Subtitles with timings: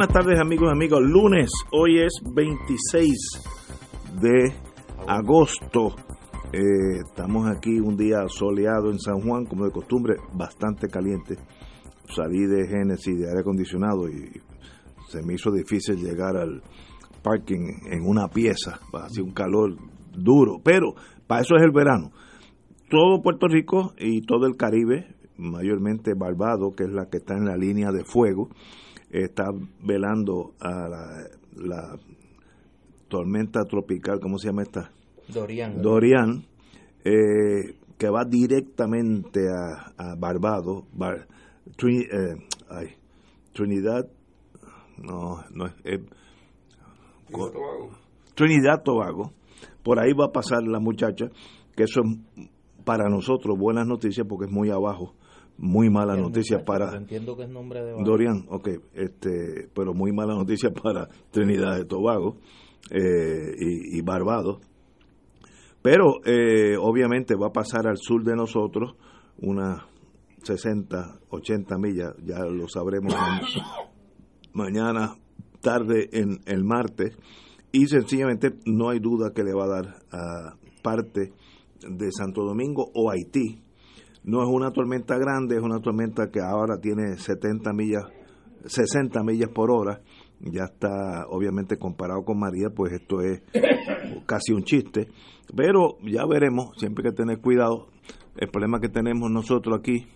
[0.00, 1.02] Buenas tardes amigos y amigos.
[1.02, 3.12] Lunes, hoy es 26
[4.18, 4.50] de
[5.06, 5.94] agosto.
[6.54, 11.36] Eh, estamos aquí un día soleado en San Juan, como de costumbre, bastante caliente.
[12.08, 14.40] Salí de Génesis de aire acondicionado y
[15.10, 16.62] se me hizo difícil llegar al
[17.22, 18.80] parking en una pieza.
[18.94, 19.76] Hacía un calor
[20.16, 20.94] duro, pero
[21.26, 22.10] para eso es el verano.
[22.88, 27.44] Todo Puerto Rico y todo el Caribe, mayormente Barbados, que es la que está en
[27.44, 28.48] la línea de fuego,
[29.10, 29.44] está
[29.82, 31.98] velando a la, la
[33.08, 34.90] tormenta tropical, ¿cómo se llama esta?
[35.28, 35.82] Dorian.
[35.82, 36.44] Dorian,
[37.04, 41.26] eh, que va directamente a, a Barbados, Bar-
[42.10, 42.34] eh,
[42.68, 42.88] ay,
[43.52, 44.06] Trinidad,
[44.98, 46.00] no, no es,
[47.30, 47.50] co-
[48.34, 49.32] Trinidad Tobago,
[49.82, 51.26] por ahí va a pasar la muchacha,
[51.76, 52.00] que eso
[52.36, 52.48] es
[52.84, 55.14] para nosotros buenas noticias porque es muy abajo,
[55.62, 60.10] muy mala noticia muchacho, para Entiendo que es nombre de Dorian, ok, este, pero muy
[60.12, 62.38] mala noticia para Trinidad de Tobago
[62.90, 64.58] eh, y, y Barbados.
[65.82, 68.94] Pero eh, obviamente va a pasar al sur de nosotros
[69.42, 69.82] unas
[70.42, 73.40] 60, 80 millas, ya lo sabremos ma-
[74.52, 75.14] mañana,
[75.60, 77.16] tarde, en el martes,
[77.72, 81.32] y sencillamente no hay duda que le va a dar a parte
[81.88, 83.62] de Santo Domingo o Haití.
[84.24, 88.04] No es una tormenta grande, es una tormenta que ahora tiene 70 millas,
[88.66, 90.00] 60 millas por hora.
[90.40, 93.42] Ya está, obviamente, comparado con María, pues esto es
[94.26, 95.08] casi un chiste.
[95.54, 97.88] Pero ya veremos, siempre hay que tener cuidado.
[98.36, 100.06] El problema que tenemos nosotros aquí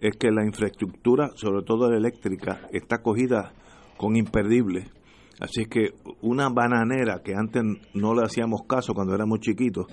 [0.00, 3.52] es que la infraestructura, sobre todo la eléctrica, está cogida
[3.96, 4.90] con imperdibles.
[5.40, 7.62] Así que una bananera que antes
[7.94, 9.86] no le hacíamos caso cuando éramos chiquitos,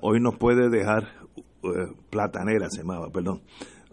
[0.00, 1.04] hoy nos puede dejar,
[1.62, 3.42] eh, platanera se llamaba, perdón,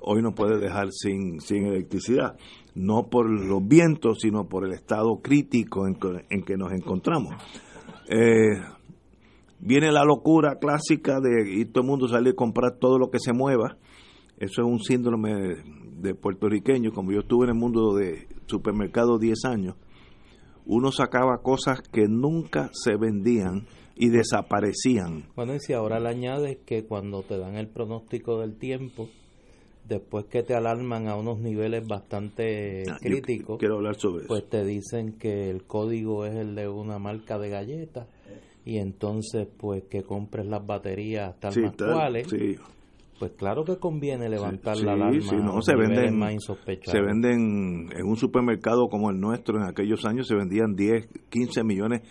[0.02, 2.36] hoy nos puede dejar sin, sin electricidad,
[2.76, 5.96] no por los vientos, sino por el estado crítico en
[6.44, 7.36] que, nos encontramos.
[8.10, 8.62] Eh,
[9.60, 13.20] viene la locura clásica de y todo el mundo sale a comprar todo lo que
[13.20, 13.78] se mueva.
[14.38, 15.56] Eso es un síndrome
[16.02, 16.92] de puertorriqueño.
[16.92, 19.76] Como yo estuve en el mundo de supermercados 10 años,
[20.66, 25.24] uno sacaba cosas que nunca se vendían y desaparecían.
[25.36, 29.08] Bueno, y si ahora le añades que cuando te dan el pronóstico del tiempo,
[29.88, 34.28] después que te alarman a unos niveles bastante Ah, críticos, quiero hablar sobre eso.
[34.30, 38.08] pues te dicen que el código es el de una marca de galletas
[38.66, 42.56] y entonces pues que compres las baterías tal Sí, más tal- cuales, sí.
[43.20, 46.34] pues claro que conviene levantar Sí, la alarma sí, no, se venden, más
[46.82, 51.64] se venden en un supermercado como el nuestro en aquellos años se vendían 10, 15
[51.64, 52.02] millones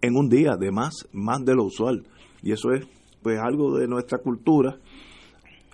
[0.00, 2.06] en un día, de más, más de lo usual.
[2.42, 2.86] Y eso es
[3.22, 4.78] pues algo de nuestra cultura.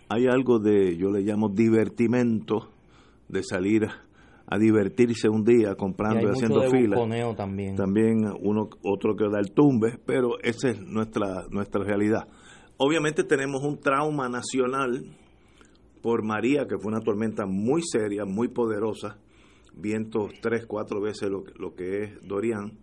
[0.08, 2.70] Hay algo de, yo le llamo divertimento,
[3.28, 3.88] de salir
[4.48, 7.74] a divertirse un día y comprando hay y, mucho haciendo de filas buconeo también.
[7.74, 12.28] también uno otro que da el tumbe, pero esa es nuestra nuestra realidad.
[12.76, 15.04] Obviamente tenemos un trauma nacional
[16.00, 19.18] por María, que fue una tormenta muy seria, muy poderosa,
[19.74, 22.78] vientos tres, cuatro veces lo que es Dorian,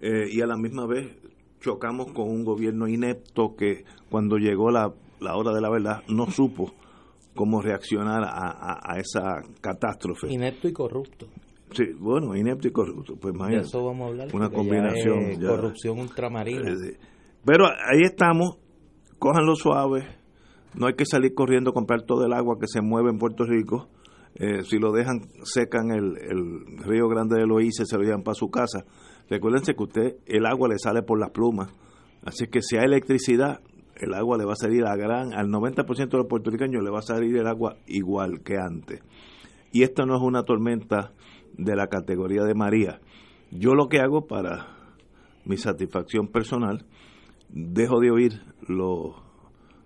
[0.00, 1.16] eh, y a la misma vez
[1.60, 6.26] chocamos con un gobierno inepto que cuando llegó la, la hora de la verdad no
[6.30, 6.72] supo
[7.34, 10.32] cómo reaccionar a, a- a esa catástrofe.
[10.32, 11.26] Inepto y corrupto.
[11.72, 13.66] Sí, bueno, inepto y corrupto, pues De imagínate.
[13.66, 14.28] eso vamos a hablar.
[14.34, 15.48] Una ya combinación, es ya.
[15.48, 16.70] corrupción ultramarina.
[16.70, 16.96] Eh,
[17.44, 18.58] Pero ahí estamos,
[19.18, 20.06] cójanlo suave,
[20.74, 23.44] no hay que salir corriendo a comprar todo el agua que se mueve en Puerto
[23.44, 23.88] Rico.
[24.36, 28.34] Eh, si lo dejan secan el, el río Grande de Loíce, se lo llevan para
[28.34, 28.84] su casa.
[29.28, 31.72] Recuérdense que usted, el agua le sale por las plumas.
[32.22, 33.60] Así que si hay electricidad,
[33.96, 36.98] el agua le va a salir a gran, al 90% de los puertorriqueños le va
[36.98, 39.00] a salir el agua igual que antes.
[39.72, 41.12] Y esta no es una tormenta
[41.56, 43.00] de la categoría de María.
[43.50, 44.76] Yo lo que hago para
[45.44, 46.84] mi satisfacción personal,
[47.48, 49.14] dejo de oír los,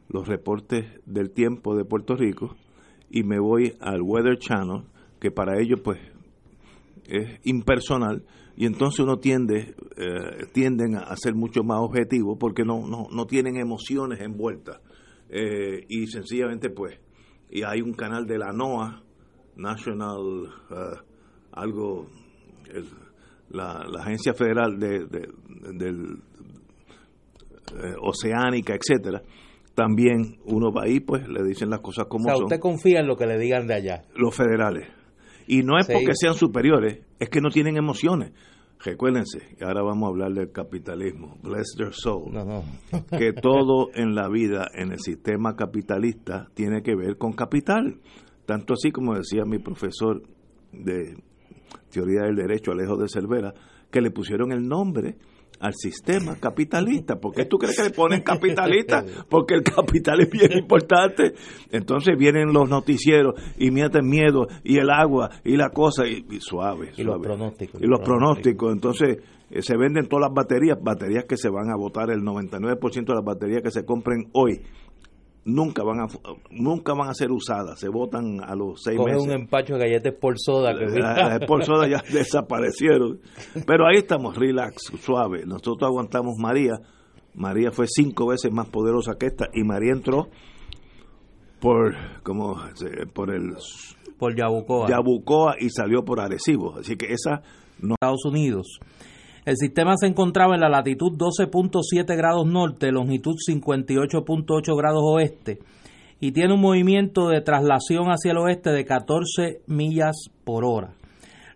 [0.09, 2.57] los reportes del tiempo de Puerto Rico
[3.11, 4.85] y me voy al Weather Channel,
[5.21, 5.99] que para ellos pues
[7.05, 8.25] es impersonal
[8.61, 13.25] y entonces uno tiende eh, tienden a ser mucho más objetivos porque no, no, no
[13.25, 14.83] tienen emociones envueltas
[15.31, 17.01] eh, y sencillamente pues
[17.49, 19.03] y hay un canal de la NOAA
[19.57, 20.21] National
[21.53, 22.07] algo
[23.49, 26.23] la, agencia federal de, del
[28.03, 29.23] oceánica etcétera
[29.75, 33.07] también uno va ahí, pues le dicen las cosas como o sea, usted confía en
[33.07, 34.03] lo que le digan de allá.
[34.15, 34.89] Los federales.
[35.47, 38.33] Y no es porque sean superiores, es que no tienen emociones.
[38.83, 41.37] Recuérdense, ahora vamos a hablar del capitalismo.
[41.43, 42.33] Bless their soul.
[43.19, 48.01] que todo en la vida, en el sistema capitalista, tiene que ver con capital.
[48.47, 50.23] Tanto así como decía mi profesor
[50.73, 51.15] de
[51.91, 53.53] teoría del derecho, Alejo de Cervera,
[53.91, 55.19] que le pusieron el nombre
[55.61, 57.17] al sistema capitalista.
[57.21, 59.05] ¿Por qué tú crees que le ponen capitalista?
[59.29, 61.35] Porque el capital es bien importante.
[61.71, 66.93] Entonces vienen los noticieros y meten miedo y el agua y la cosa y, suave,
[66.97, 67.81] Y los pronósticos.
[67.81, 68.73] Y los pronósticos.
[68.73, 69.19] Entonces
[69.51, 73.15] eh, se venden todas las baterías, baterías que se van a botar, el 99% de
[73.15, 74.63] las baterías que se compren hoy
[75.45, 76.07] nunca van a
[76.51, 79.27] nunca van a ser usadas se votan a los seis Coge meses.
[79.27, 83.21] un empacho de galletas por soda que las por soda ya desaparecieron.
[83.67, 85.45] Pero ahí estamos relax suave.
[85.47, 86.79] Nosotros aguantamos María.
[87.35, 90.29] María fue cinco veces más poderosa que esta y María entró
[91.61, 92.57] por como
[93.15, 93.55] por el
[94.19, 94.89] por Yabucoa.
[94.89, 96.77] Yabucoa y salió por Arecibo.
[96.79, 97.43] Así que esa
[97.81, 98.79] no Estados Unidos
[99.45, 105.59] el sistema se encontraba en la latitud 12.7 grados norte, longitud 58.8 grados oeste
[106.21, 110.93] y tiene un movimiento de traslación hacia el oeste de 14 millas por hora.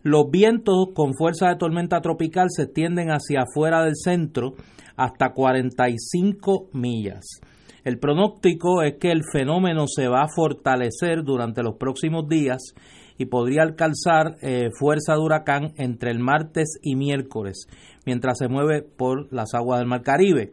[0.03, 4.55] Los vientos con fuerza de tormenta tropical se extienden hacia afuera del centro
[4.97, 7.41] hasta 45 millas.
[7.85, 12.75] El pronóstico es que el fenómeno se va a fortalecer durante los próximos días
[13.19, 17.67] y podría alcanzar eh, fuerza de huracán entre el martes y miércoles,
[18.07, 20.53] mientras se mueve por las aguas del Mar Caribe.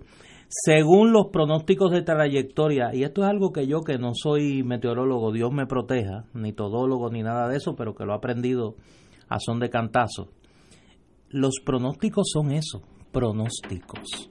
[0.49, 5.31] Según los pronósticos de trayectoria, y esto es algo que yo que no soy meteorólogo,
[5.31, 8.75] Dios me proteja, ni todólogo ni nada de eso, pero que lo he aprendido
[9.29, 10.27] a son de cantazo.
[11.29, 12.81] Los pronósticos son eso,
[13.13, 14.29] pronósticos.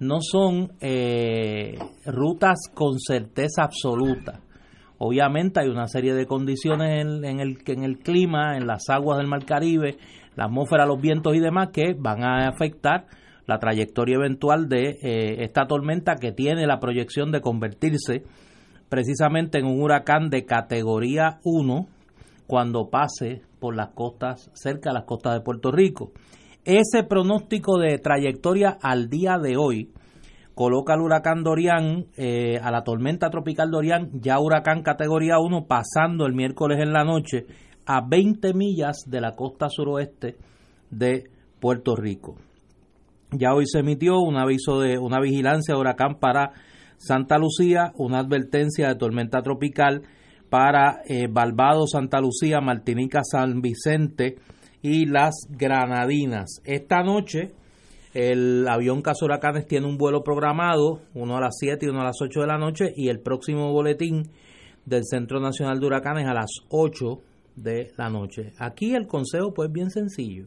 [0.00, 4.40] No son eh, rutas con certeza absoluta.
[5.02, 9.16] Obviamente hay una serie de condiciones en, en, el, en el clima, en las aguas
[9.16, 9.96] del Mar Caribe,
[10.36, 13.06] la atmósfera, los vientos y demás que van a afectar
[13.46, 18.24] la trayectoria eventual de eh, esta tormenta que tiene la proyección de convertirse
[18.90, 21.86] precisamente en un huracán de categoría 1
[22.46, 26.12] cuando pase por las costas, cerca de las costas de Puerto Rico.
[26.66, 29.92] Ese pronóstico de trayectoria al día de hoy
[30.54, 36.26] coloca al huracán Dorian, eh, a la tormenta tropical Dorian, ya huracán categoría 1, pasando
[36.26, 37.46] el miércoles en la noche
[37.86, 40.36] a 20 millas de la costa suroeste
[40.90, 41.24] de
[41.60, 42.36] Puerto Rico.
[43.32, 46.52] Ya hoy se emitió un aviso de una vigilancia de huracán para
[46.96, 50.02] Santa Lucía, una advertencia de tormenta tropical
[50.50, 51.28] para eh,
[51.86, 54.36] Santa Lucía, Martinica, San Vicente
[54.82, 56.60] y las Granadinas.
[56.64, 57.52] Esta noche
[58.12, 62.04] el avión Caso Huracanes tiene un vuelo programado, uno a las 7 y uno a
[62.04, 64.30] las 8 de la noche, y el próximo boletín
[64.84, 67.20] del Centro Nacional de Huracanes a las 8
[67.54, 68.52] de la noche.
[68.58, 70.46] Aquí el consejo pues bien sencillo,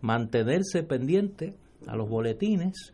[0.00, 1.54] mantenerse pendiente
[1.86, 2.92] a los boletines,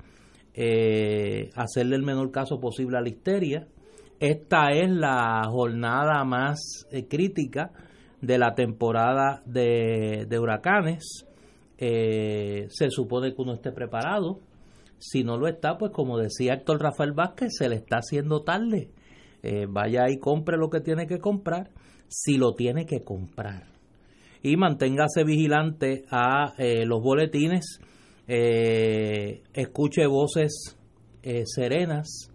[0.53, 3.69] eh, hacerle el menor caso posible a la histeria.
[4.21, 7.71] Esta es la jornada más eh, crítica
[8.21, 11.28] de la temporada de, de huracanes
[11.79, 14.41] eh, se supone que uno esté preparado.
[14.99, 18.91] Si no lo está, pues como decía Héctor Rafael Vázquez, se le está haciendo tarde.
[19.43, 21.71] Eh, vaya y compre lo que tiene que comprar,
[22.09, 23.69] si lo tiene que comprar.
[24.43, 27.81] Y manténgase vigilante a eh, los boletines,
[28.27, 30.77] escuche voces
[31.45, 32.31] serenas,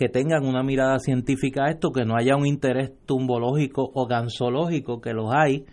[0.00, 5.02] que tengan una mirada científica a esto, que no haya un interés tumbológico o gansológico,
[5.02, 5.66] que los hay,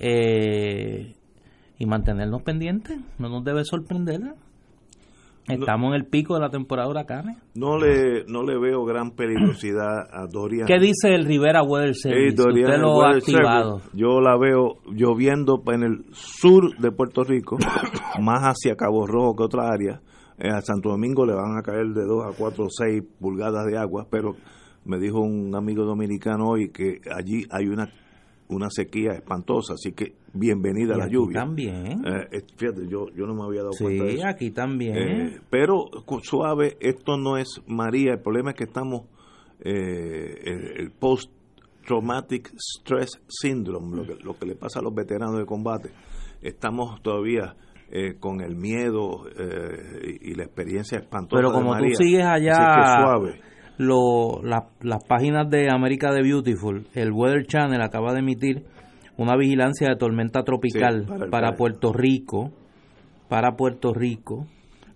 [0.00, 1.14] eh,
[1.80, 3.00] y mantenernos pendientes.
[3.18, 4.20] No nos debe sorprender.
[5.48, 7.38] Estamos en el pico de la temporada de huracanes.
[7.54, 10.66] No le, no le veo gran peligrosidad a Dorian.
[10.66, 12.36] ¿Qué dice el Rivera Weather Service?
[12.38, 13.80] Usted lo ha activado.
[13.94, 17.56] Yo la veo lloviendo en el sur de Puerto Rico,
[18.20, 20.02] más hacia Cabo Rojo que otra área.
[20.38, 23.66] Eh, a Santo Domingo le van a caer de 2 a 4 o 6 pulgadas
[23.66, 24.36] de agua, pero
[24.84, 27.90] me dijo un amigo dominicano hoy que allí hay una
[28.50, 31.40] una sequía espantosa, así que bienvenida a la lluvia.
[31.40, 32.02] También.
[32.06, 34.26] Eh, fíjate, yo, yo no me había dado cuenta de eso.
[34.26, 34.96] aquí también.
[34.96, 35.84] Eh, pero
[36.22, 39.06] suave, esto no es María, el problema es que estamos,
[39.60, 40.34] eh,
[40.76, 41.30] el, post
[41.80, 45.90] Post-Traumatic Stress Syndrome, lo que, lo que le pasa a los veteranos de combate.
[46.42, 47.56] Estamos todavía
[47.92, 51.42] eh, con el miedo eh, y, la experiencia espantosa.
[51.42, 53.16] Pero como tú sigues allá,
[53.82, 58.66] Lo, las páginas de América de Beautiful, el Weather Channel acaba de emitir
[59.16, 62.52] una vigilancia de tormenta tropical para, Puerto Rico,
[63.30, 64.46] para Puerto Rico,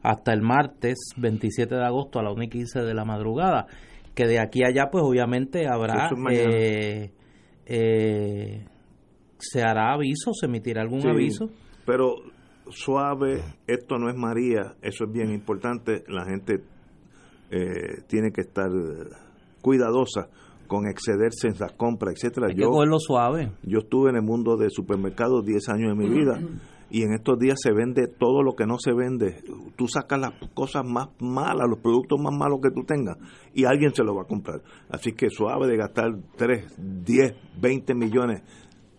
[0.03, 3.69] hasta el martes 27 de agosto a la 1 y 15 de la madrugada,
[4.15, 7.11] que de aquí a allá pues obviamente habrá, eh,
[7.65, 8.67] eh,
[9.39, 11.49] se hará aviso, se emitirá algún aviso.
[11.87, 12.17] Pero
[12.69, 16.61] suave, esto no es María, eso es bien importante, la gente
[17.51, 18.71] eh, tiene que estar
[19.61, 20.29] cuidadosa
[20.67, 22.49] con excederse en las compras, etcétera.
[22.49, 23.53] Hay yo, que suave.
[23.63, 26.41] Yo estuve en el mundo de supermercados 10 años de mi vida
[26.91, 29.43] y en estos días se vende todo lo que no se vende.
[29.77, 33.17] Tú sacas las cosas más malas, los productos más malos que tú tengas
[33.53, 34.63] y alguien se lo va a comprar.
[34.89, 38.43] Así que suave de gastar 3, 10, 20 millones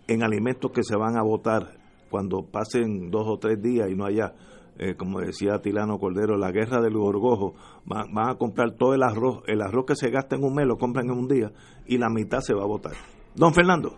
[0.08, 1.78] en alimentos que se van a botar
[2.10, 4.34] cuando pasen dos o tres días y no haya
[4.77, 7.53] eh, como decía Tilano Cordero, la guerra del gorgojo,
[7.86, 10.77] van, a comprar todo el arroz, el arroz que se gasta en un mes lo
[10.77, 11.51] compran en un día
[11.86, 12.94] y la mitad se va a votar.
[13.36, 13.98] Don Fernando.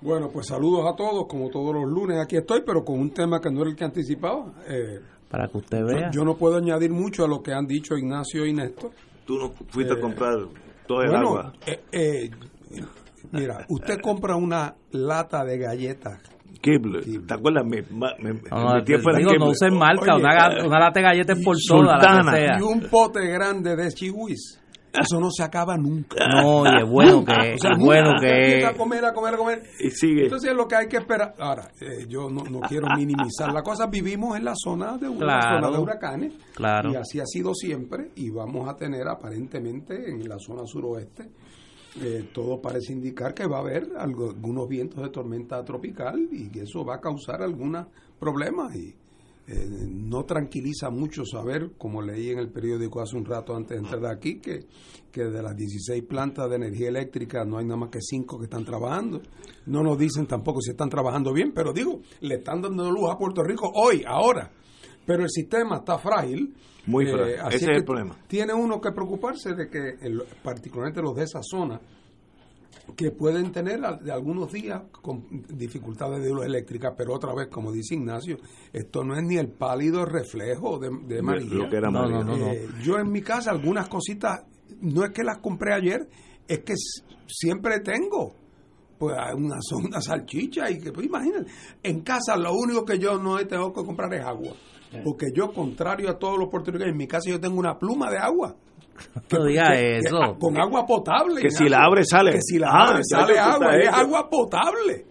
[0.00, 3.40] Bueno, pues saludos a todos, como todos los lunes aquí estoy, pero con un tema
[3.40, 4.52] que no era el que anticipaba.
[4.68, 6.10] Eh, Para que usted vea.
[6.10, 8.90] Yo, no puedo añadir mucho a lo que han dicho Ignacio y Néstor.
[9.26, 10.34] Tú no fuiste a eh, comprar
[10.86, 11.52] todo el agua.
[13.32, 17.64] mira, usted compra una lata de galletas ¿Te acuerdas?
[17.64, 22.58] Me, digo, no usen marca, una, una, lata de galletas por soda, la que sea.
[22.58, 24.60] Y un pote grande de chihuis.
[25.00, 26.16] Eso no se acaba nunca.
[26.26, 27.78] No, y es bueno que es.
[27.78, 29.62] bueno que A comer, a comer, a comer.
[29.80, 30.24] Y sigue.
[30.24, 31.34] Entonces es lo que hay que esperar.
[31.38, 33.86] Ahora, eh, yo no, no, quiero minimizar la cosa.
[33.86, 36.34] Vivimos en la zona de una zona de huracanes.
[36.54, 36.92] Claro.
[36.92, 38.10] Y así ha sido siempre.
[38.16, 41.30] Y vamos a tener aparentemente en la zona suroeste
[42.00, 46.62] eh, todo parece indicar que va a haber algunos vientos de tormenta tropical y que
[46.62, 47.86] eso va a causar algunos
[48.18, 48.94] problemas y
[49.48, 53.84] eh, no tranquiliza mucho saber, como leí en el periódico hace un rato antes de
[53.84, 54.66] entrar aquí, que,
[55.12, 58.44] que de las 16 plantas de energía eléctrica no hay nada más que 5 que
[58.44, 59.22] están trabajando.
[59.66, 63.16] No nos dicen tampoco si están trabajando bien, pero digo, le están dando luz a
[63.16, 64.50] Puerto Rico hoy, ahora.
[65.06, 66.52] Pero el sistema está frágil.
[66.86, 67.34] Muy eh, frágil.
[67.48, 68.16] Ese es el problema.
[68.26, 69.96] Tiene uno que preocuparse de que,
[70.42, 71.80] particularmente los de esa zona,
[72.96, 77.72] que pueden tener de algunos días con dificultades de luz eléctrica, pero otra vez, como
[77.72, 78.38] dice Ignacio,
[78.72, 81.68] esto no es ni el pálido reflejo de, de María.
[82.52, 84.44] Eh, yo en mi casa algunas cositas,
[84.80, 86.08] no es que las compré ayer,
[86.46, 86.74] es que
[87.26, 88.34] siempre tengo
[88.98, 91.50] pues una, una salchicha y que, pues imagínate,
[91.82, 94.52] en casa lo único que yo no tengo que comprar es agua.
[95.04, 98.18] Porque yo, contrario a todos los puertorriqueños, en mi casa yo tengo una pluma de
[98.18, 98.56] agua.
[99.30, 100.38] No diga eso.
[100.38, 101.42] con agua potable.
[101.42, 102.32] Que si la abre sale.
[102.32, 103.76] Que si la ah, abre sale agua.
[103.76, 105.06] Es agua potable.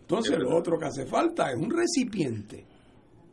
[0.00, 2.66] Entonces lo otro que hace falta es un recipiente.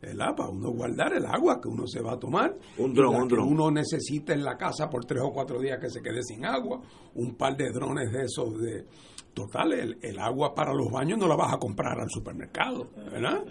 [0.00, 0.34] ¿verdad?
[0.34, 2.56] Para uno guardar el agua que uno se va a tomar.
[2.78, 3.48] Un dron, un dron.
[3.48, 6.80] uno necesita en la casa por tres o cuatro días que se quede sin agua.
[7.14, 8.86] Un par de drones de esos de,
[9.34, 13.44] Total, el, agua para los baños no la vas a comprar al supermercado, ¿verdad?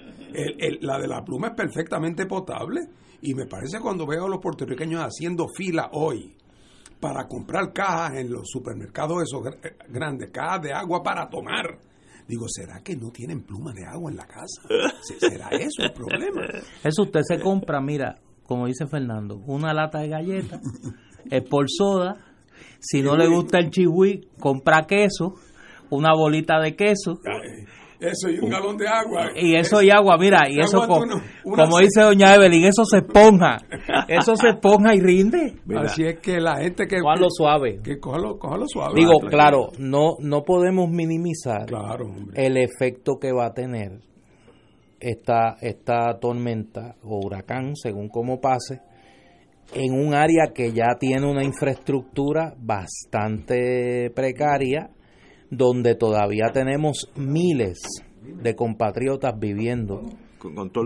[0.82, 2.82] la de la pluma es perfectamente potable
[3.22, 6.36] y me parece cuando veo a los puertorriqueños haciendo fila hoy
[7.00, 9.42] para comprar cajas en los supermercados esos
[9.88, 11.80] grandes, cajas de agua para tomar.
[12.28, 14.62] Digo, ¿será que no tienen pluma de agua en la casa?
[15.20, 16.42] ¿Será eso el problema?
[16.84, 20.62] Eso usted se compra, mira, como dice Fernando, una lata de galletas,
[21.32, 22.26] es por soda.
[22.80, 25.36] Si no le gusta el chihui, compra queso
[25.90, 27.20] una bolita de queso.
[28.00, 29.32] Eso y un galón de agua.
[29.36, 33.58] Y eso y agua, mira, y eso como dice doña Evelyn, eso se esponja.
[34.08, 35.56] Eso se esponja y rinde.
[35.78, 37.00] Así es que la gente que...
[37.00, 37.80] Cójalo suave.
[37.84, 38.94] Que cójalo, suave.
[38.96, 41.66] Digo, claro, no, no podemos minimizar
[42.34, 44.00] el efecto que va a tener
[45.00, 48.82] esta, esta tormenta o huracán, según cómo pase,
[49.74, 54.90] en un área que ya tiene una infraestructura bastante precaria
[55.50, 57.80] donde todavía tenemos miles
[58.22, 60.02] de compatriotas viviendo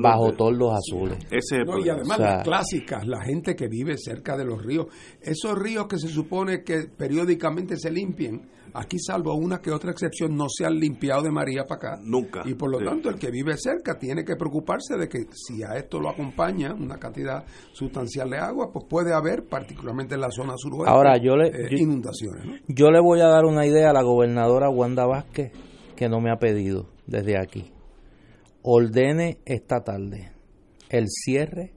[0.02, 1.18] bajo toldos azules.
[1.32, 4.88] y además las clásicas, la gente que vive cerca de los ríos,
[5.22, 10.36] esos ríos que se supone que periódicamente se limpien, aquí salvo una que otra excepción
[10.36, 12.02] no se han limpiado de María para acá.
[12.04, 12.42] Nunca.
[12.46, 15.78] Y por lo tanto el que vive cerca tiene que preocuparse de que si a
[15.78, 20.54] esto lo acompaña una cantidad sustancial de agua, pues puede haber, particularmente en la zona
[20.58, 22.62] suroeste, Ahora, yo le, eh, inundaciones.
[22.68, 25.52] Yo le voy a dar una idea a la gobernadora Wanda Vázquez
[25.96, 27.73] que no me ha pedido desde aquí
[28.64, 30.32] ordene esta tarde
[30.90, 31.74] el cierre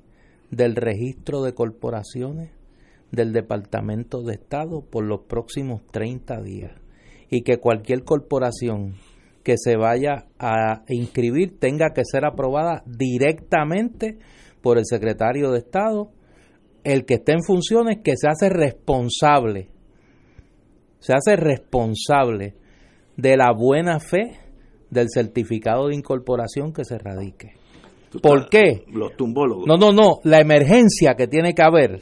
[0.50, 2.52] del registro de corporaciones
[3.10, 6.72] del Departamento de Estado por los próximos 30 días
[7.28, 8.94] y que cualquier corporación
[9.42, 14.18] que se vaya a inscribir tenga que ser aprobada directamente
[14.60, 16.10] por el secretario de Estado,
[16.84, 19.70] el que esté en funciones, que se hace responsable,
[20.98, 22.54] se hace responsable
[23.16, 24.45] de la buena fe
[24.90, 27.54] del certificado de incorporación que se radique.
[28.22, 28.84] ¿Por qué?
[28.88, 29.66] Los tumbólogos.
[29.66, 32.00] No, no, no, la emergencia que tiene que haber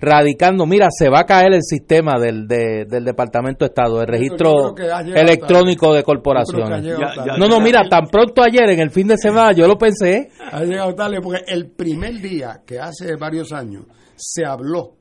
[0.00, 4.74] radicando, mira, se va a caer el sistema del, del Departamento de Estado, el registro
[5.14, 6.84] electrónico de corporaciones.
[7.38, 10.30] no, no, mira, tan pronto ayer, en el fin de semana, yo lo pensé.
[10.52, 13.86] Ha llegado tarde porque el primer día, que hace varios años,
[14.16, 14.96] se habló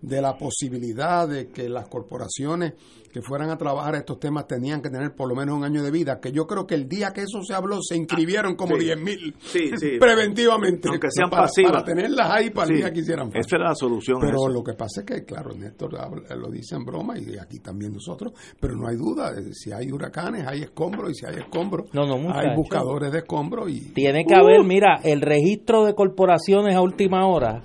[0.00, 2.74] de la posibilidad de que las corporaciones
[3.14, 5.92] que fueran a trabajar estos temas tenían que tener por lo menos un año de
[5.92, 8.98] vida, que yo creo que el día que eso se habló se inscribieron como 10.000
[9.00, 10.88] mil preventivamente.
[10.88, 11.70] Aunque sean para, pasivas.
[11.70, 14.18] Para tenerlas ahí para el día que hicieran Esa era la solución.
[14.20, 15.92] Pero lo que pasa es que, claro, Néstor
[16.36, 20.44] lo dice en broma y aquí también nosotros, pero no hay duda, si hay huracanes,
[20.48, 23.70] hay escombros y si hay escombros, no, no, hay buscadores de escombros.
[23.70, 27.62] y Tiene que haber, mira, el registro de corporaciones a última hora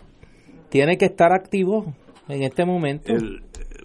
[0.69, 1.95] tiene que estar activo
[2.27, 3.11] en este momento.
[3.11, 3.41] El,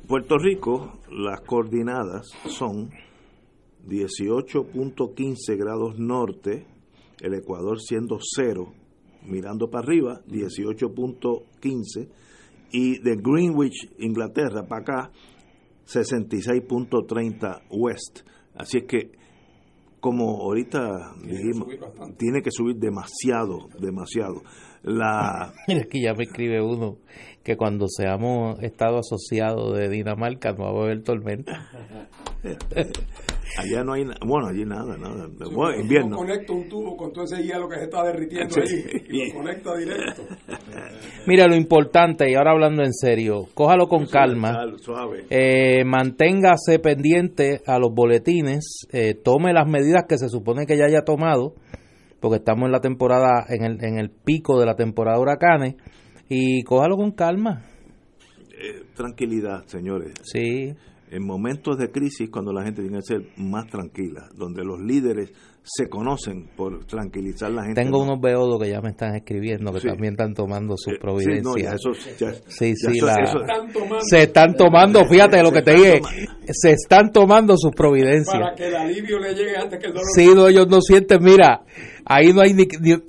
[0.06, 2.90] Puerto Rico, las coordinadas son
[3.86, 6.66] 18.15 grados norte,
[7.20, 8.72] el Ecuador siendo cero,
[9.24, 12.08] mirando para arriba, 18.15,
[12.72, 15.12] y de Greenwich, Inglaterra, para acá,
[15.86, 18.20] 66.30 west.
[18.56, 19.12] Así es que,
[20.00, 21.68] como ahorita dijimos,
[22.18, 24.42] tiene que subir demasiado, demasiado.
[24.82, 25.52] La...
[25.68, 26.98] Mira que ya me escribe uno
[27.44, 31.68] que cuando seamos Estado asociado de Dinamarca no va a haber tormenta.
[33.56, 35.28] Allá no hay, bueno, allí nada, nada.
[35.52, 36.16] bueno, invierno.
[36.16, 39.76] conecto un tubo con todo ese hielo que se está derritiendo ahí y lo conecta
[39.76, 40.22] directo.
[41.26, 44.58] Mira, lo importante, y ahora hablando en serio, cójalo con calma,
[45.30, 50.86] eh, manténgase pendiente a los boletines, eh, tome las medidas que se supone que ya
[50.86, 51.54] haya tomado,
[52.20, 55.74] porque estamos en la temporada, en el, en el pico de la temporada de huracanes,
[56.28, 57.64] y cójalo con calma.
[58.50, 60.14] Eh, tranquilidad, señores.
[60.22, 60.74] Sí.
[61.10, 65.32] En momentos de crisis, cuando la gente tiene que ser más tranquila, donde los líderes
[65.66, 67.82] se conocen por tranquilizar a la gente.
[67.82, 71.80] Tengo unos beodos que ya me están escribiendo, que también están tomando sus providencias.
[72.48, 73.00] Sí, sí,
[74.00, 76.00] se están tomando, fíjate lo que te dije,
[76.52, 78.38] se están tomando sus providencias.
[78.38, 80.06] Para que el alivio le llegue antes que el dolor.
[80.14, 81.62] Sí, no, ellos no sienten, mira,
[82.04, 82.54] ahí no hay,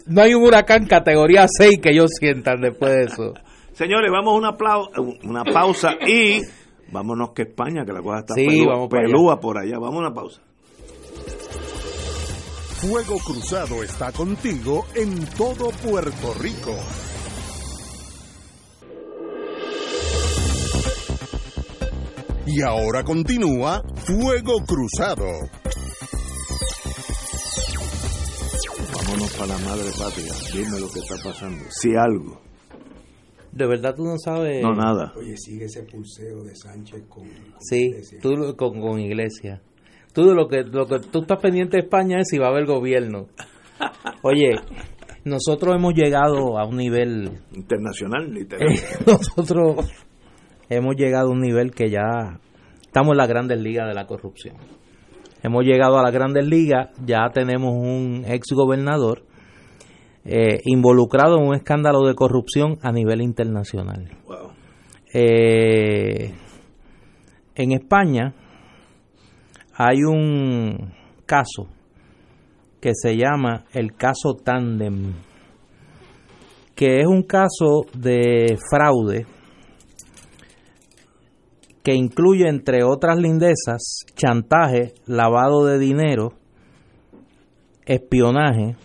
[0.07, 3.33] no hay un huracán categoría 6 que ellos sientan después de eso.
[3.73, 4.55] Señores, vamos a una,
[5.25, 6.39] una pausa y
[6.89, 9.77] vámonos que España, que la cosa está pelúa, por allá.
[9.77, 10.41] Vamos a una pausa.
[12.79, 16.75] Fuego Cruzado está contigo en todo Puerto Rico.
[22.45, 25.25] Y ahora continúa Fuego Cruzado.
[28.93, 30.33] Vámonos para la madre patria.
[30.53, 31.63] Dime lo que está pasando.
[31.69, 32.41] Si algo.
[33.51, 34.61] De verdad tú no sabes.
[34.61, 35.13] No, nada.
[35.15, 37.23] Oye, sigue ese pulseo de Sánchez con.
[37.61, 39.61] sí, tú con, con Iglesia.
[40.15, 42.65] Tú lo que, lo que tú estás pendiente de España es si va a haber
[42.65, 43.27] gobierno.
[44.21, 44.55] Oye,
[45.25, 48.69] nosotros hemos llegado a un nivel internacional, literal.
[49.05, 49.91] nosotros
[50.69, 52.39] hemos llegado a un nivel que ya
[52.81, 54.55] estamos en las grandes ligas de la corrupción.
[55.43, 59.23] Hemos llegado a las grandes ligas, ya tenemos un ex gobernador
[60.23, 64.09] eh, involucrado en un escándalo de corrupción a nivel internacional.
[65.13, 66.33] Eh,
[67.55, 68.33] en España
[69.77, 70.93] hay un
[71.25, 71.67] caso
[72.79, 75.13] que se llama el caso Tandem,
[76.75, 79.25] que es un caso de fraude
[81.83, 86.33] que incluye, entre otras lindezas, chantaje, lavado de dinero,
[87.85, 88.75] espionaje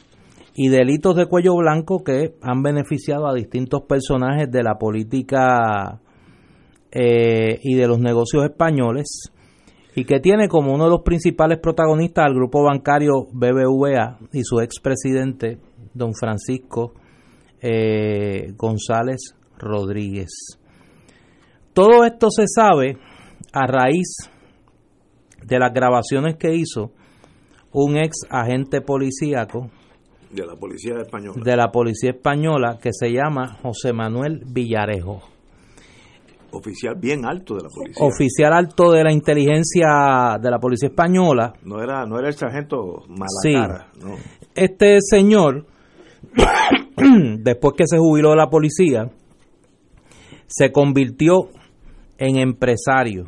[0.55, 6.01] y delitos de cuello blanco que han beneficiado a distintos personajes de la política
[6.91, 9.33] eh, y de los negocios españoles
[9.95, 14.61] y que tiene como uno de los principales protagonistas al grupo bancario BBVA y su
[14.61, 15.59] expresidente,
[15.95, 16.95] don Francisco
[17.61, 20.59] eh, González Rodríguez.
[21.73, 22.99] Todo esto se sabe
[23.53, 24.31] a raíz
[25.45, 26.93] de las grabaciones que hizo
[27.73, 29.71] un ex agente policíaco
[30.31, 35.23] de la policía española de la policía española que se llama José Manuel Villarejo
[36.53, 38.07] oficial bien alto de la policía.
[38.07, 41.53] Oficial alto de la inteligencia de la policía española.
[41.65, 44.17] No era, no era el sargento Malacara, no.
[44.55, 45.67] Este señor,
[47.39, 49.11] después que se jubiló de la policía,
[50.47, 51.49] se convirtió
[52.19, 53.27] en empresario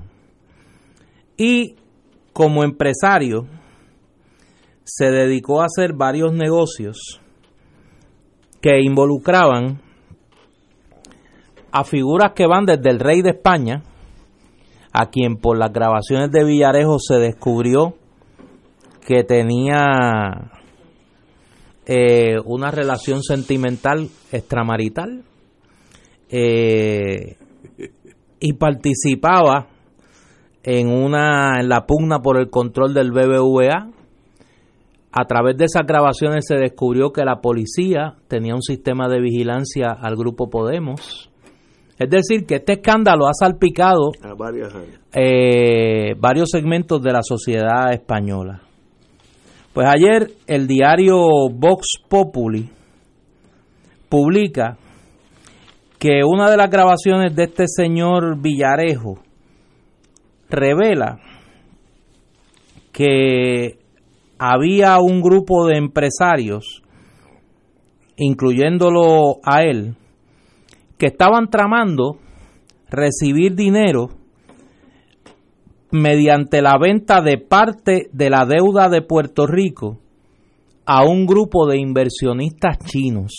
[1.37, 1.76] y
[2.32, 3.46] como empresario
[4.85, 7.20] se dedicó a hacer varios negocios
[8.61, 9.80] que involucraban
[11.72, 13.82] a figuras que van desde el rey de España,
[14.92, 17.94] a quien por las grabaciones de Villarejo se descubrió
[19.06, 20.52] que tenía
[21.87, 25.24] eh, una relación sentimental extramarital
[26.28, 27.37] eh,
[28.38, 29.68] y participaba
[30.62, 33.90] en una en la pugna por el control del BBVA.
[35.14, 39.88] A través de esas grabaciones se descubrió que la policía tenía un sistema de vigilancia
[39.90, 41.32] al grupo Podemos.
[41.98, 44.12] Es decir, que este escándalo ha salpicado
[45.12, 48.62] eh, varios segmentos de la sociedad española.
[49.72, 51.16] Pues ayer el diario
[51.50, 52.68] Vox Populi
[54.09, 54.76] publica
[55.98, 59.18] que una de las grabaciones de este señor Villarejo
[60.50, 61.18] revela
[62.92, 63.78] que
[64.38, 66.83] había un grupo de empresarios,
[68.16, 69.96] incluyéndolo a él,
[71.02, 72.18] que estaban tramando
[72.88, 74.10] recibir dinero
[75.90, 79.98] mediante la venta de parte de la deuda de Puerto Rico
[80.86, 83.32] a un grupo de inversionistas chinos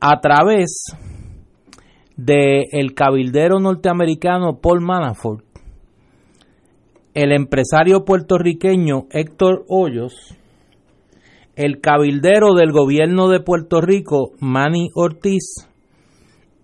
[0.00, 0.96] a través
[2.16, 5.44] de el cabildero norteamericano Paul Manafort,
[7.12, 10.14] el empresario puertorriqueño Héctor Hoyos,
[11.54, 15.68] el cabildero del gobierno de Puerto Rico Manny Ortiz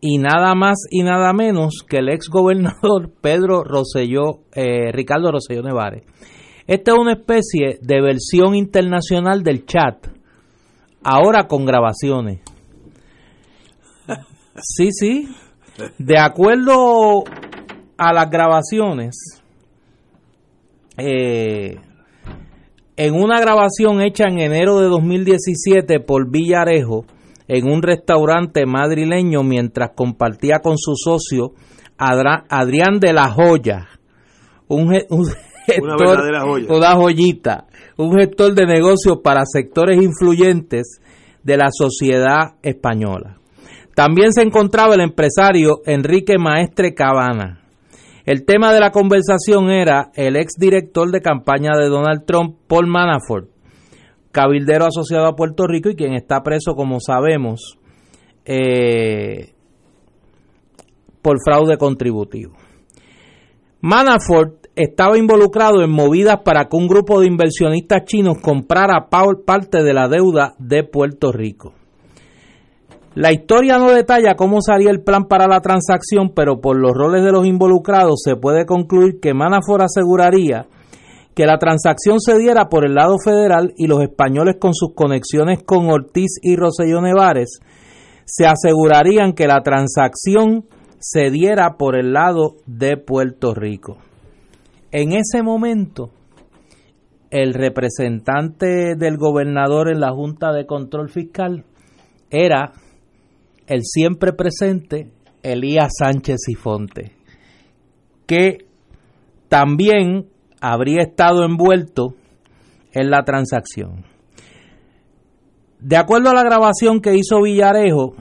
[0.06, 5.62] y nada más y nada menos que el ex gobernador Pedro Rosselló, eh, Ricardo Rosselló
[5.62, 6.02] Nevares.
[6.66, 10.06] Esta es una especie de versión internacional del chat,
[11.02, 12.40] ahora con grabaciones.
[14.60, 15.28] Sí, sí.
[15.96, 17.24] De acuerdo
[17.96, 19.42] a las grabaciones,
[20.98, 21.76] eh,
[22.96, 27.06] en una grabación hecha en enero de 2017 por Villarejo,
[27.48, 31.52] en un restaurante madrileño mientras compartía con su socio
[31.96, 33.88] Adrián de la Joya,
[34.68, 34.92] un,
[35.66, 36.20] gestor,
[36.68, 41.00] una joyita, un gestor de negocios para sectores influyentes
[41.42, 43.38] de la sociedad española.
[43.94, 47.60] También se encontraba el empresario Enrique Maestre Cabana.
[48.24, 52.86] El tema de la conversación era el ex director de campaña de Donald Trump, Paul
[52.86, 53.50] Manafort,
[54.34, 57.78] cabildero asociado a Puerto Rico y quien está preso, como sabemos,
[58.44, 59.54] eh,
[61.22, 62.54] por fraude contributivo.
[63.80, 69.94] Manafort estaba involucrado en movidas para que un grupo de inversionistas chinos comprara parte de
[69.94, 71.72] la deuda de Puerto Rico.
[73.14, 77.22] La historia no detalla cómo salía el plan para la transacción, pero por los roles
[77.22, 80.66] de los involucrados se puede concluir que Manafort aseguraría
[81.34, 85.62] que la transacción se diera por el lado federal y los españoles con sus conexiones
[85.64, 87.60] con Ortiz y Roselló Nevares
[88.24, 90.66] se asegurarían que la transacción
[90.98, 93.98] se diera por el lado de Puerto Rico.
[94.90, 96.10] En ese momento,
[97.30, 101.64] el representante del gobernador en la Junta de Control Fiscal
[102.30, 102.72] era
[103.66, 105.10] el siempre presente
[105.42, 107.12] Elías Sánchez y Fonte,
[108.26, 108.66] que
[109.48, 110.28] también
[110.72, 112.14] habría estado envuelto
[112.92, 114.04] en la transacción.
[115.78, 118.14] De acuerdo a la grabación que hizo Villarejo,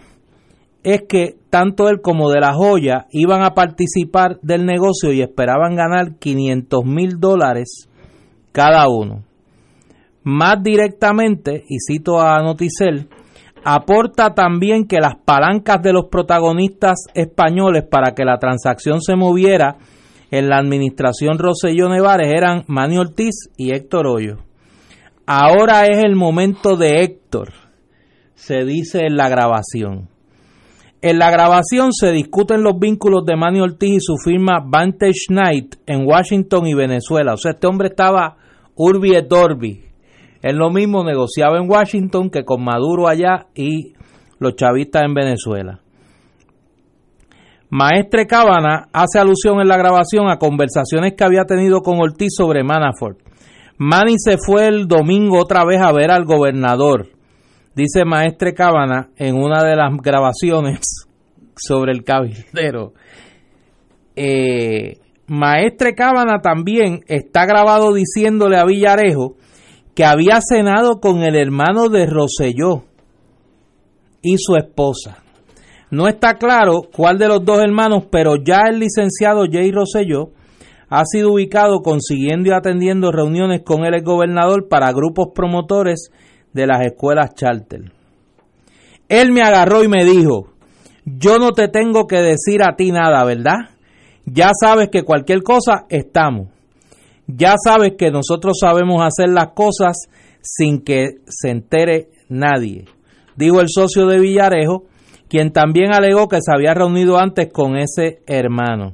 [0.84, 5.76] es que tanto él como de la joya iban a participar del negocio y esperaban
[5.76, 7.88] ganar 500 mil dólares
[8.52, 9.24] cada uno.
[10.24, 13.08] Más directamente, y cito a Noticel,
[13.64, 19.78] aporta también que las palancas de los protagonistas españoles para que la transacción se moviera
[20.34, 24.38] en la administración Roselló Nevares eran Manny Ortiz y Héctor Hoyo.
[25.28, 27.50] Ahora es el momento de Héctor,
[28.34, 30.10] se dice en la grabación.
[31.04, 35.76] En la grabación se discuten los vínculos de Manny Ortiz y su firma Vantage Night
[35.86, 37.36] en Washington y Venezuela.
[37.36, 38.38] O sea, este hombre estaba
[38.74, 39.84] urbi et orbi.
[40.42, 43.94] Él lo mismo negociaba en Washington que con Maduro allá y
[44.40, 45.84] los chavistas en Venezuela.
[47.76, 52.64] Maestre Cábana hace alusión en la grabación a conversaciones que había tenido con Ortiz sobre
[52.64, 53.18] Manafort.
[53.80, 57.08] Manny se fue el domingo otra vez a ver al gobernador,
[57.74, 60.82] dice Maestre Cábana en una de las grabaciones
[61.56, 62.94] sobre el cabildero.
[64.16, 69.34] Eh, Maestre Cábana también está grabado diciéndole a Villarejo
[69.96, 72.84] que había cenado con el hermano de Roselló
[74.22, 75.23] y su esposa.
[75.94, 80.32] No está claro cuál de los dos hermanos, pero ya el licenciado Jay Rosselló
[80.90, 86.10] ha sido ubicado consiguiendo y atendiendo reuniones con el gobernador para grupos promotores
[86.52, 87.92] de las escuelas charter.
[89.08, 90.48] Él me agarró y me dijo,
[91.06, 93.70] yo no te tengo que decir a ti nada, ¿verdad?
[94.26, 96.48] Ya sabes que cualquier cosa estamos.
[97.28, 100.08] Ya sabes que nosotros sabemos hacer las cosas
[100.42, 102.86] sin que se entere nadie.
[103.36, 104.86] Dijo el socio de Villarejo,
[105.34, 108.94] quien también alegó que se había reunido antes con ese hermano.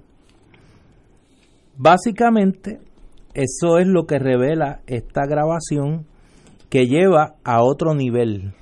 [1.75, 2.79] Básicamente,
[3.33, 6.05] eso es lo que revela esta grabación
[6.69, 8.53] que lleva a otro nivel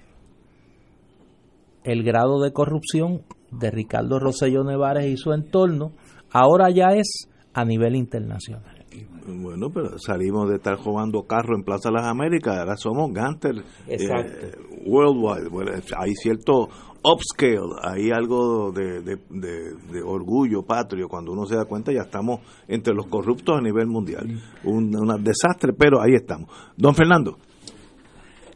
[1.83, 5.91] el grado de corrupción de Ricardo Rosselló Nevares y su entorno,
[6.31, 8.85] ahora ya es a nivel internacional.
[9.27, 13.55] Bueno, pero salimos de estar jugando carro en Plaza de las Américas, ahora somos Ganter
[13.87, 14.51] eh,
[14.85, 15.49] Worldwide.
[15.49, 16.69] Bueno, hay cierto
[17.13, 22.93] upscale, hay algo de, de, orgullo patrio, cuando uno se da cuenta ya estamos entre
[22.93, 24.27] los corruptos a nivel mundial.
[24.63, 26.49] Un, un desastre, pero ahí estamos.
[26.75, 27.37] Don Fernando.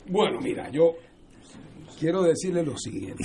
[0.08, 0.96] Bueno, mira, yo
[2.00, 3.24] quiero decirle lo siguiente.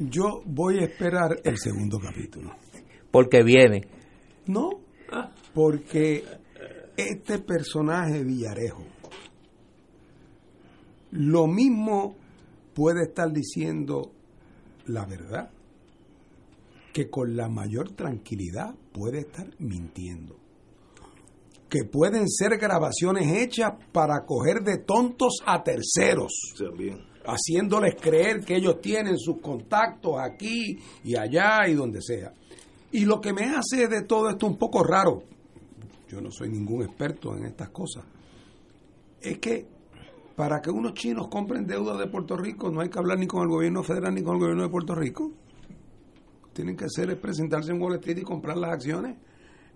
[0.00, 2.52] Yo voy a esperar el segundo capítulo.
[3.10, 3.88] Porque viene.
[4.46, 4.70] No,
[5.52, 6.24] porque
[6.96, 8.84] este personaje Villarejo
[11.10, 12.16] lo mismo
[12.74, 14.12] puede estar diciendo
[14.86, 15.50] la verdad
[16.92, 20.36] que con la mayor tranquilidad puede estar mintiendo.
[21.68, 26.32] Que pueden ser grabaciones hechas para coger de tontos a terceros.
[27.26, 32.32] Haciéndoles creer que ellos tienen sus contactos aquí y allá y donde sea.
[32.90, 35.22] Y lo que me hace de todo esto un poco raro,
[36.08, 38.04] yo no soy ningún experto en estas cosas,
[39.20, 39.66] es que
[40.38, 43.42] para que unos chinos compren deuda de Puerto Rico no hay que hablar ni con
[43.42, 45.32] el gobierno federal ni con el gobierno de Puerto Rico.
[46.52, 49.16] Tienen que hacer es presentarse en Wall Street y comprar las acciones,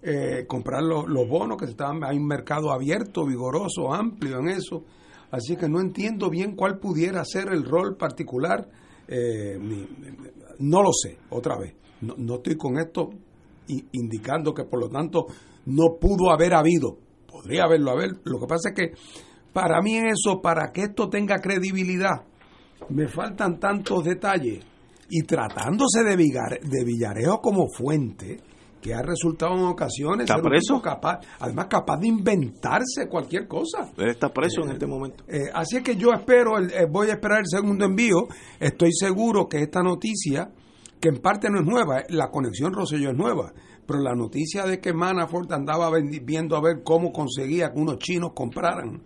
[0.03, 4.85] eh, comprar los, bonos, que están, hay un mercado abierto, vigoroso, amplio en eso.
[5.33, 8.69] Así que no entiendo bien cuál pudiera ser el rol particular.
[9.09, 9.59] Eh,
[10.61, 11.75] no lo sé, otra vez.
[12.03, 13.11] No, estoy con esto
[13.67, 15.27] indicando que por lo tanto
[15.67, 16.99] no pudo haber habido.
[17.27, 18.11] Podría haberlo haber.
[18.23, 18.93] Lo que pasa es que
[19.53, 22.23] para mí eso, para que esto tenga credibilidad,
[22.89, 24.65] me faltan tantos detalles.
[25.09, 28.41] Y tratándose de, de Villarejo como fuente,
[28.81, 30.81] que ha resultado en ocasiones ¿Está preso?
[30.83, 33.93] capaz, además capaz de inventarse cualquier cosa.
[33.97, 35.25] Él está preso en este momento.
[35.29, 38.27] Eh, así es que yo espero, eh, voy a esperar el segundo envío.
[38.59, 40.51] Estoy seguro que esta noticia
[41.03, 43.53] que en parte no es nueva, la conexión Rosselló es nueva,
[43.87, 45.91] pero la noticia de que Manafort andaba
[46.23, 49.03] viendo a ver cómo conseguía que unos chinos compraran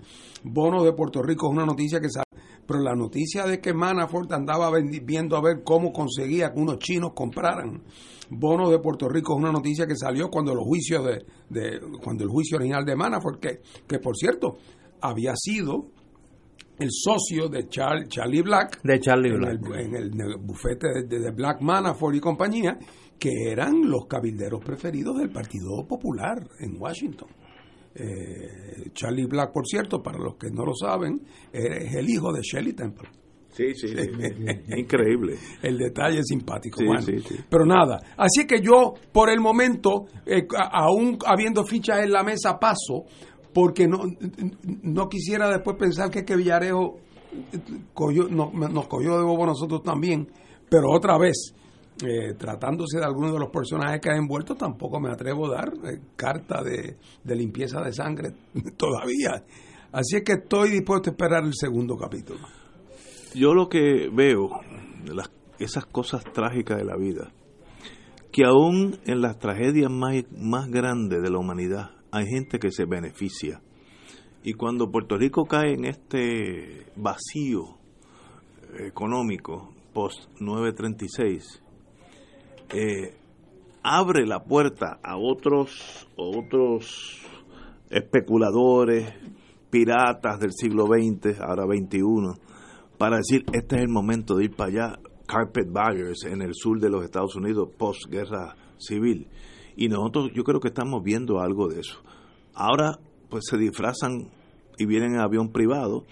[0.50, 2.26] bonos de Puerto Rico es una noticia que sale,
[2.66, 4.70] pero la noticia de que Manafort andaba
[5.02, 7.82] viendo a ver cómo conseguía que unos chinos compraran
[8.28, 12.24] bonos de Puerto Rico es una noticia que salió cuando los juicios de, de cuando
[12.24, 14.56] el juicio original de Manafort que, que por cierto
[15.00, 15.86] había sido
[16.78, 19.66] el socio de Charlie Black, de Charlie en, Black.
[19.74, 22.78] El, en el bufete de, Black Manafort y compañía,
[23.18, 27.28] que eran los cabilderos preferidos del Partido Popular en Washington.
[27.98, 32.42] Eh, Charlie Black, por cierto, para los que no lo saben, es el hijo de
[32.42, 33.08] Shelley Temple.
[33.56, 33.86] Sí, sí,
[34.76, 35.36] increíble.
[35.62, 36.80] El detalle es simpático.
[37.48, 42.58] Pero nada, así que yo, por el momento, eh, aún habiendo fichas en la mesa,
[42.58, 43.06] paso
[43.54, 44.02] porque no,
[44.82, 46.98] no quisiera después pensar que, que Villarejo
[47.94, 50.28] nos cogió de bobo nosotros también,
[50.68, 51.54] pero otra vez,
[52.04, 55.72] eh, tratándose de alguno de los personajes que ha envuelto, tampoco me atrevo a dar
[55.84, 56.96] eh, carta de,
[57.34, 58.32] limpieza de sangre
[58.76, 59.42] todavía.
[59.92, 62.40] Así es que estoy dispuesto a esperar el segundo capítulo.
[63.34, 64.50] Yo lo que veo,
[65.06, 67.32] las, esas cosas trágicas de la vida,
[68.30, 72.84] que aún en las tragedias más, más grandes de la humanidad, hay gente que se
[72.84, 73.62] beneficia.
[74.42, 77.78] Y cuando Puerto Rico cae en este vacío
[78.78, 81.62] económico post 936,
[82.72, 83.14] eh,
[83.82, 87.20] abre la puerta a otros, otros
[87.90, 89.12] especuladores,
[89.70, 92.40] piratas del siglo XX, ahora XXI,
[92.98, 96.80] para decir, este es el momento de ir para allá, carpet baggers en el sur
[96.80, 99.28] de los Estados Unidos post guerra civil.
[99.76, 102.00] Y nosotros yo creo que estamos viendo algo de eso.
[102.54, 102.98] Ahora
[103.28, 104.28] pues se disfrazan
[104.78, 106.04] y vienen en avión privado,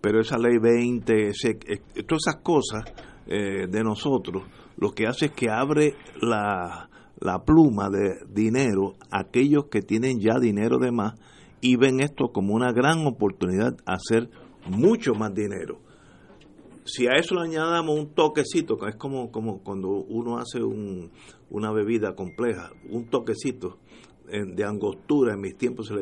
[0.00, 2.84] pero esa ley 20, ese, eh, todas esas cosas
[3.26, 4.42] eh, de nosotros,
[4.76, 6.88] lo que hace es que abre la,
[7.20, 11.14] la pluma de dinero a aquellos que tienen ya dinero de más
[11.60, 14.28] y ven esto como una gran oportunidad a hacer
[14.66, 15.80] mucho más dinero.
[16.84, 21.12] si a eso le añadamos un toquecito, es como, como cuando uno hace un,
[21.50, 23.78] una bebida compleja, un toquecito
[24.26, 25.92] de angostura, en mis tiempos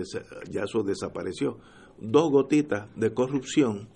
[0.51, 1.59] ya eso desapareció,
[2.01, 3.89] dos gotitas de corrupción,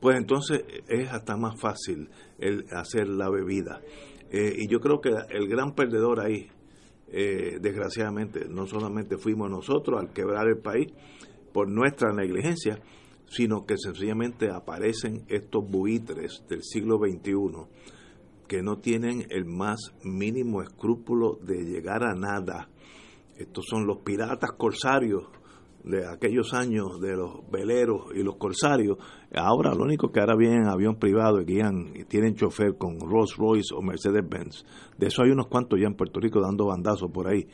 [0.00, 3.82] pues entonces es hasta más fácil el hacer la bebida.
[4.30, 6.48] Eh, y yo creo que el gran perdedor ahí,
[7.08, 10.92] eh, desgraciadamente, no solamente fuimos nosotros al quebrar el país
[11.52, 12.80] por nuestra negligencia,
[13.26, 17.32] sino que sencillamente aparecen estos buitres del siglo XXI
[18.48, 22.68] que no tienen el más mínimo escrúpulo de llegar a nada.
[23.36, 25.24] Estos son los piratas corsarios
[25.84, 28.98] de aquellos años de los veleros y los corsarios.
[29.34, 33.00] Ahora lo único que ahora vienen en avión privado y guían y tienen chofer con
[33.00, 34.64] Rolls Royce o Mercedes Benz.
[34.98, 37.46] De eso hay unos cuantos ya en Puerto Rico dando bandazos por ahí.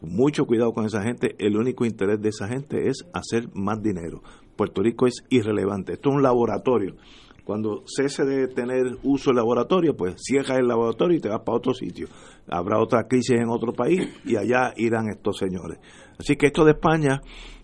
[0.00, 1.36] Mucho cuidado con esa gente.
[1.38, 4.22] El único interés de esa gente es hacer más dinero.
[4.56, 5.92] Puerto Rico es irrelevante.
[5.92, 6.96] Esto es un laboratorio.
[7.44, 11.58] Cuando cese de tener uso el laboratorio, pues cierra el laboratorio y te vas para
[11.58, 12.06] otro sitio.
[12.48, 15.78] Habrá otra crisis en otro país y allá irán estos señores.
[16.18, 17.20] Así que esto de España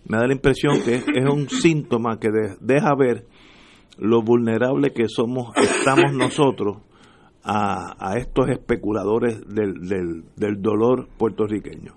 [0.06, 2.28] me da la impresión que es, un síntoma que
[2.60, 3.26] deja ver
[3.98, 6.78] lo vulnerable que somos, estamos nosotros
[7.44, 11.92] a, estos especuladores del, del, del dolor puertorriqueño.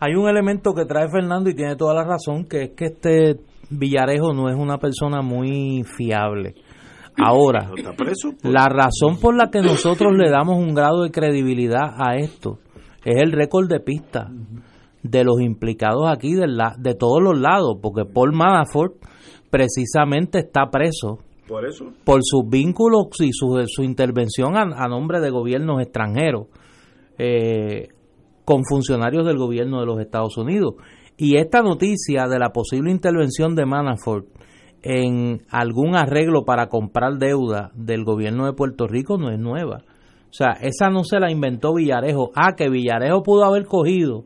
[0.00, 3.36] Hay un elemento que trae Fernando y tiene toda la razón, que es que este
[3.70, 6.54] Villarejo no es una persona muy fiable.
[7.18, 7.70] Ahora,
[8.42, 12.58] la razón por la que nosotros le damos un grado de credibilidad a esto
[13.04, 14.28] es el récord de pista
[15.10, 18.94] de los implicados aquí de, la, de todos los lados, porque Paul Manafort
[19.50, 21.86] precisamente está preso por, eso.
[22.04, 26.46] por sus vínculos y su, su intervención a, nombre de gobiernos extranjeros
[27.18, 27.88] eh,
[28.44, 30.74] con funcionarios del gobierno de los Estados Unidos.
[31.16, 34.26] Y esta noticia de la posible intervención de Manafort
[34.82, 39.82] en algún arreglo para comprar deuda del gobierno de Puerto Rico no es nueva.
[40.28, 42.30] O sea, esa no se la inventó Villarejo.
[42.34, 44.24] Ah, que Villarejo pudo haber cogido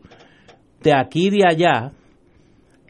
[0.82, 1.92] de aquí y de allá,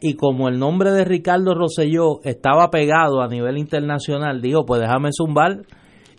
[0.01, 5.09] y como el nombre de Ricardo Rosselló estaba pegado a nivel internacional, dijo, pues déjame
[5.13, 5.61] zumbar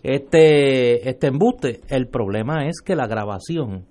[0.03, 1.81] este, este embuste.
[1.89, 3.87] El problema es que la grabación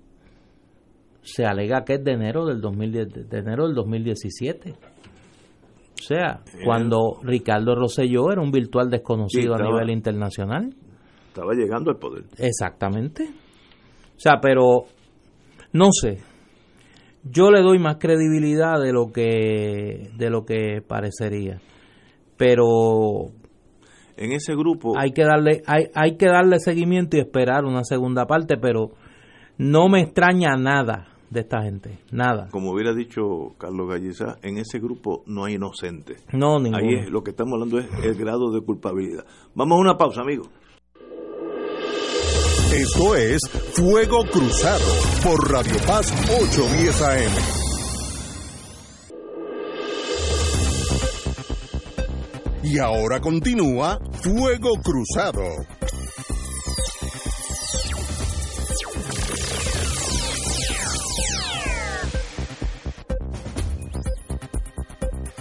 [1.22, 4.70] se alega que es de enero del, 2010, de enero del 2017.
[4.72, 10.74] O sea, cuando Ricardo Rosselló era un virtual desconocido a nivel internacional.
[11.28, 12.24] Estaba llegando al poder.
[12.38, 13.24] Exactamente.
[13.24, 14.86] O sea, pero
[15.72, 16.18] no sé.
[17.24, 21.60] Yo le doy más credibilidad de lo que de lo que parecería.
[22.36, 23.30] Pero
[24.16, 28.26] en ese grupo hay que darle hay, hay que darle seguimiento y esperar una segunda
[28.26, 28.90] parte, pero
[29.58, 32.48] no me extraña nada de esta gente, nada.
[32.50, 36.26] Como hubiera dicho Carlos Galliza, en ese grupo no hay inocentes.
[36.32, 36.76] No, ninguno.
[36.76, 39.24] Ahí lo que estamos hablando es el grado de culpabilidad.
[39.54, 40.50] Vamos a una pausa, amigos.
[42.72, 43.38] Esto es
[43.74, 44.86] Fuego Cruzado
[45.22, 47.32] por Radio Paz 810 AM.
[52.62, 55.42] Y ahora continúa Fuego Cruzado.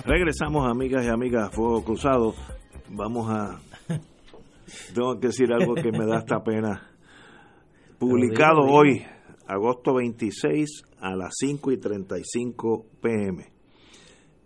[0.05, 2.35] Regresamos, amigas y amigas, Fuego Cruzado.
[2.89, 3.61] Vamos a.
[4.93, 6.90] Tengo que decir algo que me da esta pena.
[8.01, 9.05] Publicado hoy,
[9.45, 13.53] agosto 26, a las 5 y 35 pm.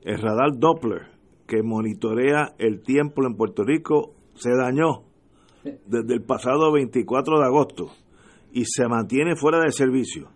[0.02, 1.04] El radar Doppler,
[1.48, 5.06] que monitorea el tiempo en Puerto Rico, se dañó
[5.64, 7.92] desde el pasado 24 de agosto
[8.52, 10.28] y se mantiene fuera de servicio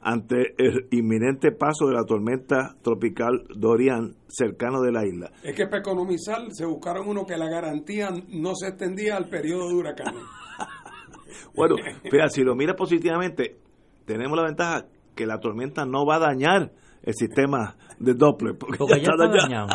[0.00, 5.32] ante el inminente paso de la tormenta tropical Dorian cercano de la isla.
[5.42, 9.70] Es que para economizar se buscaron uno que la garantía no se extendía al periodo
[9.70, 10.22] de huracanes.
[11.54, 11.76] bueno,
[12.10, 13.56] pero si lo mira positivamente,
[14.04, 18.78] tenemos la ventaja que la tormenta no va a dañar el sistema de Doppler porque,
[18.78, 19.68] ya, está, dañado.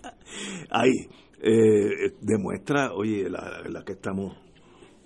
[0.70, 0.92] Ahí
[1.40, 4.36] eh, demuestra, oye, la, la que estamos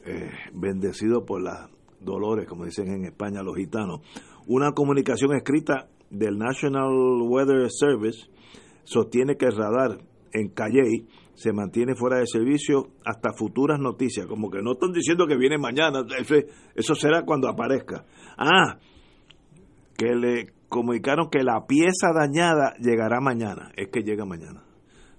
[0.05, 1.69] eh, bendecidos por las
[2.01, 4.01] dolores, como dicen en España los gitanos
[4.47, 8.29] una comunicación escrita del National Weather Service
[8.85, 9.99] sostiene que el radar
[10.33, 11.07] en Calley
[11.41, 15.57] se mantiene fuera de servicio hasta futuras noticias, como que no están diciendo que viene
[15.57, 16.05] mañana,
[16.75, 18.05] eso será cuando aparezca.
[18.37, 18.79] Ah,
[19.97, 24.63] que le comunicaron que la pieza dañada llegará mañana, es que llega mañana.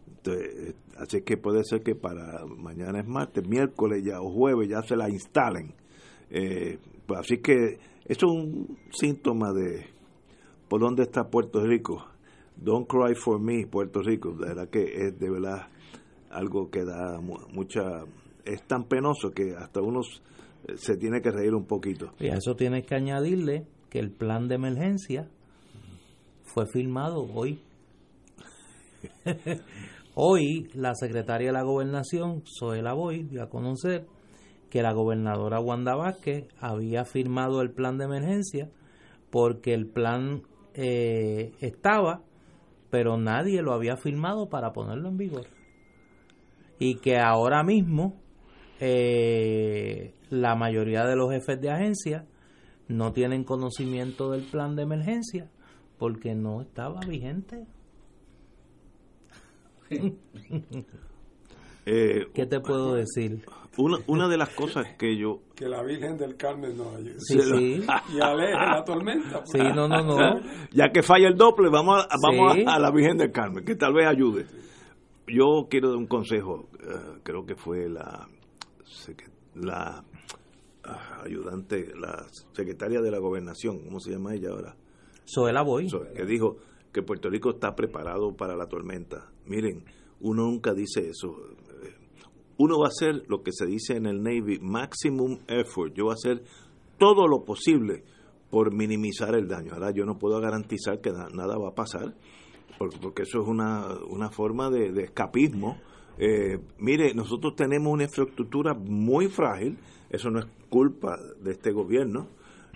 [0.08, 4.84] Entonces, así que puede ser que para mañana es martes, miércoles ya o jueves ya
[4.84, 5.74] se la instalen.
[6.30, 9.88] Eh, pues así que esto es un síntoma de
[10.70, 12.06] por dónde está Puerto Rico.
[12.56, 14.34] Don't cry for me, Puerto Rico.
[14.34, 15.68] De verdad que es de verdad
[16.32, 18.04] algo que da mucha
[18.46, 20.02] es tan penoso que hasta uno
[20.76, 22.14] se tiene que reír un poquito.
[22.20, 25.28] Y a eso tienes que añadirle que el plan de emergencia
[26.44, 27.62] fue firmado hoy.
[30.16, 34.06] hoy la secretaria de la gobernación, Zoela Boy, dio a conocer
[34.70, 38.70] que la gobernadora Wanda Vázquez había firmado el plan de emergencia
[39.30, 42.22] porque el plan eh, estaba,
[42.90, 45.46] pero nadie lo había firmado para ponerlo en vigor.
[46.84, 48.20] Y que ahora mismo
[48.80, 52.26] eh, la mayoría de los jefes de agencia
[52.88, 55.48] no tienen conocimiento del plan de emergencia
[56.00, 57.68] porque no estaba vigente.
[61.84, 63.44] Eh, ¿Qué te puedo decir?
[63.76, 65.42] Una, una de las cosas que yo...
[65.56, 67.16] Que la Virgen del Carmen nos ayude.
[67.18, 67.84] Sí, sí.
[68.16, 69.42] Y aleje la tormenta.
[69.46, 70.42] Sí, no, no, no.
[70.72, 73.96] Ya que falla el doble, vamos, a, vamos a, la Virgen del Carmen, que tal
[73.96, 74.46] vez ayude.
[75.28, 78.28] Yo quiero dar un consejo, eh, creo que fue la,
[79.56, 80.04] la
[80.84, 84.76] ah, ayudante, la secretaria de la gobernación, ¿cómo se llama ella ahora?
[85.24, 85.88] Soela Boy.
[86.16, 86.58] que dijo
[86.92, 89.32] que Puerto Rico está preparado para la tormenta.
[89.46, 89.86] Miren,
[90.20, 91.36] uno nunca dice eso
[92.62, 95.94] uno va a hacer lo que se dice en el Navy, maximum effort.
[95.96, 96.44] Yo voy a hacer
[97.00, 98.04] todo lo posible
[98.52, 99.74] por minimizar el daño.
[99.74, 102.14] Ahora yo no puedo garantizar que nada va a pasar,
[103.02, 105.78] porque eso es una, una forma de, escapismo.
[106.18, 109.78] Eh, mire, nosotros tenemos una infraestructura muy frágil,
[110.10, 112.28] eso no es culpa de este gobierno,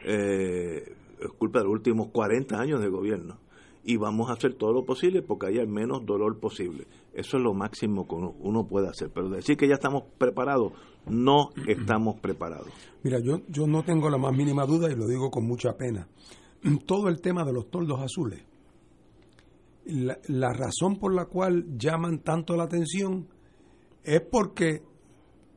[0.03, 3.37] eh, es culpa de los últimos 40 años de gobierno
[3.85, 6.87] y vamos a hacer todo lo posible porque haya el menos dolor posible.
[7.13, 9.11] Eso es lo máximo que uno, puede hacer.
[9.13, 10.73] Pero decir que ya estamos preparados,
[11.05, 12.67] no estamos preparados.
[13.03, 16.07] Mira, yo, yo no tengo la más mínima duda y lo digo con mucha pena.
[16.87, 18.43] Todo el tema de los toldos azules,
[19.85, 23.27] la, razón por la cual llaman tanto la atención
[24.03, 24.81] es porque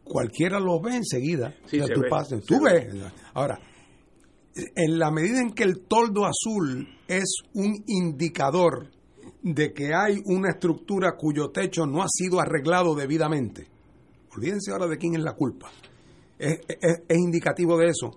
[0.04, 1.54] cualquiera los ve enseguida.
[1.66, 2.02] Sí, tú,
[2.46, 2.94] tú ves.
[3.34, 3.58] Ahora,
[4.54, 8.90] en la medida en que el toldo azul es un indicador
[9.42, 13.68] de que hay una estructura cuyo techo no ha sido arreglado debidamente,
[14.34, 15.70] olvídense ahora de quién es la culpa,
[16.38, 16.60] es,
[17.10, 18.10] indicativo de eso.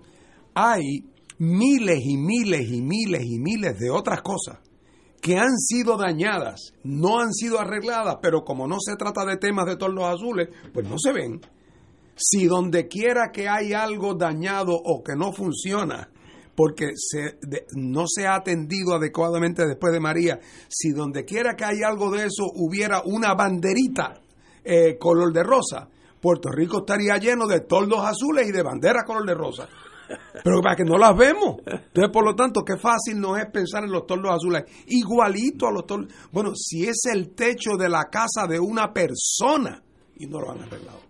[0.54, 1.04] Hay
[1.38, 4.58] miles y miles y miles y miles de otras cosas
[5.22, 9.66] que han sido dañadas, no han sido arregladas, pero como no se trata de temas
[9.66, 11.40] de toldos azules, pues no se ven.
[12.16, 16.10] Si donde quiera que hay algo dañado o que no funciona,
[16.56, 17.38] porque se,
[17.76, 20.40] no se ha atendido adecuadamente después de María.
[20.68, 24.20] Si donde quiera que hay algo de eso hubiera una banderita
[24.64, 25.88] eh, color de rosa,
[26.20, 29.68] Puerto Rico estaría lleno de toldos azules y de banderas color de rosa.
[30.44, 31.56] Pero para que no las vemos.
[31.66, 34.64] Entonces, por lo tanto, qué fácil no es pensar en los toldos azules.
[34.86, 36.12] Igualito a los toldos.
[36.30, 39.82] Bueno, si es el techo de la casa de una persona
[40.16, 41.00] y no lo han arreglado.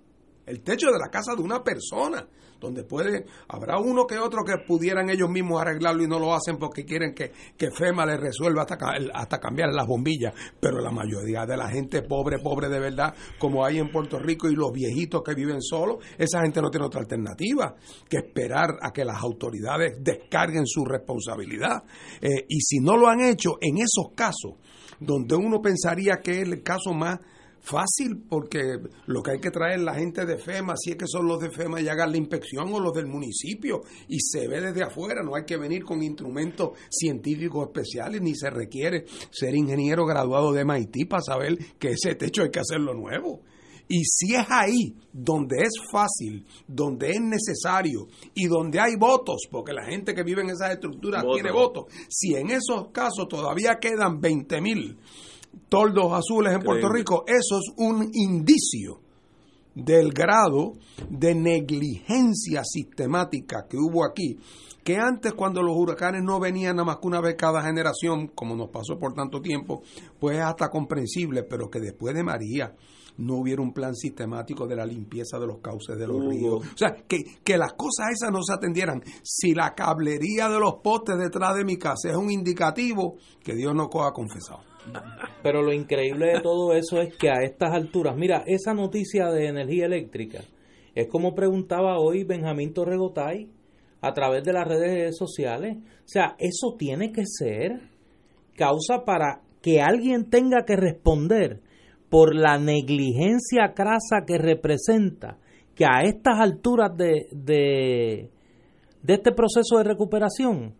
[0.46, 2.26] El techo de la casa de una persona
[2.62, 6.58] donde puede, habrá uno que otro que pudieran ellos mismos arreglarlo y no lo hacen
[6.58, 7.32] porque quieren que,
[7.72, 8.76] FEMA les resuelva hasta,
[9.14, 13.64] hasta cambiar las bombillas, pero la mayoría de la gente pobre, pobre de verdad, como
[13.64, 17.00] hay en Puerto Rico y los viejitos que viven solos, esa gente no tiene otra
[17.00, 17.74] alternativa
[18.08, 21.82] que esperar a que las autoridades descarguen su responsabilidad.
[22.20, 24.52] Eh, y si no lo han hecho, en esos casos,
[25.00, 27.18] donde uno pensaría que es el caso más
[27.62, 31.26] fácil porque lo que hay que traer la gente de FEMA, si es que son
[31.26, 34.82] los de FEMA y hagan la inspección o los del municipio y se ve desde
[34.82, 40.52] afuera, no hay que venir con instrumentos científicos especiales ni se requiere ser ingeniero graduado
[40.52, 43.40] de MIT para saber que ese techo hay que hacerlo nuevo.
[43.88, 49.72] Y si es ahí donde es fácil, donde es necesario y donde hay votos, porque
[49.72, 54.20] la gente que vive en esas estructuras tiene votos, si en esos casos todavía quedan
[54.20, 54.98] 20 mil
[55.68, 59.00] toldos azules en Puerto Rico, eso es un indicio
[59.74, 60.74] del grado
[61.08, 64.38] de negligencia sistemática que hubo aquí,
[64.84, 68.56] que antes cuando los huracanes no venían nada más que una vez cada generación, como
[68.56, 69.82] nos pasó por tanto tiempo,
[70.18, 72.74] pues es hasta comprensible, pero que después de María
[73.18, 76.64] no hubiera un plan sistemático de la limpieza de los cauces de los ríos.
[76.64, 79.02] O sea, que, que las cosas esas no se atendieran.
[79.22, 83.74] Si la cablería de los postes detrás de mi casa es un indicativo, que Dios
[83.74, 84.71] no coja confesado.
[85.42, 89.46] Pero lo increíble de todo eso es que a estas alturas, mira, esa noticia de
[89.48, 90.40] energía eléctrica
[90.94, 93.48] es como preguntaba hoy Benjamín Torregotay
[94.00, 95.76] a través de las redes sociales.
[95.78, 97.80] O sea, eso tiene que ser
[98.56, 101.60] causa para que alguien tenga que responder
[102.10, 105.38] por la negligencia crasa que representa
[105.74, 108.30] que a estas alturas de, de,
[109.02, 110.74] de este proceso de recuperación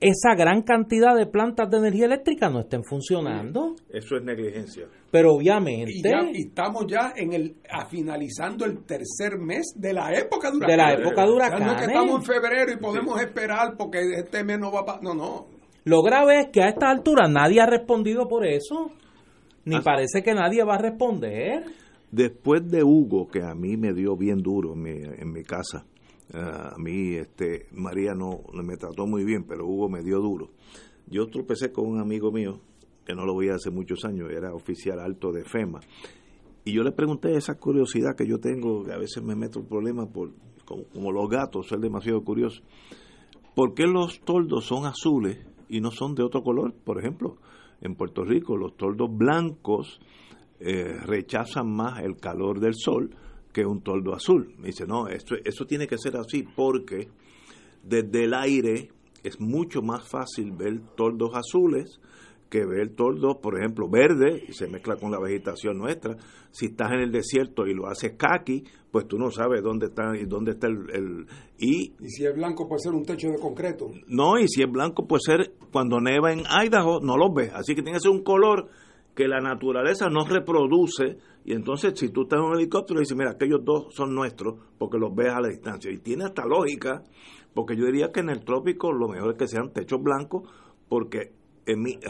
[0.00, 3.74] esa gran cantidad de plantas de energía eléctrica no estén funcionando.
[3.90, 4.86] Eso es negligencia.
[5.10, 5.92] Pero obviamente...
[5.92, 10.50] Y, ya, y estamos ya en el a finalizando el tercer mes de la época
[10.50, 11.66] de De la época de huracanes.
[11.66, 15.00] no es que estamos en febrero y podemos esperar porque este mes no va a...
[15.00, 15.46] No, no.
[15.84, 18.92] Lo grave es que a esta altura nadie ha respondido por eso.
[19.64, 21.64] Ni parece que nadie va a responder.
[22.10, 25.84] Después de Hugo, que a mí me dio bien duro en mi, en mi casa,
[26.34, 30.50] eh, a mí este, María no me trató muy bien, pero Hugo me dio duro.
[31.06, 32.60] Yo tropecé con un amigo mío,
[33.04, 35.80] que no lo veía hace muchos años, era oficial alto de FEMA,
[36.64, 39.66] y yo le pregunté esa curiosidad que yo tengo, que a veces me meto en
[39.66, 40.32] problemas por,
[40.66, 42.62] como, como los gatos, soy demasiado curioso.
[43.54, 46.74] ¿Por qué los toldos son azules y no son de otro color?
[46.74, 47.38] Por ejemplo,
[47.80, 50.00] en Puerto Rico los toldos blancos
[50.60, 53.14] eh, rechazan más el calor del sol
[53.58, 54.54] que un toldo azul.
[54.58, 57.08] Me dice, no, esto, eso tiene que ser así porque
[57.82, 58.90] desde el aire
[59.24, 61.98] es mucho más fácil ver toldos azules
[62.48, 66.16] que ver toldos, por ejemplo, verde, y se mezcla con la vegetación nuestra.
[66.50, 70.16] Si estás en el desierto y lo haces kaki, pues tú no sabes dónde está
[70.16, 71.26] y dónde está el, el-
[71.58, 73.90] y Y si es blanco puede ser un techo de concreto.
[74.06, 77.52] no, y si es blanco puede ser cuando neva en Idaho, no los ves.
[77.52, 78.68] Así que tiene que ser un color
[79.14, 81.18] que la naturaleza no reproduce.
[81.48, 84.56] Y entonces, si tú estás en un helicóptero y dices, mira, aquellos dos son nuestros,
[84.76, 85.90] porque los ves a la distancia.
[85.90, 87.02] Y tiene hasta lógica,
[87.54, 90.42] porque yo diría que en el trópico lo mejor es que sean techos blancos,
[90.90, 91.32] porque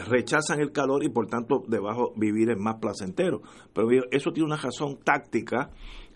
[0.09, 3.41] rechazan el calor y por tanto debajo vivir es más placentero.
[3.73, 5.69] Pero eso tiene una razón táctica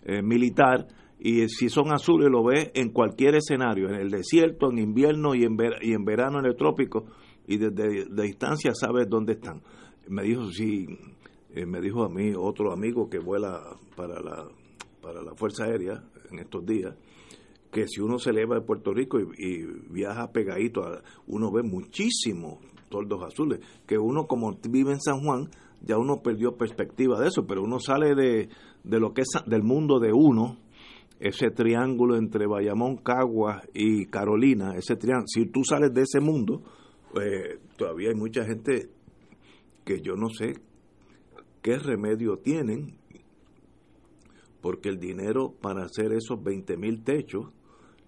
[0.04, 0.86] eh, militar
[1.18, 5.44] y si son azules lo ves en cualquier escenario, en el desierto, en invierno y
[5.44, 7.06] en, ver- y en verano en el trópico
[7.46, 9.62] y desde de distancia sabes dónde están.
[10.08, 10.86] Me dijo sí,
[11.54, 13.62] eh, me dijo a mí otro amigo que vuela
[13.96, 14.46] para la
[15.00, 16.94] para la Fuerza Aérea en estos días
[17.70, 22.58] que si uno se eleva de Puerto Rico y, viaja pegadito, a- uno ve muchísimos
[22.88, 25.50] toldos azules, que uno como vive en San Juan,
[25.82, 28.48] ya uno perdió perspectiva de eso, pero uno sale de,
[28.84, 30.58] de lo que es del mundo de uno,
[31.18, 36.62] ese triángulo entre Bayamón, Caguas y Carolina, ese triángulo, si tú sales de ese mundo,
[37.20, 38.88] eh, todavía hay mucha gente
[39.84, 40.54] que yo no sé
[41.64, 42.98] qué remedio tienen,
[44.60, 47.46] porque el dinero para hacer esos 20 mil techos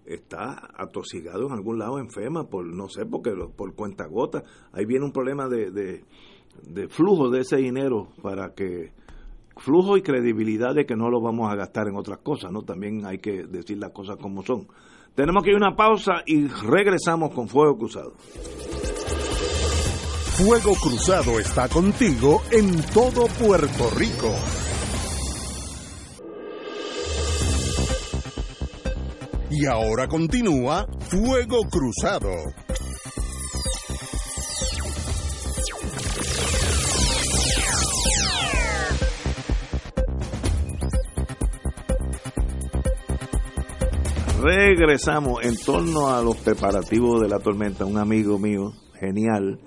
[0.05, 4.43] está atosigado en algún lado en FEMA, por no sé, porque por cuenta gota.
[4.73, 6.03] Ahí viene un problema de, de,
[6.69, 8.93] de flujo de ese dinero para que
[9.57, 12.61] flujo y credibilidad de que no lo vamos a gastar en otras cosas, ¿no?
[12.61, 14.67] También hay que decir las cosas como son.
[15.15, 18.13] Tenemos que ir a una pausa y regresamos con Fuego Cruzado.
[20.37, 24.31] Fuego Cruzado está contigo en todo Puerto Rico.
[29.49, 32.29] Y ahora continúa Fuego Cruzado.
[44.39, 47.85] Regresamos en torno a los preparativos de la tormenta.
[47.85, 49.59] Un amigo mío, genial,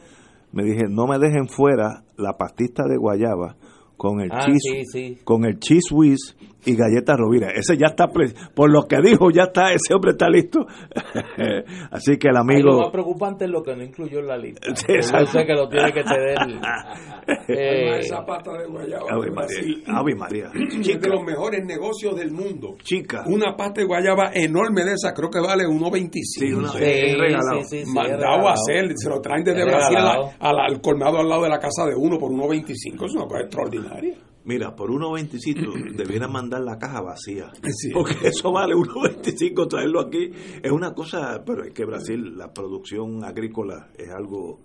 [0.52, 3.56] me dije, no me dejen fuera la pastita de guayaba
[3.96, 5.18] con el Ah, cheese, sí, sí.
[5.24, 7.48] con el cheese whiz y galletas rovira.
[7.54, 10.66] Ese ya está, por lo que dijo, ya está, ese hombre está listo.
[11.90, 12.78] Así que el Ahí lo amigo...
[12.80, 14.60] más preocupante es lo que no incluyó en la lista.
[14.74, 16.36] Sí, Yo sé que lo tiene que tener.
[17.48, 19.04] eh, esa pata de guayaba.
[19.10, 19.58] Ave María.
[19.86, 20.50] Ave María.
[20.54, 22.76] Es de Chica, los mejores negocios del mundo.
[22.82, 23.24] chica.
[23.26, 26.10] Una pasta de guayaba enorme de esa, creo que vale 1.25.
[26.22, 27.60] Sí, una- sí, es regalado.
[27.62, 28.48] sí, sí, sí, es Mandado regalado.
[28.48, 30.32] a hacer, se lo traen desde Es Brasil a la- regalado.
[30.40, 33.06] a la- al colmado al lado de la casa de uno por 1.25.
[33.06, 34.14] Es una cosa extraordinaria.
[34.44, 37.50] Mira, por 1.25 debiera mandar la caja vacía.
[37.70, 37.90] Sí.
[37.92, 40.30] Porque eso vale 1.25 traerlo aquí.
[40.62, 44.60] Es una cosa, pero es que Brasil, la producción agrícola es algo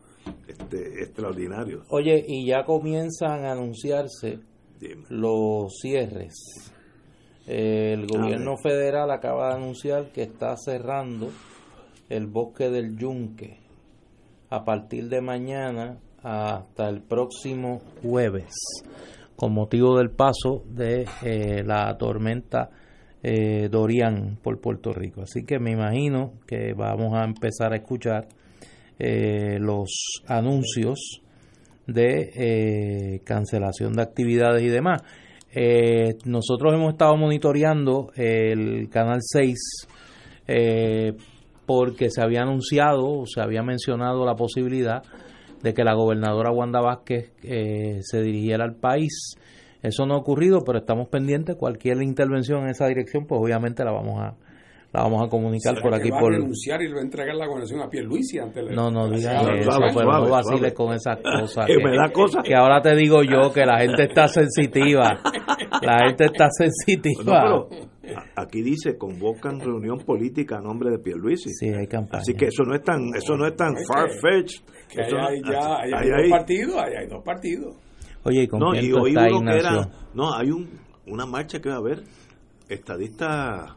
[0.47, 1.83] este, extraordinario.
[1.89, 4.39] Oye, y ya comienzan a anunciarse
[4.79, 5.03] Dime.
[5.09, 6.33] los cierres.
[7.45, 11.29] El gobierno federal acaba de anunciar que está cerrando
[12.09, 13.59] el bosque del Yunque
[14.49, 18.51] a partir de mañana hasta el próximo jueves
[19.35, 22.69] con motivo del paso de eh, la tormenta
[23.21, 25.21] eh, Dorian por Puerto Rico.
[25.21, 28.27] Así que me imagino que vamos a empezar a escuchar
[28.99, 31.21] eh, los anuncios
[31.87, 35.03] de cancelación de actividades y demás.
[36.25, 39.87] Nosotros hemos estado monitoreando el Canal 6
[40.47, 41.13] eh,
[41.65, 45.01] porque se había anunciado, o se había mencionado la posibilidad
[45.65, 49.35] de que la gobernadora Wanda Vázquez eh, se dirigiera al país.
[49.81, 51.55] Eso no ha ocurrido, pero estamos pendientes.
[51.55, 54.35] Cualquier intervención en esa dirección, pues obviamente la vamos a,
[54.95, 57.35] la vamos a comunicar por aquí va por a renunciar y le va a entregar
[57.35, 60.31] la gobernación a Pierluisi ante el no no digas Suave, eso suave, pero no suave,
[60.31, 62.41] vaciles con esas cosas Que me da cosa.
[62.43, 65.19] que ahora te digo yo que la gente está sensitiva
[65.81, 71.49] la gente está sensitiva No, pero aquí dice convocan reunión política a nombre de Pierluisi.
[71.53, 74.09] sí hay campaña Así que eso no es tan, eso no es tan Es far
[74.09, 74.61] fetched.
[74.89, 77.75] Que ahí hay ya hay Ahí dos hay- partidos, hay dos partidos.
[78.23, 80.69] oye y con no, y oí estás, uno que Ignacio era, no, hay un,
[81.07, 82.03] una marcha que va a haber,
[82.69, 83.75] estadista,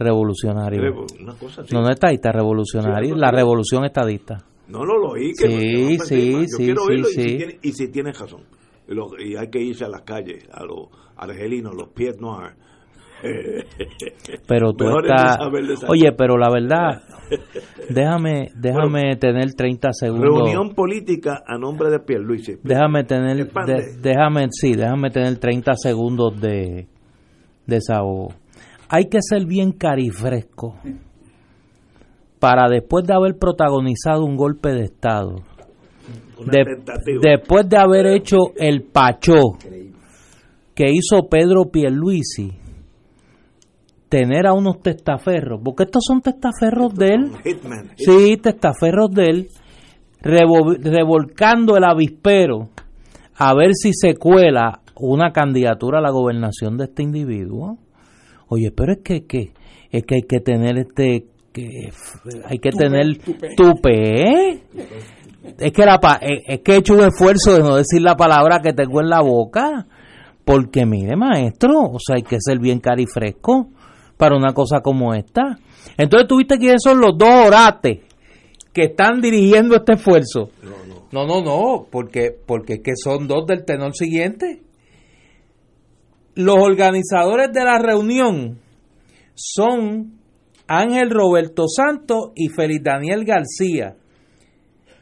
[0.00, 1.74] revolucionario una cosa así.
[1.74, 4.38] no no estadista revolucionario Sí, la revolución estadista
[4.68, 5.32] No lo, lo oí.
[5.38, 7.04] Que Sí, no sí, yo sí, quiero sí, y.
[7.12, 8.42] Si tiene, y si tienes razón.
[8.88, 12.54] Y, lo- y hay que irse a las calles, a los argelinos, los pies noirs.
[14.48, 15.38] pero tú Mejor es estás
[15.88, 17.02] oye pero la verdad
[17.90, 22.56] déjame déjame tener 30 segundos Reunión política a nombre de Pierluisi.
[22.62, 26.86] déjame tener de- déjame sí déjame tener 30 segundos de
[27.66, 28.28] desahogo
[28.92, 30.74] hay que ser bien carifresco
[32.40, 35.36] para después de haber protagonizado un golpe de estado
[36.50, 36.64] de-
[37.20, 39.58] después de haber hecho el pachó
[40.74, 42.52] que hizo Pedro Pierluisi
[44.08, 47.30] tener a unos testaferros porque estos son testaferros de él.
[47.96, 49.48] Sí, testaferros de él,
[50.22, 52.70] revo- revolcando el avispero
[53.36, 57.78] a ver si se cuela una candidatura a la gobernación de este individuo.
[58.50, 59.52] Oye, pero es que, que
[59.90, 61.90] es que hay que tener este que
[62.44, 63.48] hay que Tupe, tener tupe.
[63.56, 64.62] tupe.
[65.58, 68.14] Es que la pa- eh, es que he hecho un esfuerzo de no decir la
[68.16, 69.86] palabra que tengo en la boca.
[70.44, 73.68] Porque mire, maestro, o sea, hay que ser bien carifresco
[74.16, 75.58] para una cosa como esta.
[75.96, 77.98] Entonces, ¿tuviste quiénes son los dos orates
[78.72, 80.50] que están dirigiendo este esfuerzo?
[81.12, 84.60] No, no, no, porque, porque es que son dos del tenor siguiente.
[86.34, 88.58] Los organizadores de la reunión
[89.34, 90.20] son
[90.66, 93.96] Ángel Roberto Santos y Félix Daniel García.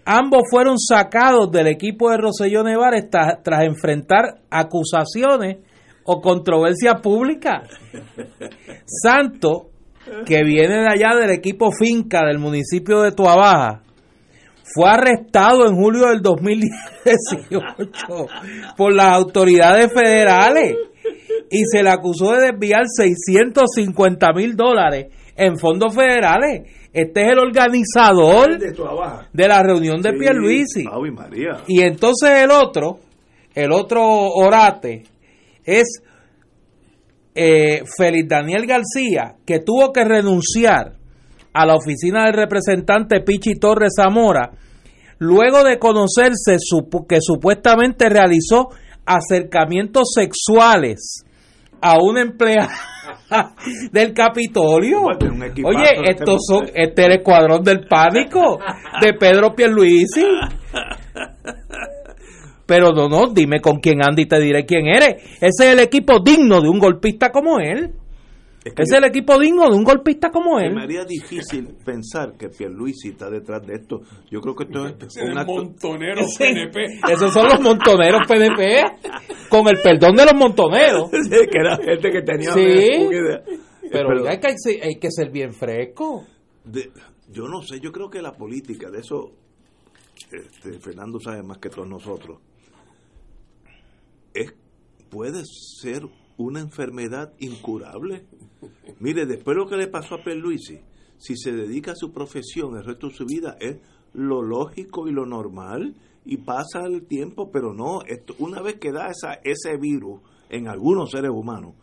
[0.07, 5.59] Ambos fueron sacados del equipo de Roselló Nevares tras enfrentar acusaciones
[6.05, 7.69] o controversias públicas.
[8.87, 9.65] Santos,
[10.25, 13.83] que viene de allá del equipo Finca del municipio de Tuabaja,
[14.75, 16.71] fue arrestado en julio del 2018
[18.77, 20.77] por las autoridades federales
[21.51, 26.63] y se le acusó de desviar 650 mil dólares en fondos federales.
[26.93, 28.59] Este es el organizador
[29.33, 30.19] de la reunión de Sí.
[30.19, 30.85] Pierluisi.
[30.85, 31.63] María.
[31.67, 32.99] Y entonces el otro,
[33.55, 35.05] el otro orate,
[35.65, 36.03] es
[37.35, 40.95] eh, Félix Daniel García, que tuvo que renunciar
[41.53, 44.51] a la oficina del representante Pichi Torres Zamora,
[45.19, 46.57] luego de conocerse
[47.09, 48.71] que supuestamente realizó
[49.05, 51.25] acercamientos sexuales
[51.81, 52.71] a una empleada
[53.93, 55.03] del Capitolio.
[55.03, 58.59] Un Oye, este estos son, este es el escuadrón del pánico
[59.01, 60.25] de Pedro Pierluisi.
[62.67, 65.23] Pero no, no, dime con quién anda y te diré quién eres.
[65.37, 67.95] Ese es el equipo digno de un golpista como él.
[68.65, 70.75] Es que es el equipo digno de un golpista como él.
[70.75, 74.01] me haría difícil pensar que Pierluisi está detrás de esto.
[74.31, 75.53] Yo creo que esto es un acto...
[75.55, 76.85] montonero Sí, PNP.
[77.11, 78.83] Esos son los montoneros PNP.
[79.49, 81.11] Con el perdón de los montoneros.
[81.13, 82.61] Sí, que era gente que tenía Sí.
[83.07, 83.43] una idea.
[83.91, 84.49] Pero Pero hay, que,
[84.83, 86.27] hay que ser bien fresco.
[86.65, 86.91] de-
[87.31, 89.33] yo no sé, yo creo que la política, de eso
[90.33, 92.39] este, Fernando sabe más que todos nosotros,
[94.35, 94.53] es,
[95.11, 96.03] puede ser
[96.39, 98.25] una enfermedad incurable.
[99.01, 100.81] Mire, después de lo que le pasó a Pierluisi,
[101.19, 103.77] si se dedica a su profesión el resto de su vida, es
[104.15, 108.93] lo lógico y lo normal y pasa el tiempo, pero no, esto, una vez que
[108.93, 111.75] da esa, ese virus en algunos seres humanos,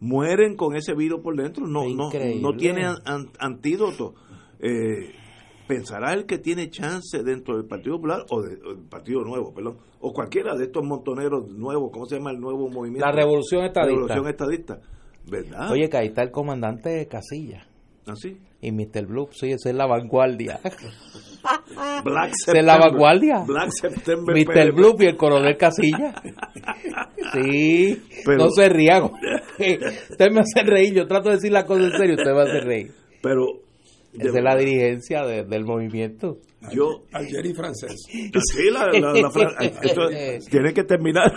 [0.00, 2.10] mueren con ese virus por dentro, no, no,
[2.40, 4.14] no tiene an- an- antídoto.
[4.60, 5.12] Eh,
[5.74, 9.52] pensará el que tiene chance dentro del Partido Popular o, de- o del Partido Nuevo,
[9.54, 13.06] perdón, o cualquiera de estos montoneros nuevos, ¿cómo se llama el nuevo movimiento?
[13.06, 13.94] La revolución estadista.
[13.94, 14.80] Revolución estadista,
[15.30, 15.70] ¿verdad?
[15.70, 17.66] Oye, que ahí está el comandante Casilla.
[18.06, 18.36] así.
[18.64, 19.06] Y Mr.
[19.06, 20.60] Blue, sí, esa es la vanguardia.
[22.04, 23.42] Black Esa es la vanguardia.
[23.44, 24.36] Black September.
[24.36, 24.72] Mr.
[24.72, 26.14] Blue y el coronel Casilla.
[27.32, 28.66] Sí, Pero- no se.
[30.10, 32.60] Usted me hace reír, yo trato de decir la cosa en serio, usted me hace
[32.60, 32.92] reír.
[33.22, 33.46] Pero
[34.12, 36.38] de es la verdad, dirigencia de- del movimiento.
[36.72, 37.96] yo Ayer y francés.
[38.08, 40.08] sí, la, la- la fra- esto
[40.50, 41.32] tiene que terminar.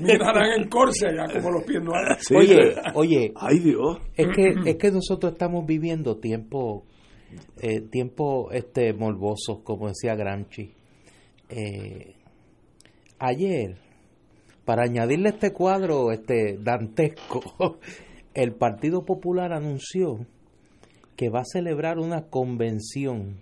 [0.00, 1.82] Mirarán en Corsia ya como los pies.
[2.20, 2.34] Sí.
[2.34, 3.98] Oye, oye, Ay Dios.
[4.16, 6.84] es que es que nosotros estamos viviendo tiempo
[7.60, 10.72] eh, tiempo este morbosos como decía Gramsci
[11.50, 12.14] Eh,
[13.18, 13.76] ayer
[14.64, 17.78] para añadirle este cuadro este dantesco
[18.34, 20.26] el Partido Popular anunció
[21.16, 23.40] que va a celebrar una convención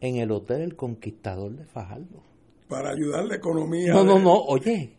[0.00, 2.22] en el Hotel El Conquistador de Fajardo.
[2.68, 3.92] Para ayudar la economía.
[3.92, 4.92] No, no, no, oye,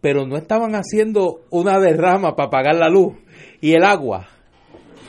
[0.00, 3.14] pero no estaban haciendo una derrama para pagar la luz
[3.60, 4.28] y el agua.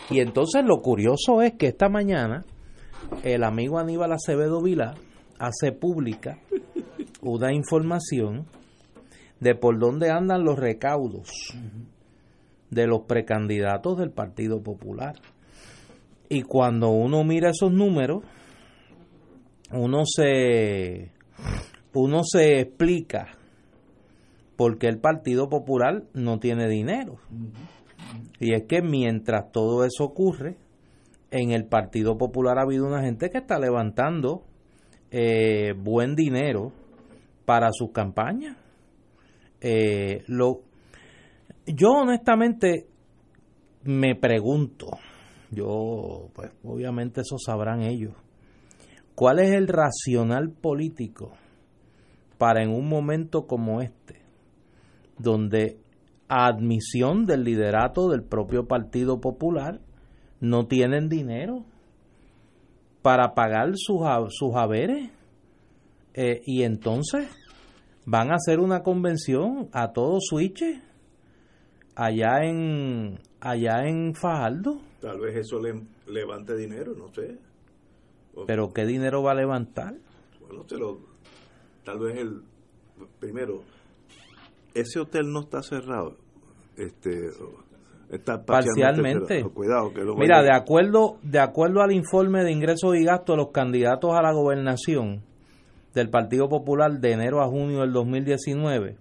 [0.09, 2.43] Y entonces lo curioso es que esta mañana
[3.23, 4.95] el amigo Aníbal Acevedo Vila
[5.39, 6.39] hace pública
[7.21, 8.45] una información
[9.39, 11.29] de por dónde andan los recaudos
[12.69, 15.15] de los precandidatos del Partido Popular.
[16.33, 18.23] Y cuando uno mira esos números,
[19.73, 21.11] uno se
[21.93, 23.37] uno se explica
[24.55, 27.17] por qué el Partido Popular no tiene dinero.
[28.39, 30.55] Y es que mientras todo eso ocurre,
[31.31, 34.45] en el Partido Popular ha habido una gente que está levantando
[35.11, 36.71] eh, buen dinero
[37.43, 38.55] para sus campañas.
[39.59, 40.61] Eh, lo,
[41.65, 42.87] yo honestamente
[43.83, 44.91] me pregunto,
[45.51, 48.13] yo pues obviamente eso sabrán ellos,
[49.15, 51.33] ¿cuál es el racional político
[52.37, 54.21] para en un momento como este,
[55.19, 55.77] donde
[56.27, 59.79] a admisión del liderato del propio Partido Popular
[60.39, 61.65] no tienen dinero
[63.01, 65.11] para pagar sus, sus haberes
[66.13, 67.29] eh, y entonces
[68.05, 70.63] van a hacer una convención a todo switch
[71.95, 74.79] allá en allá en Fajardo.
[75.01, 77.37] Tal vez eso le levante dinero, no sé.
[78.45, 79.95] Pero qué dinero va a levantar?
[80.39, 80.65] Bueno,
[81.83, 82.41] tal vez el
[83.19, 83.63] primero
[84.73, 86.15] ese hotel no está cerrado.
[86.77, 87.29] Este
[88.09, 89.43] está parcialmente.
[89.43, 93.51] Cuidado, que Mira, de acuerdo de acuerdo al informe de ingresos y gastos de los
[93.51, 95.23] candidatos a la gobernación
[95.93, 98.97] del Partido Popular de enero a junio del 2019,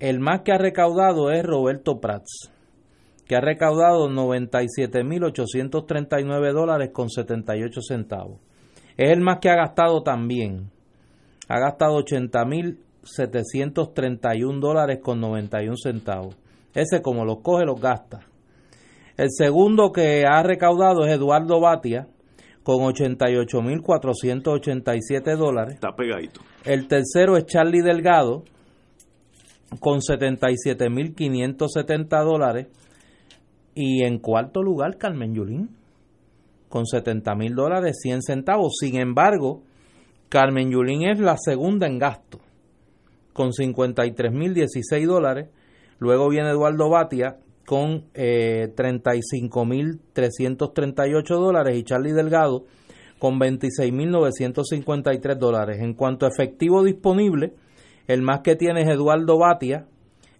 [0.00, 2.50] el más que ha recaudado es Roberto Prats,
[3.26, 8.38] que ha recaudado 97.839 dólares con 78 centavos.
[8.96, 10.70] Es el más que ha gastado también.
[11.48, 16.36] Ha gastado 80.731 dólares con 91 centavos.
[16.74, 18.20] Ese como los coge, los gasta.
[19.16, 22.08] El segundo que ha recaudado es Eduardo Batia,
[22.64, 25.74] con 88.487 dólares.
[25.74, 26.40] Está pegadito.
[26.64, 28.42] El tercero es Charlie Delgado,
[29.78, 32.66] con 77.570 dólares.
[33.74, 35.70] Y en cuarto lugar, Carmen Yulín,
[36.68, 38.74] con 70.000 dólares 100 centavos.
[38.78, 39.62] Sin embargo,
[40.28, 42.40] Carmen Yulín es la segunda en gasto,
[43.32, 45.48] con 53.016 dólares.
[45.98, 52.64] Luego viene Eduardo Batia con eh, 35.338 dólares y Charlie Delgado
[53.18, 55.80] con 26.953 dólares.
[55.80, 57.54] En cuanto a efectivo disponible,
[58.06, 59.86] el más que tiene es Eduardo Batia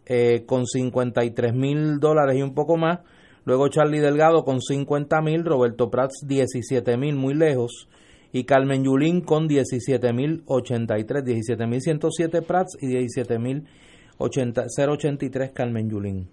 [0.07, 3.01] eh, con 53.000 dólares y un poco más.
[3.45, 7.89] Luego Charlie Delgado con 50.000, Roberto Prats 17.000 muy lejos
[8.33, 16.31] y Carmen Yulín con 17.083, 17.107 Prats y 17.083 Carmen Yulín.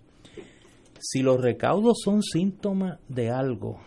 [1.00, 3.82] Si los recaudos son síntomas de algo,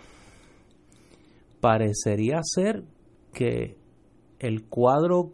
[1.61, 2.85] parecería ser
[3.33, 3.79] que
[4.39, 5.33] el cuadro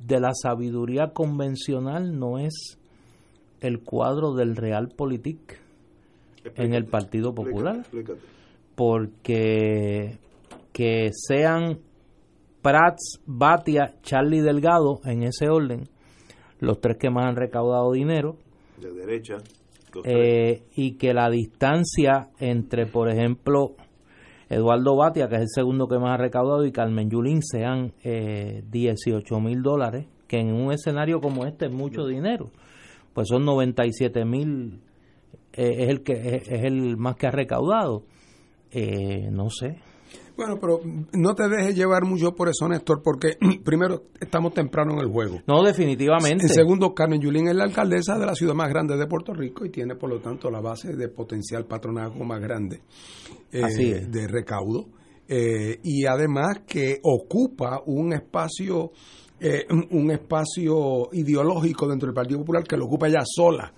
[0.00, 2.78] de la sabiduría convencional no es
[3.60, 5.65] el cuadro del realpolitik
[6.54, 7.84] en el Partido Popular.
[8.74, 10.18] Porque
[10.72, 11.78] que sean
[12.60, 15.88] Prats, Batia, Charlie Delgado, en ese orden,
[16.60, 18.36] los tres que más han recaudado dinero.
[18.80, 19.38] De derecha.
[20.04, 23.76] Eh, y que la distancia entre, por ejemplo,
[24.48, 28.62] Eduardo Batia, que es el segundo que más ha recaudado, y Carmen Yulín sean eh,
[28.70, 32.50] 18 mil dólares, que en un escenario como este es mucho dinero.
[33.12, 34.80] Pues son 97 mil,
[35.56, 38.04] eh, es, el que, es, el más que ha recaudado.
[38.70, 39.78] Eh, no sé.
[40.36, 40.80] Bueno, pero
[41.14, 45.40] no te dejes llevar mucho por eso, Néstor, porque primero estamos temprano en el juego.
[45.46, 46.44] No, definitivamente.
[46.44, 49.64] En segundo, Carmen Yulín es la alcaldesa de la ciudad más grande de Puerto Rico
[49.64, 52.82] y tiene, por lo tanto, la base de potencial patronazgo más grande
[53.50, 54.88] eh, de recaudo.
[55.28, 58.92] Eh, y además que ocupa un espacio
[59.38, 63.70] eh, un espacio ideológico dentro del Partido Popular que lo ocupa ella sola,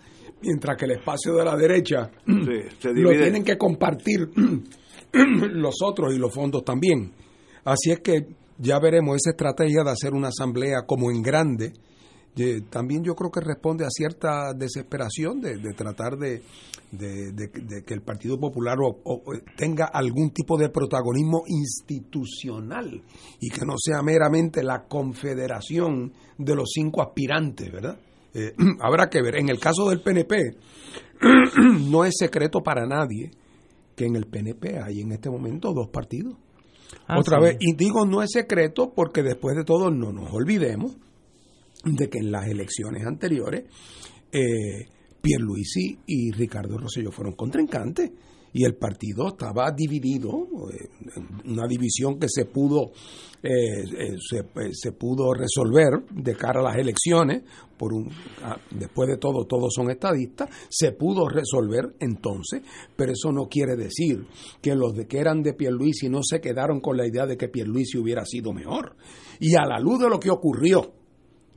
[0.42, 4.30] mientras que el espacio de la derecha lo tienen que compartir
[5.52, 7.12] los otros y los fondos también.
[7.64, 8.26] Así es que
[8.58, 11.72] ya veremos esa estrategia de hacer una asamblea como en grande.
[12.70, 16.42] También yo creo que responde a cierta desesperación de, tratar de,
[17.84, 18.76] que el Partido Popular
[19.56, 23.02] tenga algún tipo de protagonismo institucional
[23.40, 27.98] y que no sea meramente la confederación de los cinco aspirantes, ¿verdad?
[28.34, 29.36] Eh, habrá que ver.
[29.36, 30.36] En el caso del PNP,
[31.90, 33.30] no es secreto para nadie
[33.96, 36.34] que en el PNP hay en este momento dos partidos.
[37.06, 37.44] Ah, Otra sí.
[37.44, 40.96] vez, y digo no es secreto porque después de todo no nos olvidemos
[41.84, 43.64] de que en las elecciones anteriores
[44.32, 44.86] eh,
[45.20, 48.10] Pierluisi y Ricardo Rosselló fueron contrincantes
[48.52, 50.30] y el partido estaba dividido,
[51.44, 52.92] una división que se pudo
[53.40, 57.44] eh, eh, se, eh, se pudo resolver de cara a las elecciones,
[57.76, 58.10] por un,
[58.42, 62.62] ah, después de todo todos son estadistas, se pudo resolver entonces,
[62.96, 64.26] pero eso no quiere decir
[64.60, 67.48] que los de que eran de Pierluisi no se quedaron con la idea de que
[67.48, 68.96] Pierluisi hubiera sido mejor.
[69.38, 70.92] Y a la luz de lo que ocurrió,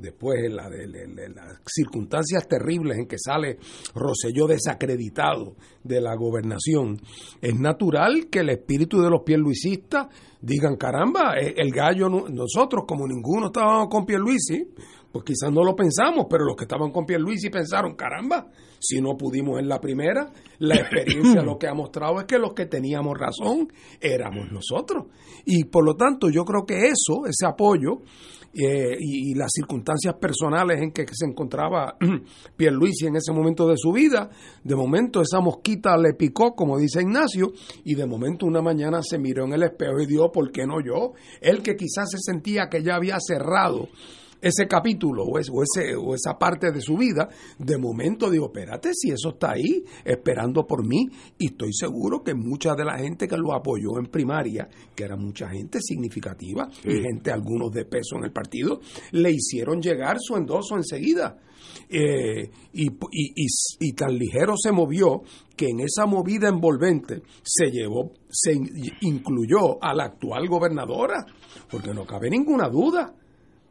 [0.01, 3.57] después de, la- las circunstancias terribles en que sale
[3.95, 6.99] Roselló desacreditado de la gobernación,
[7.41, 10.07] es natural que el espíritu de los pierluisistas
[10.41, 14.69] digan, caramba, eh, el gallo, no- nosotros como ninguno estábamos con Pierluisi,
[15.11, 18.47] pues quizás no lo pensamos, pero los que estaban con Pierluisi pensaron, caramba,
[18.79, 22.53] si no pudimos en la primera, la experiencia lo que ha mostrado es que los
[22.53, 23.67] que teníamos razón
[23.99, 25.07] éramos nosotros.
[25.45, 28.01] Y por lo tanto yo creo que eso, ese apoyo,
[28.53, 31.95] eh, y, las circunstancias personales en que se encontraba
[32.57, 34.29] Pierluisi en ese momento de su vida,
[34.63, 37.53] de momento esa mosquita le picó, como dice Ignacio,
[37.85, 40.81] y de momento una mañana se miró en el espejo y dijo, ¿por qué no
[40.81, 41.13] yo?
[41.39, 43.87] Él que quizás se sentía que ya había cerrado
[44.41, 47.29] ese capítulo o, es- o ese, o esa parte de su vida,
[47.59, 52.33] de momento digo, espérate, si eso está ahí, esperando por mí, y estoy seguro que
[52.33, 57.01] mucha de la gente que lo apoyó en primaria, que era mucha gente significativa, y
[57.01, 58.81] gente, algunos de peso en el partido,
[59.11, 61.37] le hicieron llegar su endoso enseguida.
[61.89, 63.47] Eh, y, y- y-
[63.79, 65.21] y tan ligero se movió
[65.55, 68.69] que en esa movida envolvente se llevó, se in-
[69.01, 71.25] incluyó a la actual gobernadora,
[71.69, 73.13] porque no cabe ninguna duda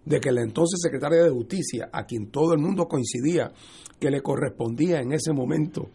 [0.04, 3.52] de que la entonces secretaria de Justicia, a quien todo el mundo coincidía
[3.98, 5.90] que le correspondía en ese momento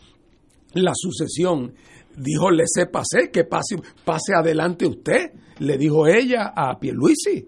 [0.74, 1.74] la sucesión,
[2.18, 7.48] dijo, le sé pasé, que pase, pase adelante usted, le dijo ella a Pierluisi.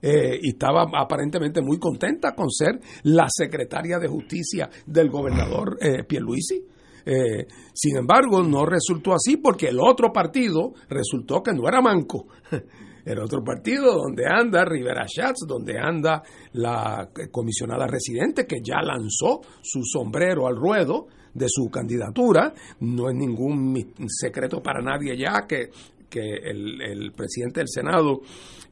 [0.00, 6.04] Eh, y estaba aparentemente muy contenta con ser la secretaria de justicia del gobernador eh,
[6.04, 6.62] Pierluisi.
[7.04, 12.26] Eh, sin embargo, no resultó así porque el otro partido resultó que no era manco.
[13.08, 19.40] El otro partido donde anda Rivera Schatz, donde anda la comisionada residente que ya lanzó
[19.62, 22.52] su sombrero al ruedo de su candidatura.
[22.80, 23.74] No es ningún
[24.08, 25.70] secreto para nadie ya que,
[26.10, 28.20] que el, presidente del Senado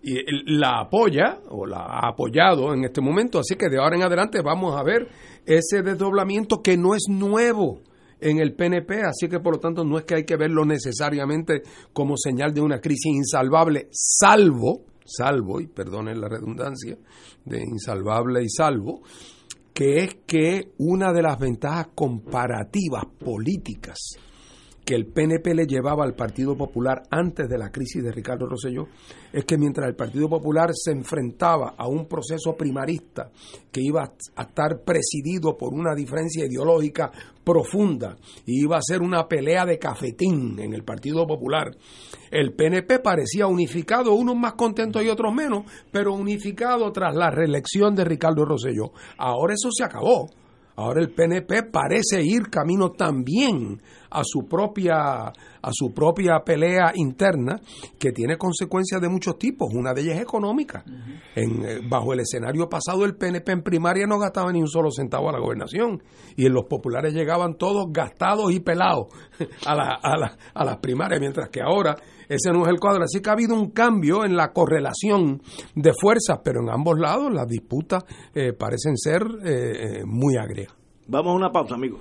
[0.03, 0.19] y
[0.55, 3.39] la apoya o la ha apoyado en este momento.
[3.39, 5.09] Así que de ahora en adelante vamos a ver
[5.47, 7.81] ese desdoblamiento que no es nuevo
[8.21, 11.63] en el PNP, así que por lo tanto no es que hay que verlo necesariamente
[11.93, 16.97] como señal de una crisis insalvable, salvo, salvo, y perdonen la redundancia
[17.45, 19.03] de insalvable y salvo,
[19.73, 24.19] que es que una de las ventajas comparativas políticas
[24.87, 28.87] que el PNP le llevaba al Partido Popular antes de la crisis de Ricardo Rosselló
[29.33, 33.33] es que mientras el Partido Popular se enfrentaba a un proceso primarista
[33.73, 37.11] que iba a estar presidido por una diferencia ideológica
[37.43, 38.17] profunda
[38.47, 41.77] y iba a ser una pelea de cafetín en el Partido Popular,
[42.31, 47.97] el PNP parecía unificado, unos más contentos y otros menos, pero unificado tras la reelección
[47.97, 48.93] de Ricardo Rosselló.
[49.19, 50.31] Ahora eso se acabó.
[50.77, 57.59] Ahora el PNP parece ir camino también a su propia a su propia pelea interna
[57.99, 59.69] que tiene consecuencias de muchos tipos.
[59.75, 60.85] Una de ellas es económica.
[61.35, 64.91] En, eh, bajo el escenario pasado el PNP en primaria no gastaba ni un solo
[64.91, 66.03] centavo a la gobernación
[66.37, 69.07] y en los populares llegaban todos gastados y pelados
[69.67, 71.97] a, la- a, la- a las primarias, mientras que ahora
[72.29, 73.05] ese no es el cuadro.
[73.05, 75.43] Así que ha habido un cambio en la correlación
[75.75, 78.05] de fuerzas, pero en ambos lados las disputas
[78.35, 80.73] eh, parecen ser eh, eh, muy agrias.
[81.09, 82.01] Vamos a una pausa, amigos.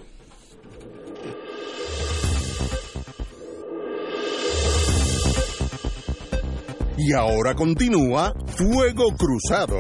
[6.98, 9.78] Y ahora continúa Fuego Cruzado.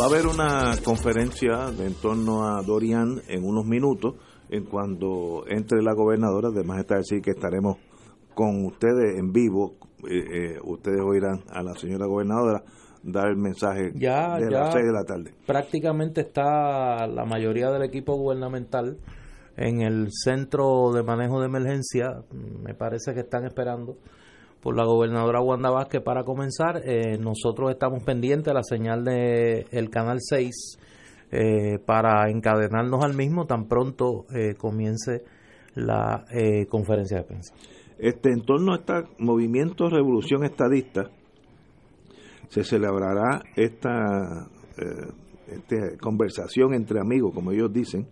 [0.00, 4.14] Va a haber una conferencia de en torno a Dorian en unos minutos,
[4.48, 7.76] en cuando entre la gobernadora, además está decir que estaremos
[8.34, 9.74] con ustedes en vivo,
[10.08, 12.62] eh, eh, ustedes oirán a la señora gobernadora
[13.02, 14.60] dar el mensaje Ya, de ya.
[14.60, 15.34] las 6 de la tarde.
[15.46, 18.96] prácticamente está la mayoría del equipo gubernamental
[19.56, 22.22] en el centro de manejo de emergencia.
[22.62, 23.98] Me parece que están esperando
[24.62, 26.82] por la gobernadora Wanda Vázquez para comenzar.
[26.84, 30.78] Eh, nosotros estamos pendientes de la señal de el canal 6
[31.32, 35.24] eh, para encadenarnos al mismo tan pronto eh, comience
[35.74, 36.24] la
[36.68, 37.54] conferencia de prensa.
[37.96, 41.10] Este, en torno a este movimiento Revolución Estadista,
[42.48, 44.48] se celebrará esta,
[45.46, 48.08] esta conversación entre amigos, como ellos dicen,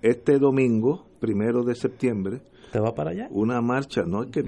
[0.00, 2.40] este domingo, primero de septiembre.
[2.72, 3.28] ¿Te va para allá?
[3.30, 4.42] Una marcha, no es que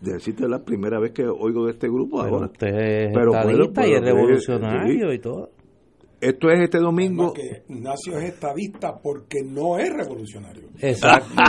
[0.00, 2.46] decirte la primera vez que oigo de este grupo Pero ahora.
[2.46, 5.14] usted es Pero bueno, y es revolucionario sí.
[5.14, 5.50] y todo.
[6.20, 7.32] Esto es este domingo.
[7.32, 10.68] Que Ignacio es estadista porque no es revolucionario.
[10.80, 11.34] Exacto.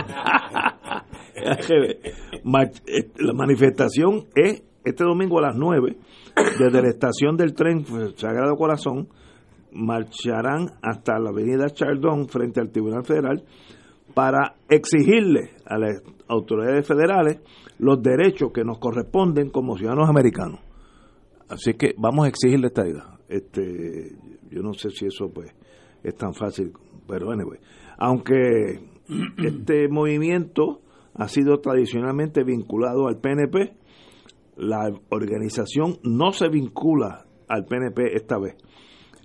[1.41, 5.95] Eh, La manifestación es este domingo a las 9,
[6.59, 9.07] desde la estación del tren eh, Sagrado Corazón,
[9.71, 13.45] marcharán hasta la avenida Chardón frente al Tribunal Federal
[14.20, 17.39] para exigirle a las autoridades federales
[17.78, 20.59] los derechos que nos corresponden como ciudadanos americanos.
[21.47, 23.17] Así que vamos a exigirle esta idea.
[23.30, 24.11] Este,
[24.51, 25.55] yo no sé si eso pues
[26.03, 26.74] es tan fácil,
[27.07, 27.59] pero anyway.
[27.97, 28.82] Aunque
[29.38, 30.82] este movimiento
[31.13, 33.74] ha sido tradicionalmente vinculado al PNP,
[34.57, 38.57] la organización no se vincula al PNP esta vez.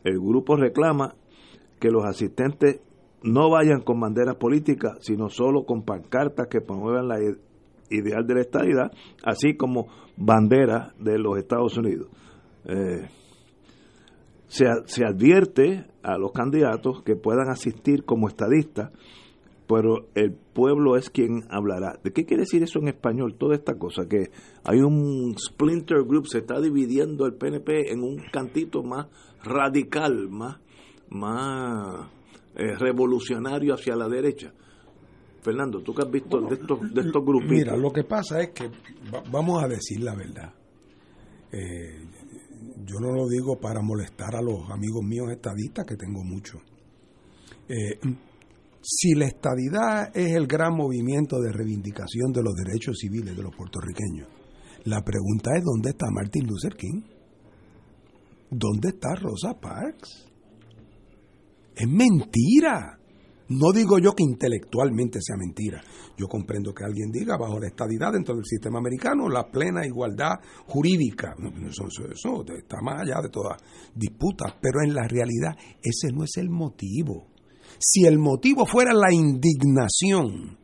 [0.05, 1.17] El grupo reclama
[1.81, 2.81] que los asistentes
[3.25, 7.19] no vayan con banderas políticas, sino solo con pancartas que promuevan la
[7.91, 8.93] ideal de la estadidad,
[9.25, 12.09] así como banderas de los Estados Unidos.
[12.67, 13.09] Eh,
[14.47, 18.91] se, se advierte a los candidatos que puedan asistir como estadistas,
[19.67, 21.99] pero el pueblo es quien hablará.
[22.05, 23.37] ¿De qué quiere decir eso en español?
[23.39, 24.31] Toda esta cosa, que
[24.65, 29.07] hay un splinter group, se está dividiendo el PNP en un cantito más
[29.43, 30.61] radical, más,
[31.09, 32.11] más
[32.57, 34.53] eh, revolucionario hacia la derecha.
[35.43, 37.51] Fernando, tú que has visto de estos, de estos grupitos.
[37.51, 38.69] Mira, lo que pasa es que
[39.13, 40.53] va- vamos a decir la verdad.
[41.53, 42.01] Eh,
[42.85, 46.61] yo no lo digo para molestar a los amigos míos estadistas, que tengo muchos.
[47.69, 47.99] Eh,
[48.83, 53.55] si la estadidad es el gran movimiento de reivindicación de los derechos civiles de los
[53.55, 54.29] puertorriqueños,
[54.85, 57.03] la pregunta es ¿dónde está Martin Luther King?
[58.51, 60.27] ¿Dónde está Rosa Parks?
[61.75, 62.99] Es mentira.
[63.49, 65.83] No digo yo que intelectualmente sea mentira.
[66.17, 70.37] Yo comprendo que alguien diga bajo la estadidad dentro del sistema americano la plena igualdad
[70.67, 71.35] jurídica.
[71.69, 73.57] Eso, eso- está más allá de toda
[73.95, 74.57] disputa.
[74.61, 77.27] Pero en la realidad ese no es el motivo.
[77.79, 80.57] Si el motivo fuera la indignación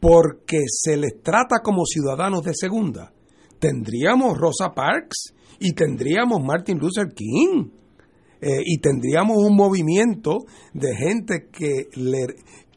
[0.00, 3.12] porque se les trata como ciudadanos de segunda,
[3.58, 7.70] tendríamos Rosa Parks y tendríamos Martin Luther King.
[8.40, 10.38] Eh, y tendríamos un movimiento
[10.72, 12.26] de gente que le,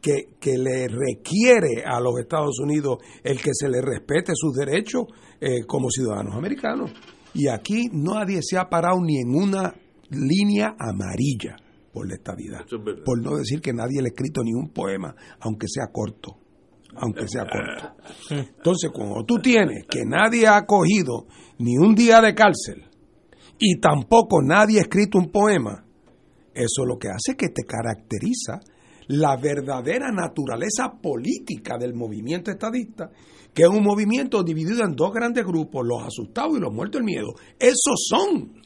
[0.00, 5.04] que, que le requiere a los Estados Unidos el que se le respete sus derechos
[5.40, 6.92] eh, como ciudadanos americanos.
[7.34, 9.74] Y aquí nadie se ha parado ni en una
[10.10, 11.56] línea amarilla
[11.92, 12.62] por la estabilidad.
[12.62, 13.00] Es.
[13.04, 16.38] Por no decir que nadie le ha escrito ni un poema, aunque sea corto.
[16.94, 17.94] Aunque sea corto.
[18.30, 21.26] Entonces, cuando tú tienes que nadie ha cogido
[21.58, 22.84] ni un día de cárcel
[23.58, 25.84] y tampoco nadie ha escrito un poema,
[26.54, 28.60] eso lo que hace es que te caracteriza
[29.08, 33.10] la verdadera naturaleza política del movimiento estadista,
[33.52, 37.04] que es un movimiento dividido en dos grandes grupos, los asustados y los muertos del
[37.04, 37.34] miedo.
[37.58, 38.61] Esos son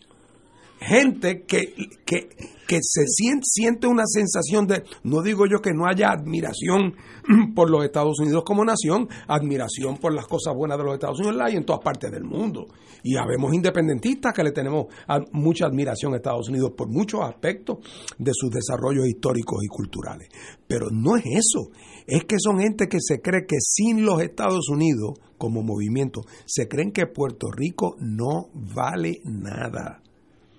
[0.87, 1.75] gente que,
[2.05, 2.29] que,
[2.67, 6.95] que se siente, siente una sensación de, no digo yo que no haya admiración
[7.55, 11.37] por los Estados Unidos como nación, admiración por las cosas buenas de los Estados Unidos,
[11.37, 12.69] la hay en todas partes del mundo.
[13.03, 14.87] Y habemos independentistas que le tenemos
[15.33, 17.79] mucha admiración a Estados Unidos por muchos aspectos
[18.19, 20.29] de sus desarrollos históricos y culturales.
[20.67, 21.71] Pero no es eso,
[22.07, 26.67] es que son gente que se cree que sin los Estados Unidos como movimiento, se
[26.67, 30.03] creen que Puerto Rico no vale nada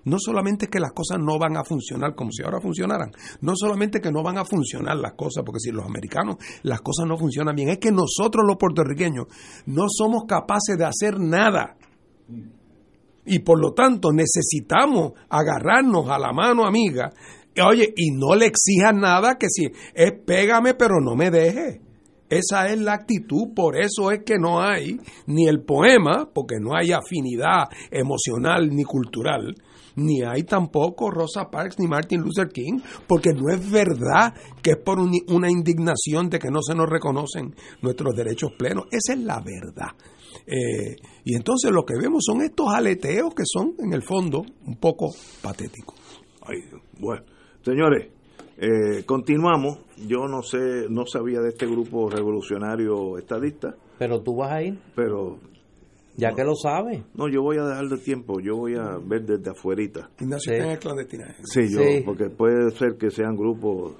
[0.07, 3.99] no solamente que las cosas no van a funcionar como si ahora funcionaran, no solamente
[3.99, 7.55] que no van a funcionar las cosas, porque si los americanos las cosas no funcionan
[7.55, 9.25] bien, es que nosotros los puertorriqueños
[9.65, 11.75] no somos capaces de hacer nada.
[13.25, 17.11] Y por lo tanto necesitamos agarrarnos a la mano amiga,
[17.61, 21.81] oye, y no le exijas nada que si es pégame pero no me deje.
[22.29, 26.75] Esa es la actitud, por eso es que no hay ni el poema, porque no
[26.77, 29.55] hay afinidad emocional ni cultural,
[29.97, 34.33] ni hay tampoco Rosa Parks ni Martin Luther King, porque no es verdad
[34.63, 38.85] que es por un- una indignación de que no se nos reconocen nuestros derechos plenos.
[38.91, 39.91] Esa es la verdad.
[40.45, 40.95] Eh,
[41.25, 45.07] y entonces lo que vemos son estos aleteos que son, en el fondo, un poco
[45.41, 45.95] patéticos.
[46.43, 46.59] Ay,
[46.99, 47.23] bueno,
[47.63, 48.07] señores,
[48.57, 49.79] eh, continuamos.
[50.07, 54.79] Yo no sé, no sabía de este grupo revolucionario estadista, Pero tú vas a ir,
[54.95, 55.39] pero
[56.17, 57.01] ya que lo sabes.
[57.15, 60.09] no, yo voy a dejar de tiempo, yo voy a ver desde afuerita.
[60.19, 60.57] Ignacio Sí.
[60.57, 61.35] está en el clandestinaje.
[61.43, 62.01] Sí, yo, Sí.
[62.05, 63.93] porque puede ser que sean grupos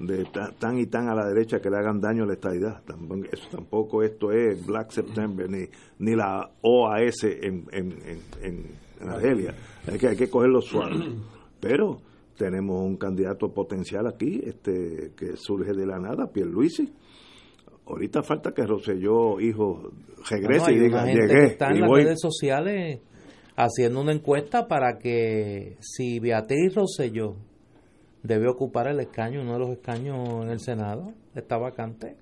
[0.00, 0.26] de
[0.58, 2.82] tan y tan a la derecha que le hagan daño a la estadidad.
[2.84, 5.64] Tampoco, eso, tampoco esto es Black September ni,
[5.98, 7.94] ni la OAS en, en,
[8.42, 9.54] en, Argelia.
[9.90, 10.96] Hay que, hay que cogerlo suave.
[11.60, 11.98] Pero
[12.36, 16.92] tenemos un candidato potencial aquí este que surge de la nada, Pierluisi.
[17.86, 19.90] Ahorita falta que Roselló, hijo,
[20.28, 21.46] regrese y diga, llegué.
[21.46, 23.00] está en las redes sociales
[23.56, 27.36] haciendo una encuesta para que si Beatriz Roselló
[28.22, 32.16] debe ocupar el escaño, uno de los escaños en el Senado, está vacante.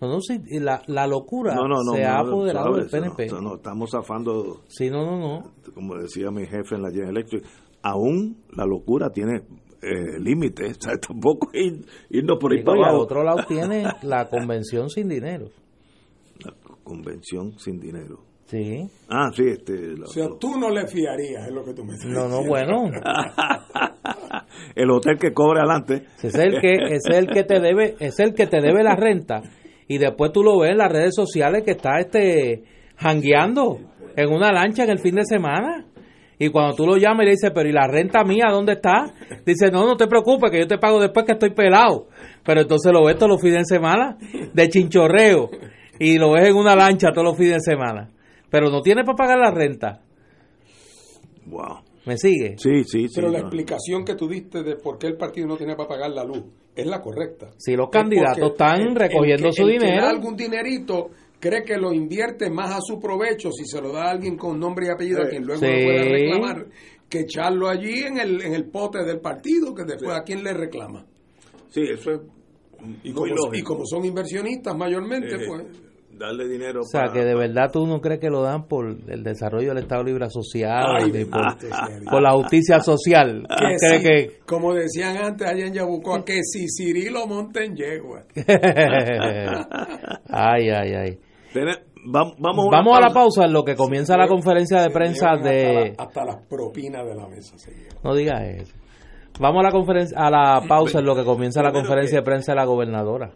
[0.00, 1.54] No, no, sí, la, la locura
[1.94, 3.28] se ha apoderado del PNP.
[3.40, 4.62] No, estamos zafando.
[4.66, 5.52] Sí, no, no, no.
[5.74, 7.44] Como decía mi jefe en la General Electric,
[7.82, 9.42] aún la locura tiene
[9.82, 10.78] eh, límites.
[10.82, 12.96] O sea, tampoco ir, irnos por ahí para abajo.
[12.96, 15.48] al otro lado tiene la convención sin dinero.
[16.44, 18.20] La convención sin dinero.
[18.46, 18.86] Sí.
[19.08, 19.94] Ah, sí, este.
[20.02, 22.10] o sea, tú no le fiarías, es lo que tú me dices.
[22.10, 22.90] No, no, bueno.
[24.74, 26.06] el hotel que cobre adelante.
[26.22, 29.42] Es el que, es el que te debe, es el que te debe la renta.
[29.88, 32.64] Y después tú lo ves en las redes sociales que está este
[32.96, 33.78] jangueando
[34.16, 35.86] en una lancha en el fin de semana.
[36.42, 39.14] Y cuando tú lo llamas y le dices, pero ¿y la renta mía dónde está?
[39.46, 42.08] Dice, no, no te preocupes, que yo te pago después que estoy pelado.
[42.44, 44.18] Pero entonces lo ves todos los fines de semana
[44.52, 45.50] de chinchorreo.
[46.00, 48.10] Y lo ves en una lancha todos los fines de semana.
[48.50, 50.00] Pero no tiene para pagar la renta.
[51.46, 51.84] Wow.
[52.06, 52.56] ¿Me sigue?
[52.58, 53.14] Sí, sí, sí.
[53.14, 56.10] Pero la explicación que tú diste de por qué el partido no tiene para pagar
[56.10, 56.42] la luz
[56.74, 57.50] es la correcta.
[57.56, 60.08] Si los candidatos están recogiendo su dinero.
[60.08, 61.10] algún dinerito
[61.42, 64.60] cree que lo invierte más a su provecho si se lo da a alguien con
[64.60, 66.66] nombre y apellido a quien luego lo pueda reclamar
[67.08, 70.54] que echarlo allí en el, en el pote del partido que después a quien le
[70.54, 71.04] reclama.
[71.68, 72.20] Sí, eso es
[73.02, 75.66] y como, y como son inversionistas mayormente, eh, pues
[76.16, 76.80] darle dinero.
[76.80, 79.78] O sea, que de verdad tú no crees que lo dan por el desarrollo del
[79.78, 81.10] Estado Libre Social,
[82.08, 83.46] por, la justicia social.
[84.02, 88.24] Que, como decían antes allá en Yabucoa, que si Cirilo monta en yegua.
[90.28, 91.18] ay, ay, ay.
[92.04, 95.94] Vamos, vamos, a, la pausa en lo que comienza la conferencia de prensa de...
[95.96, 97.54] Hasta, las propinas de la mesa.
[98.02, 98.74] No digas eso.
[99.38, 102.52] Vamos a la, conferencia, a la pausa en lo que comienza la conferencia de prensa
[102.52, 103.32] de la gobernadora.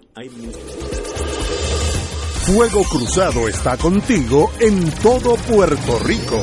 [2.46, 6.38] Fuego Cruzado está contigo en todo Puerto Rico.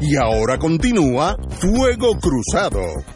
[0.00, 3.13] Y ahora continúa Fuego Cruzado.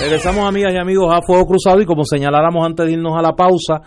[0.00, 3.32] Regresamos amigas y amigos a Fuego Cruzado y como señaláramos antes de irnos a la
[3.32, 3.80] pausa,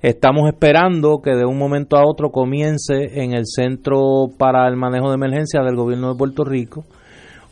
[0.00, 5.08] estamos esperando que de un momento a otro comience en el Centro para el Manejo
[5.08, 6.84] de Emergencia del Gobierno de Puerto Rico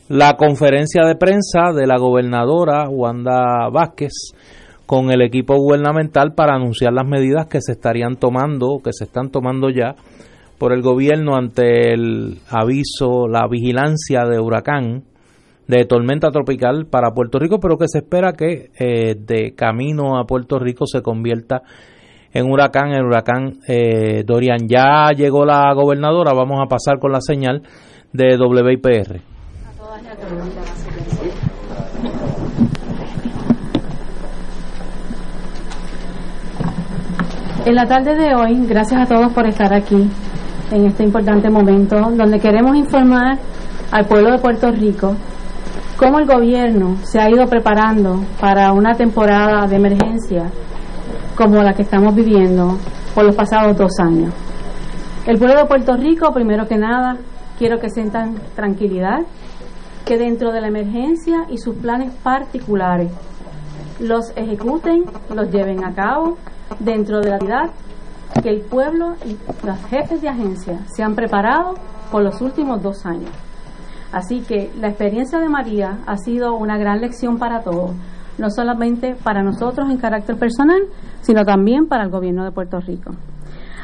[0.09, 4.33] la conferencia de prensa de la gobernadora Wanda Vázquez
[4.87, 9.29] con el equipo gubernamental para anunciar las medidas que se estarían tomando, que se están
[9.29, 9.93] tomando ya
[10.57, 15.03] por el gobierno ante el aviso, la vigilancia de huracán,
[15.69, 20.25] de tormenta tropical para Puerto Rico, pero que se espera que eh, de camino a
[20.25, 21.61] Puerto Rico se convierta
[22.33, 24.67] en huracán, el huracán eh, Dorian.
[24.67, 27.61] Ya llegó la gobernadora, vamos a pasar con la señal
[28.11, 29.21] de WIPR.
[37.67, 40.09] En la tarde de hoy, gracias a todos por estar aquí
[40.71, 43.37] en este importante momento donde queremos informar
[43.91, 45.15] al pueblo de Puerto Rico
[45.99, 50.49] cómo el gobierno se ha ido preparando para una temporada de emergencia
[51.35, 52.77] como la que estamos viviendo
[53.13, 54.33] por los pasados dos años.
[55.27, 57.17] El pueblo de Puerto Rico, primero que nada,
[57.57, 59.19] quiero que sientan tranquilidad,
[60.05, 63.11] que dentro de la emergencia y sus planes particulares
[63.99, 65.03] los ejecuten,
[65.35, 66.37] los lleven a cabo
[66.79, 67.71] dentro de la realidad
[68.41, 71.73] que el pueblo y los jefes de agencia se han preparado
[72.09, 73.48] por los últimos dos años.
[74.11, 77.91] Así que la experiencia de María ha sido una gran lección para todos,
[78.37, 80.81] no solamente para nosotros en carácter personal,
[81.21, 83.11] sino también para el gobierno de Puerto Rico.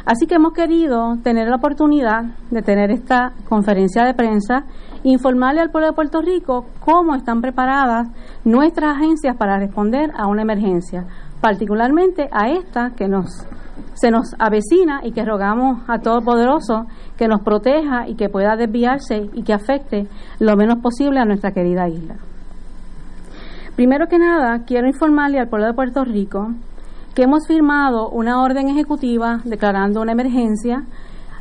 [0.06, 4.66] Así que hemos querido tener la oportunidad de tener esta conferencia de prensa
[5.04, 8.08] informarle al pueblo de Puerto Rico cómo están preparadas
[8.44, 11.06] nuestras agencias para responder a una emergencia,
[11.42, 13.48] particularmente a esta que nos
[13.96, 16.86] se nos avecina y que rogamos a todo poderoso
[17.18, 20.08] que nos proteja y que pueda desviarse y que afecte
[20.40, 22.16] lo menos posible a nuestra querida isla.
[23.76, 26.50] Primero que nada, quiero informarle al pueblo de Puerto Rico
[27.14, 30.84] que hemos firmado una orden ejecutiva declarando una emergencia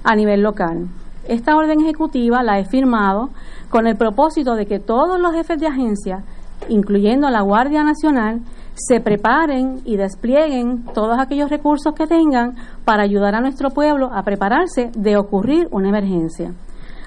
[0.05, 0.89] a nivel local.
[1.27, 3.31] Esta orden ejecutiva la he firmado
[3.71, 6.23] con el propósito de que todos los jefes de agencia,
[6.69, 8.41] incluyendo la Guardia Nacional,
[8.75, 14.23] se preparen y desplieguen todos aquellos recursos que tengan para ayudar a nuestro pueblo a
[14.23, 16.53] prepararse de ocurrir una emergencia.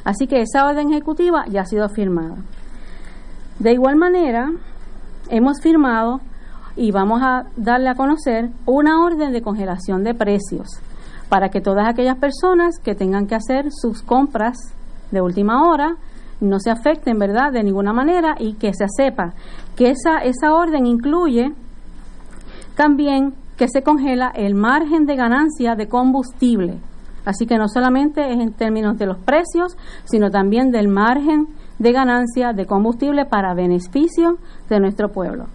[0.03, 2.35] Así que esa orden ejecutiva ya ha sido firmada.
[3.59, 4.49] De igual manera,
[5.29, 6.21] hemos firmado
[6.75, 10.67] y vamos a darle a conocer una orden de congelación de precios
[11.27, 14.57] para que todas aquellas personas que tengan que hacer sus compras
[15.11, 15.97] de última hora
[16.39, 19.33] no se afecten, ¿verdad?, de ninguna manera y que se sepa
[19.77, 21.53] que esa, esa orden incluye
[22.75, 26.79] también que se congela el margen de ganancia de combustible.
[27.25, 31.47] Así que no solamente es en términos de los precios, sino también del margen
[31.77, 34.37] de ganancia de combustible para beneficio
[34.69, 35.45] de nuestro pueblo.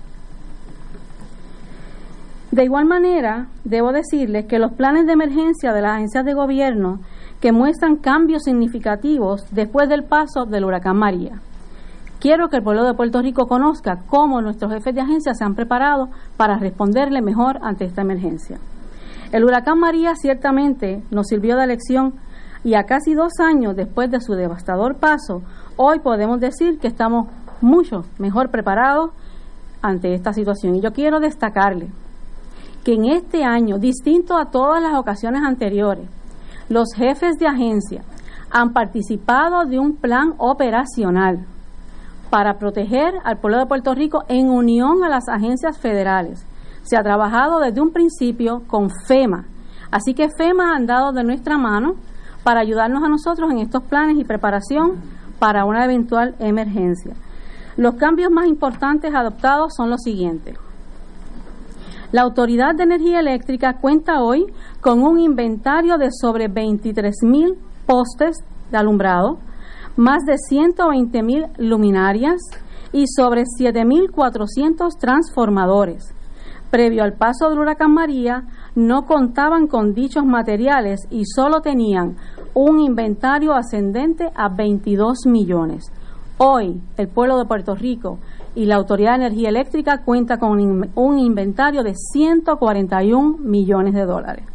[2.51, 7.01] De igual manera, debo decirles que los planes de emergencia de las agencias de gobierno
[7.41, 11.41] que muestran cambios significativos después del paso del huracán María.
[12.23, 15.57] Quiero que el pueblo de Puerto Rico conozca cómo nuestros jefes de agencia se han
[15.57, 18.61] preparado para responderle mejor ante esta emergencia.
[19.33, 22.15] El huracán María ciertamente nos sirvió de lección
[22.63, 25.43] y a casi dos años después de su devastador paso,
[25.77, 27.27] hoy podemos decir que estamos
[27.61, 29.11] mucho mejor preparados
[29.81, 30.77] ante esta situación.
[30.77, 31.89] Y yo quiero destacarle
[32.85, 36.09] que en este año, distinto a todas las ocasiones anteriores,
[36.69, 38.05] los jefes de agencia
[38.49, 41.47] han participado de un plan operacional
[42.33, 46.47] para proteger al pueblo de Puerto Rico en unión a las agencias federales.
[46.83, 49.45] Se ha trabajado desde un principio con FEMA.
[49.91, 51.93] Así que FEMA ha andado de nuestra mano
[52.43, 54.93] para ayudarnos a nosotros en estos planes y preparación
[55.39, 57.15] para una eventual emergencia.
[57.77, 60.57] Los cambios más importantes adoptados son los siguientes.
[62.13, 64.47] La Autoridad de Energía Eléctrica cuenta hoy
[64.81, 68.39] con un inventario de sobre 23 mil postes
[68.71, 69.37] de alumbrado,
[69.97, 72.41] más de 120 mil luminarias
[72.93, 76.15] y sobre 7.400 transformadores.
[76.71, 78.45] Previo al paso del huracán María,
[78.75, 82.17] no contaban con dichos materiales y solo tenían
[82.55, 85.85] un inventario ascendente a 22 millones.
[86.39, 88.19] Hoy, el pueblo de Puerto Rico
[88.55, 94.47] y la Autoridad de Energía Eléctrica cuenta con un inventario de 141 millones de dólares.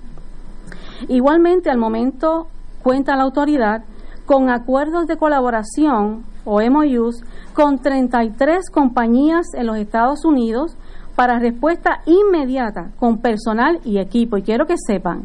[1.08, 2.48] Igualmente, al momento
[2.82, 3.84] cuenta la autoridad
[4.28, 7.24] con acuerdos de colaboración o MOUs
[7.54, 10.78] con 33 compañías en los Estados Unidos
[11.16, 14.38] para respuesta inmediata con personal y equipo.
[14.38, 15.24] Y quiero que sepan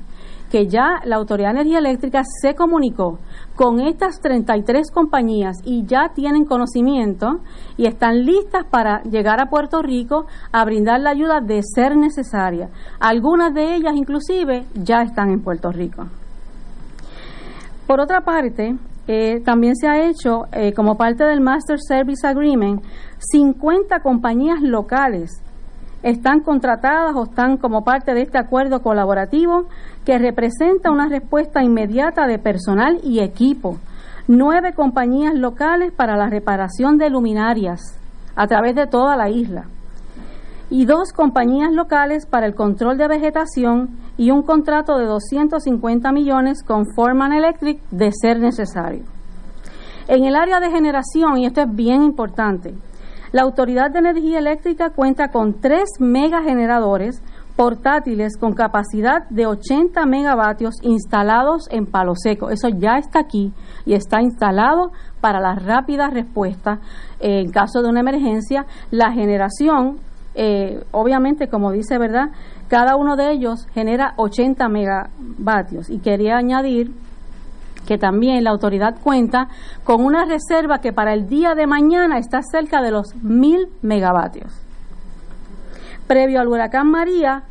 [0.53, 3.19] que ya la Autoridad de Energía Eléctrica se comunicó
[3.57, 7.41] con estas 33 compañías y ya tienen conocimiento
[7.77, 12.69] y están listas para llegar a Puerto Rico a brindar la ayuda de ser necesaria.
[13.01, 16.07] Algunas de ellas inclusive ya están en Puerto Rico.
[17.87, 18.77] Por otra parte,
[19.09, 22.83] eh, también se ha hecho, eh, como parte del Master Service Agreement,
[23.19, 25.43] 50 compañías locales
[26.03, 29.66] están contratadas o están como parte de este acuerdo colaborativo
[30.05, 33.79] que representa una respuesta inmediata de personal y equipo.
[34.29, 37.81] Nueve compañías locales para la reparación de luminarias
[38.35, 39.66] a través de toda la isla.
[40.74, 46.62] Y dos compañías locales para el control de vegetación y un contrato de 250 millones
[46.65, 49.05] con Forman Electric de ser necesario.
[50.09, 52.74] En el área de generación, y esto es bien importante,
[53.32, 57.23] la Autoridad de Energía Eléctrica cuenta con tres megageneradores
[57.55, 62.49] portátiles con capacidad de 80 megavatios instalados en Palo Seco.
[62.49, 63.53] Eso ya está aquí
[63.85, 64.90] y está instalado
[65.20, 66.81] para la rápida respuesta
[67.20, 68.65] en caso de una emergencia.
[68.90, 70.01] La generación,
[70.35, 72.31] eh, obviamente, como dice, ¿verdad?
[72.69, 75.91] Cada uno de ellos genera 80 megavatios.
[75.91, 76.93] Y quería añadir
[77.87, 79.49] que también la autoridad cuenta
[79.85, 84.53] con una reserva que para el día de mañana está cerca de los mil megavatios.
[86.07, 87.45] Previo al huracán María,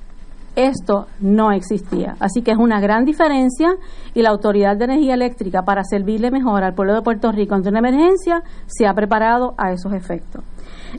[0.55, 2.15] esto no existía.
[2.19, 3.75] Así que es una gran diferencia
[4.13, 7.69] y la Autoridad de Energía Eléctrica, para servirle mejor al pueblo de Puerto Rico ante
[7.69, 10.43] una emergencia, se ha preparado a esos efectos.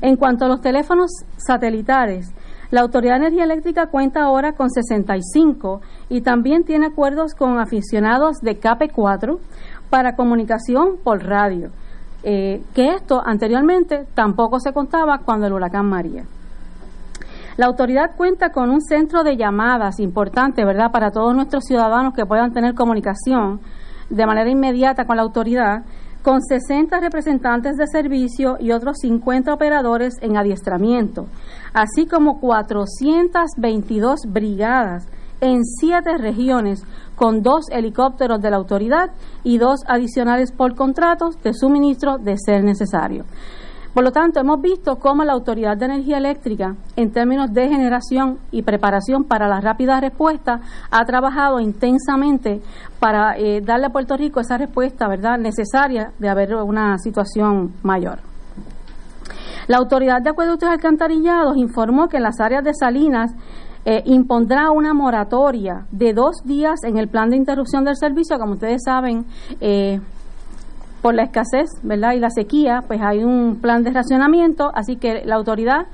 [0.00, 2.32] En cuanto a los teléfonos satelitares,
[2.70, 8.38] la Autoridad de Energía Eléctrica cuenta ahora con 65 y también tiene acuerdos con aficionados
[8.40, 9.38] de KP4
[9.90, 11.70] para comunicación por radio,
[12.22, 16.24] eh, que esto anteriormente tampoco se contaba cuando el huracán María.
[17.58, 22.24] La autoridad cuenta con un centro de llamadas importante, ¿verdad?, para todos nuestros ciudadanos que
[22.24, 23.60] puedan tener comunicación
[24.08, 25.82] de manera inmediata con la autoridad
[26.22, 31.26] con 60 representantes de servicio y otros 50 operadores en adiestramiento,
[31.72, 35.06] así como 422 brigadas
[35.40, 36.84] en siete regiones
[37.16, 39.10] con dos helicópteros de la autoridad
[39.42, 43.24] y dos adicionales por contratos de suministro de ser necesario.
[43.94, 48.38] Por lo tanto, hemos visto cómo la Autoridad de Energía Eléctrica, en términos de generación
[48.50, 50.60] y preparación para la rápida respuesta,
[50.90, 52.62] ha trabajado intensamente
[52.98, 58.20] para eh, darle a Puerto Rico esa respuesta verdad necesaria de haber una situación mayor.
[59.68, 63.30] La Autoridad de Acueductos y Alcantarillados informó que en las áreas de Salinas
[63.84, 68.38] eh, impondrá una moratoria de dos días en el plan de interrupción del servicio.
[68.38, 69.26] Como ustedes saben,
[69.60, 70.00] eh,
[71.02, 72.12] por la escasez ¿verdad?
[72.12, 75.86] y la sequía, pues hay un plan de racionamiento, así que la autoridad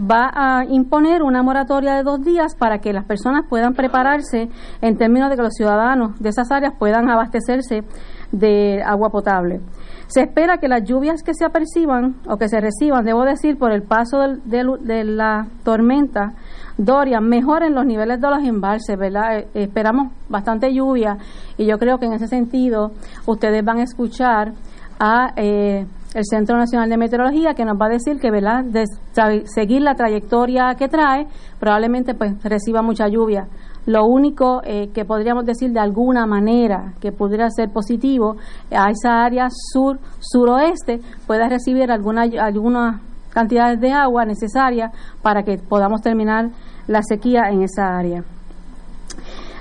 [0.00, 4.48] va a imponer una moratoria de dos días para que las personas puedan prepararse
[4.80, 7.84] en términos de que los ciudadanos de esas áreas puedan abastecerse
[8.32, 9.60] de agua potable.
[10.08, 13.70] Se espera que las lluvias que se aperciban o que se reciban, debo decir, por
[13.70, 16.34] el paso de la tormenta
[16.76, 19.38] Dorian, mejoren los niveles de los embalses, ¿verdad?
[19.38, 21.18] Eh, esperamos bastante lluvia
[21.56, 22.90] y yo creo que en ese sentido
[23.26, 24.52] ustedes van a escuchar
[24.98, 28.64] a eh, el Centro Nacional de Meteorología que nos va a decir que, ¿verdad?
[28.64, 28.84] De
[29.46, 31.26] seguir la trayectoria que trae,
[31.58, 33.48] probablemente pues reciba mucha lluvia.
[33.86, 38.36] Lo único eh, que podríamos decir de alguna manera que pudiera ser positivo
[38.70, 43.00] a esa área sur suroeste pueda recibir alguna algunas
[43.34, 46.50] cantidades de agua necesarias para que podamos terminar
[46.86, 48.24] la sequía en esa área.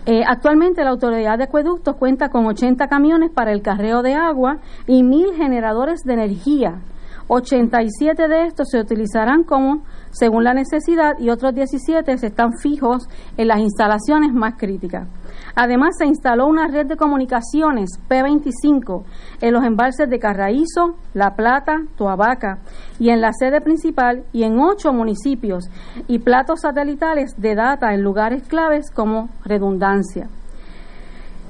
[0.05, 4.57] Eh, actualmente la Autoridad de Acueductos cuenta con 80 camiones para el carreo de agua
[4.85, 6.81] y mil generadores de energía.
[7.27, 13.47] 87 de estos se utilizarán como según la necesidad y otros 17 están fijos en
[13.47, 15.07] las instalaciones más críticas.
[15.55, 19.03] Además, se instaló una red de comunicaciones P25
[19.41, 22.57] en los embalses de Carraízo, La Plata, Toabaca
[22.99, 25.65] y en la sede principal y en ocho municipios
[26.07, 30.27] y platos satelitales de data en lugares claves como redundancia.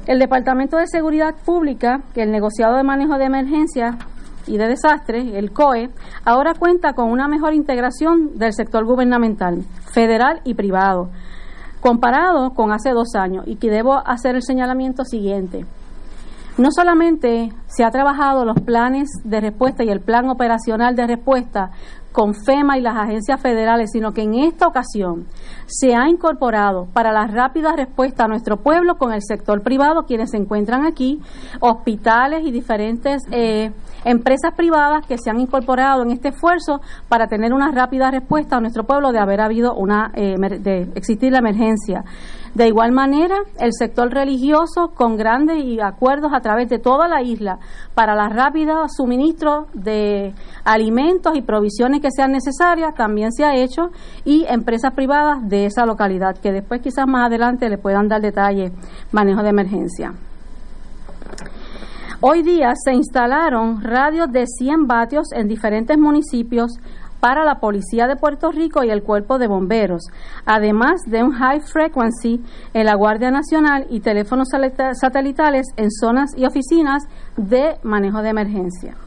[0.06, 3.98] El Departamento de Seguridad Pública, que el negociado de manejo de emergencia
[4.48, 5.90] y de desastre, el COE,
[6.26, 9.64] ahora cuenta con una mejor integración del sector gubernamental,
[9.94, 11.10] federal y privado
[11.84, 15.66] comparado con hace dos años y que debo hacer el señalamiento siguiente.
[16.58, 21.72] No solamente se ha trabajado los planes de respuesta y el plan operacional de respuesta
[22.14, 25.26] con FEMA y las agencias federales, sino que en esta ocasión
[25.66, 30.32] se ha incorporado para la rápida respuesta a nuestro pueblo con el sector privado, quienes
[30.32, 31.20] se encuentran aquí,
[31.60, 33.72] hospitales y diferentes eh,
[34.06, 36.80] empresas privadas que se han incorporado en este esfuerzo
[37.10, 41.32] para tener una rápida respuesta a nuestro pueblo de haber habido una, eh, de existir
[41.32, 42.04] la emergencia.
[42.54, 47.58] De igual manera, el sector religioso, con grandes acuerdos a través de toda la isla
[47.96, 53.90] para la rápida suministro de alimentos y provisiones que sean necesarias, también se ha hecho,
[54.24, 58.72] y empresas privadas de esa localidad, que después quizás más adelante le puedan dar detalles,
[59.12, 60.14] manejo de emergencia.
[62.26, 66.72] Hoy día se instalaron radios de 100 vatios en diferentes municipios
[67.24, 70.10] para la Policía de Puerto Rico y el Cuerpo de Bomberos,
[70.46, 72.44] además de un high frequency
[72.74, 77.04] en la Guardia Nacional y teléfonos satelitales en zonas y oficinas
[77.38, 78.98] de manejo de emergencia.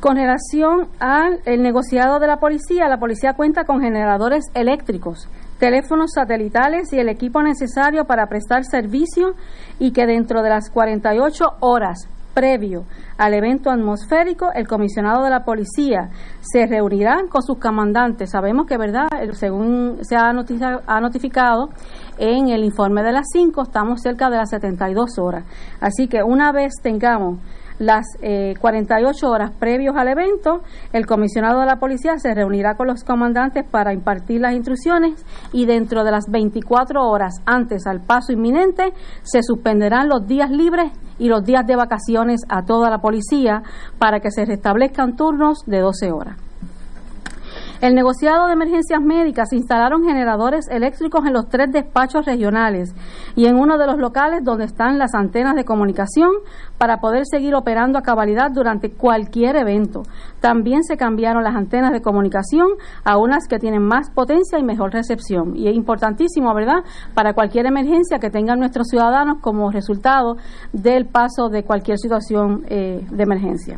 [0.00, 6.92] Con relación al negociado de la policía, la policía cuenta con generadores eléctricos, teléfonos satelitales
[6.92, 9.32] y el equipo necesario para prestar servicio
[9.78, 12.06] y que dentro de las 48 horas
[12.38, 12.84] previo
[13.16, 16.08] al evento atmosférico, el comisionado de la policía
[16.40, 18.30] se reunirá con sus comandantes.
[18.30, 19.08] Sabemos que, ¿verdad?
[19.32, 21.70] Según se ha, notificado
[22.16, 25.44] en el informe de las 5, estamos cerca de las 72 horas.
[25.80, 27.40] Así que una vez tengamos
[27.78, 28.06] las
[28.60, 33.04] 48 eh, horas previos al evento, el comisionado de la policía se reunirá con los
[33.04, 38.92] comandantes para impartir las instrucciones y dentro de las 24 horas antes al paso inminente
[39.22, 43.62] se suspenderán los días libres y los días de vacaciones a toda la policía
[43.98, 46.47] para que se restablezcan turnos de 12 horas.
[47.80, 52.92] El negociado de emergencias médicas instalaron generadores eléctricos en los tres despachos regionales
[53.36, 56.32] y en uno de los locales donde están las antenas de comunicación
[56.76, 60.02] para poder seguir operando a cabalidad durante cualquier evento.
[60.40, 62.66] También se cambiaron las antenas de comunicación
[63.04, 65.54] a unas que tienen más potencia y mejor recepción.
[65.54, 66.82] Y es importantísimo, ¿verdad?,
[67.14, 70.36] para cualquier emergencia que tengan nuestros ciudadanos como resultado
[70.72, 73.76] del paso de cualquier situación eh, de emergencia.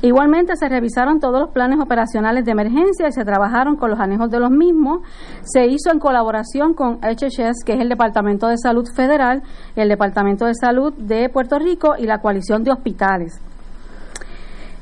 [0.00, 4.30] Igualmente se revisaron todos los planes operacionales de emergencia y se trabajaron con los anejos
[4.30, 5.00] de los mismos.
[5.42, 9.42] Se hizo en colaboración con HHS, que es el Departamento de Salud Federal,
[9.76, 13.40] el Departamento de Salud de Puerto Rico y la coalición de hospitales.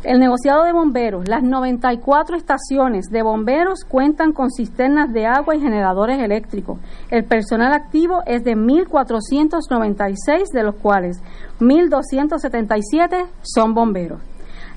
[0.03, 5.61] El negociado de bomberos, las 94 estaciones de bomberos cuentan con cisternas de agua y
[5.61, 6.79] generadores eléctricos.
[7.11, 11.23] El personal activo es de 1.496, de los cuales
[11.61, 14.23] 1.277 son bomberos.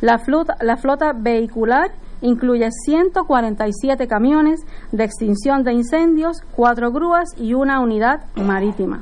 [0.03, 4.59] La flota, la flota vehicular incluye 147 camiones
[4.91, 8.99] de extinción de incendios, cuatro grúas y una unidad marítima.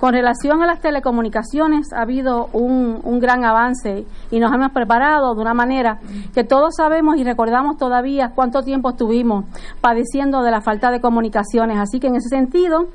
[0.00, 5.40] Con relación a las telecomunicaciones, ha habido un, gran avance y nos hemos preparado de
[5.40, 6.00] una manera
[6.34, 9.44] que todos sabemos y recordamos todavía cuánto tiempo estuvimos
[9.80, 11.78] padeciendo de la falta de comunicaciones.
[11.78, 12.88] Así que en ese sentido,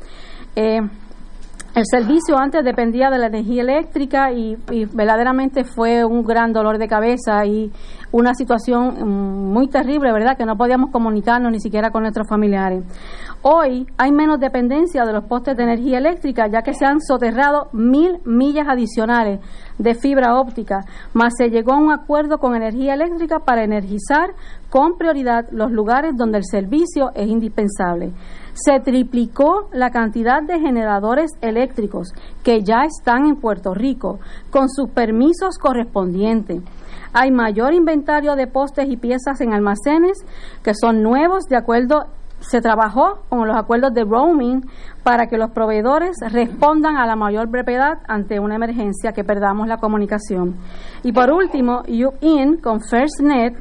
[0.58, 0.82] eh,
[1.78, 4.58] el servicio antes dependía de la energía eléctrica y,
[4.96, 7.72] verdaderamente fue un gran dolor de cabeza y
[8.12, 10.36] una situación mm, muy terrible, ¿verdad?
[10.36, 12.84] Que no podíamos comunicarnos ni siquiera con nuestros familiares.
[13.44, 17.68] Hoy hay menos dependencia de los postes de energía eléctrica, ya que se han soterrado
[17.74, 19.40] mil millas adicionales
[19.78, 20.80] de fibra óptica,
[21.14, 24.32] más se llegó a un acuerdo con energía eléctrica para energizar
[24.70, 28.12] con prioridad los lugares donde el servicio es indispensable.
[28.54, 32.10] Se triplicó la cantidad de generadores eléctricos
[32.44, 34.20] que ya están en Puerto Rico
[34.50, 36.64] con sus permisos correspondientes.
[37.14, 40.18] Hay mayor inventario de postes y piezas en almacenes
[40.64, 42.08] que son nuevos de acuerdo
[42.40, 44.62] se trabajó con los acuerdos de roaming
[45.04, 49.78] para que los proveedores respondan a la mayor brevedad ante una emergencia que perdamos la
[49.78, 50.56] comunicación.
[51.04, 53.56] Y por último, UIN con FirstNet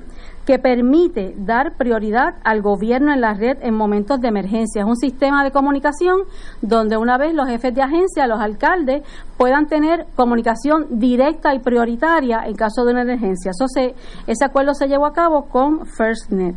[0.46, 4.82] que permite dar prioridad al gobierno en la red en momentos de emergencia.
[4.82, 6.20] Es un sistema de comunicación
[6.62, 9.02] donde una vez los jefes de agencia, los alcaldes,
[9.36, 13.50] puedan tener comunicación directa y prioritaria en caso de una emergencia.
[14.26, 16.54] Ese acuerdo se llevó a cabo con FirstNet.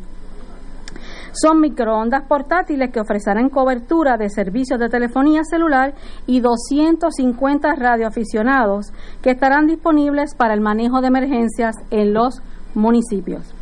[1.32, 5.94] Son microondas portátiles que ofrecerán cobertura de servicios de telefonía celular
[6.26, 8.91] y 250 radioaficionados
[9.22, 12.41] que estarán disponibles para el manejo de emergencias en los
[12.74, 13.59] municipios.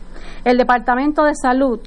[0.47, 1.81] El Departamento de Salud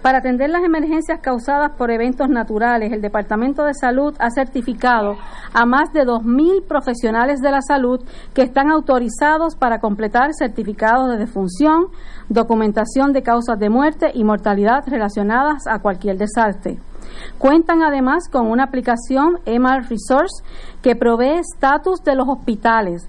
[0.00, 5.16] para atender las emergencias causadas por eventos naturales, el Departamento de Salud ha certificado
[5.52, 8.00] a más de 2.000 profesionales de la salud
[8.32, 11.88] que están autorizados para completar certificados de defunción,
[12.30, 16.78] documentación de causas de muerte y mortalidad relacionadas a cualquier desastre.
[17.36, 20.42] Cuentan además con una aplicación EMAR Resource
[20.80, 23.06] que provee estatus de los hospitales,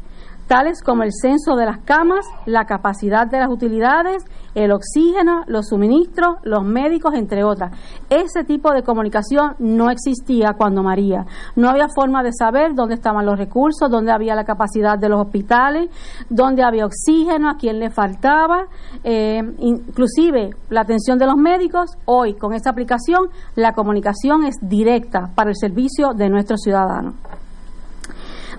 [0.84, 4.24] como el censo de las camas, la capacidad de las utilidades,
[4.54, 7.72] el oxígeno, los suministros, los médicos, entre otras.
[8.08, 11.26] Ese tipo de comunicación no existía cuando María.
[11.56, 15.22] No había forma de saber dónde estaban los recursos, dónde había la capacidad de los
[15.22, 15.90] hospitales,
[16.30, 18.68] dónde había oxígeno, a quién le faltaba,
[19.04, 21.98] eh, inclusive la atención de los médicos.
[22.06, 27.16] Hoy, con esta aplicación, la comunicación es directa para el servicio de nuestros ciudadanos.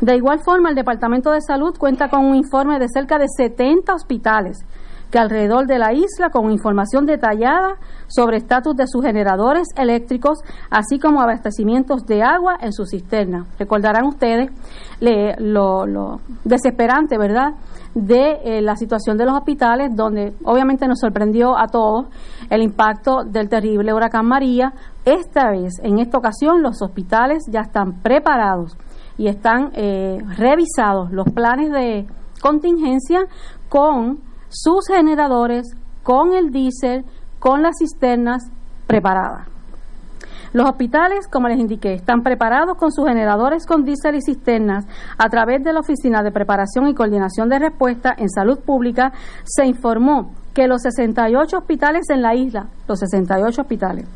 [0.01, 3.95] De igual forma, el Departamento de Salud cuenta con un informe de cerca de 70
[3.95, 4.59] hospitales
[5.15, 7.77] que alrededor de la isla con información detallada
[8.09, 10.41] sobre estatus de sus generadores eléctricos,
[10.71, 13.47] así como abastecimientos de agua en su cisterna.
[13.57, 14.51] Recordarán ustedes
[15.39, 17.53] lo, lo, desesperante, ¿verdad?,
[17.95, 22.07] de eh, la situación de los hospitales, donde obviamente nos sorprendió a todos
[22.51, 24.73] el impacto del terrible huracán María.
[25.05, 28.77] Esta vez, en esta ocasión, los hospitales ya están preparados
[29.17, 32.07] y están eh, revisados los planes de
[32.41, 33.21] contingencia
[33.69, 34.19] con
[34.49, 35.67] sus generadores,
[36.03, 37.05] con el diésel,
[37.39, 38.43] con las cisternas
[38.87, 39.49] preparadas.
[40.53, 44.87] Los hospitales, como les indiqué, están preparados con sus generadores con diésel y cisternas.
[45.19, 49.13] A través de la Oficina de Preparación y Coordinación de Respuesta en Salud Pública
[49.43, 54.07] se informó que los 68 hospitales en la isla, los 68 hospitales,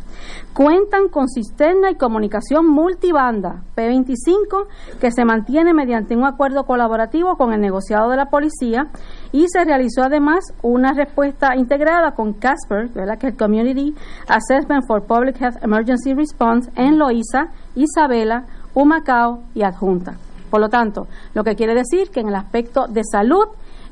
[0.54, 4.66] cuentan con cisterna y comunicación multibanda P25
[5.00, 8.88] que se mantiene mediante un acuerdo colaborativo con el negociado de la policía
[9.32, 13.94] y se realizó además una respuesta integrada con CASPER, que es el Community
[14.28, 18.44] Assessment for Public Health Emergency Response en Loíza, Isabela,
[18.74, 20.16] Humacao y Adjunta.
[20.50, 23.48] Por lo tanto, lo que quiere decir que en el aspecto de salud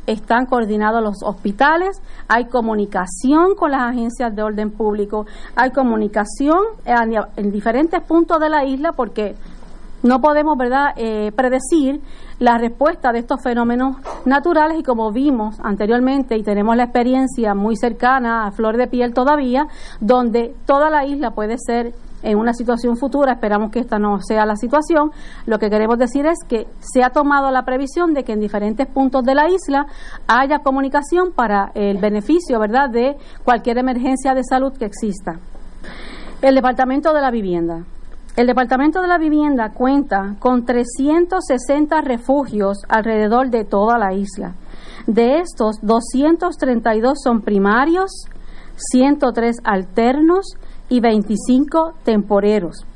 [0.06, 7.50] están coordinados los hospitales, hay comunicación con las agencias de orden público, hay comunicación en,
[7.50, 9.34] diferentes puntos de la isla porque
[10.02, 12.00] no podemos verdad eh, predecir
[12.38, 17.76] la respuesta de estos fenómenos naturales y como vimos anteriormente y tenemos la experiencia muy
[17.76, 19.66] cercana a flor de piel todavía
[20.00, 24.46] donde toda la isla puede ser en una situación futura, esperamos que esta no sea
[24.46, 25.10] la situación,
[25.46, 28.86] lo que queremos decir es que se ha tomado la previsión de que en diferentes
[28.86, 29.86] puntos de la isla
[30.26, 35.38] haya comunicación para el beneficio, ¿verdad?, de cualquier emergencia de salud que exista.
[36.42, 37.84] El Departamento de la Vivienda.
[38.36, 44.54] El Departamento de la Vivienda cuenta con 360 refugios alrededor de toda la isla.
[45.06, 48.10] De estos, 232 son primarios,
[48.76, 50.56] 103 alternos
[50.88, 52.86] y 25 temporeros.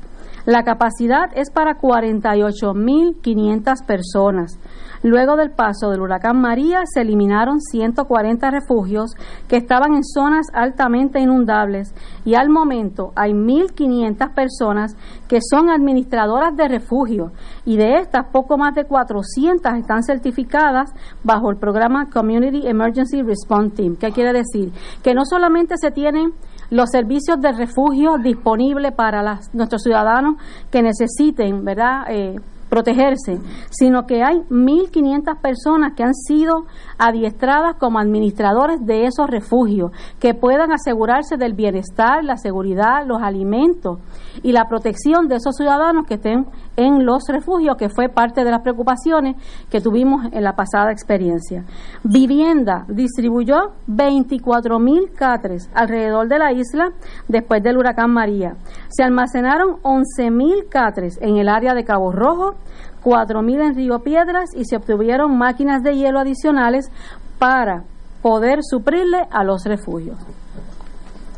[0.45, 4.57] La capacidad es para 48.500 personas.
[5.03, 9.13] Luego del paso del huracán María se eliminaron 140 refugios
[9.47, 11.93] que estaban en zonas altamente inundables
[12.23, 14.95] y al momento hay 1.500 personas
[15.27, 17.31] que son administradoras de refugio
[17.65, 20.93] y de estas poco más de 400 están certificadas
[21.23, 23.95] bajo el programa Community Emergency Response Team.
[23.95, 24.71] ¿Qué quiere decir?
[25.03, 26.33] Que no solamente se tienen
[26.71, 30.37] los servicios de refugio disponibles para nuestros ciudadanos
[30.71, 32.05] que necesiten, ¿verdad?
[32.09, 32.39] Eh,
[32.71, 33.37] protegerse,
[33.69, 36.63] sino que hay 1.500 personas que han sido
[36.97, 39.91] adiestradas como administradores de esos refugios,
[40.21, 43.99] que puedan asegurarse del bienestar, la seguridad, los alimentos
[44.41, 46.45] y la protección de esos ciudadanos que estén
[46.75, 49.35] en los refugios, que fue parte de las preocupaciones
[49.69, 51.63] que tuvimos en la pasada experiencia.
[52.03, 56.91] Vivienda distribuyó 24.000 catres alrededor de la isla
[57.27, 58.55] después del huracán María.
[58.89, 62.55] Se almacenaron 11.000 catres en el área de Cabo Rojo,
[63.03, 66.91] 4.000 en Río Piedras y se obtuvieron máquinas de hielo adicionales
[67.39, 67.83] para
[68.21, 70.17] poder suplirle a los refugios.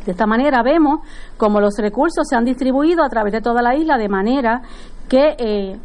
[0.06, 1.00] De esta manera vemos
[1.38, 4.62] cómo los recursos se han distribuido a través de toda la isla de manera
[5.10, 5.78] que, eh,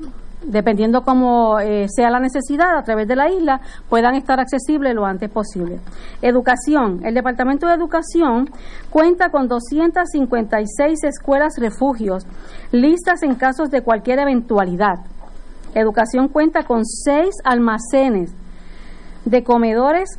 [0.42, 5.04] dependiendo cómo eh, sea la necesidad a través de la isla, puedan estar accesibles lo
[5.04, 5.80] antes posible.
[6.22, 7.00] Educación.
[7.04, 8.50] El Departamento de Educación
[8.90, 12.24] cuenta con 256 escuelas refugios
[12.72, 14.96] listas en casos de cualquier eventualidad.
[15.74, 18.32] Educación cuenta con seis almacenes
[19.24, 20.18] de comedores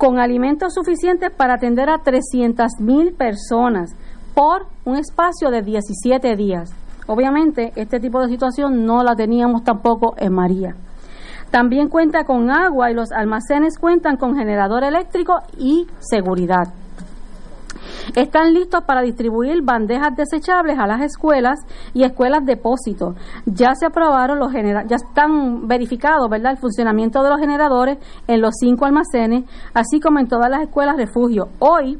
[0.00, 3.94] con alimentos suficientes para atender a 300.000 personas
[4.34, 6.70] por un espacio de 17 días.
[7.10, 10.76] Obviamente, este tipo de situación no la teníamos tampoco en María.
[11.50, 16.72] También cuenta con agua y los almacenes cuentan con generador eléctrico y seguridad.
[18.14, 21.58] Están listos para distribuir bandejas desechables a las escuelas
[21.94, 23.16] y escuelas depósito.
[23.44, 28.54] Ya se aprobaron los ya están verificados, ¿verdad?, el funcionamiento de los generadores en los
[28.60, 31.48] cinco almacenes, así como en todas las escuelas refugio.
[31.58, 31.98] Hoy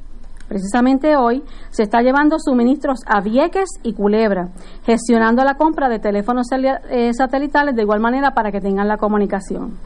[0.51, 4.48] Precisamente hoy se está llevando suministros a Vieques y Culebra,
[4.82, 6.48] gestionando la compra de teléfonos
[6.90, 9.78] eh, satelitales de igual manera para que tengan la comunicación.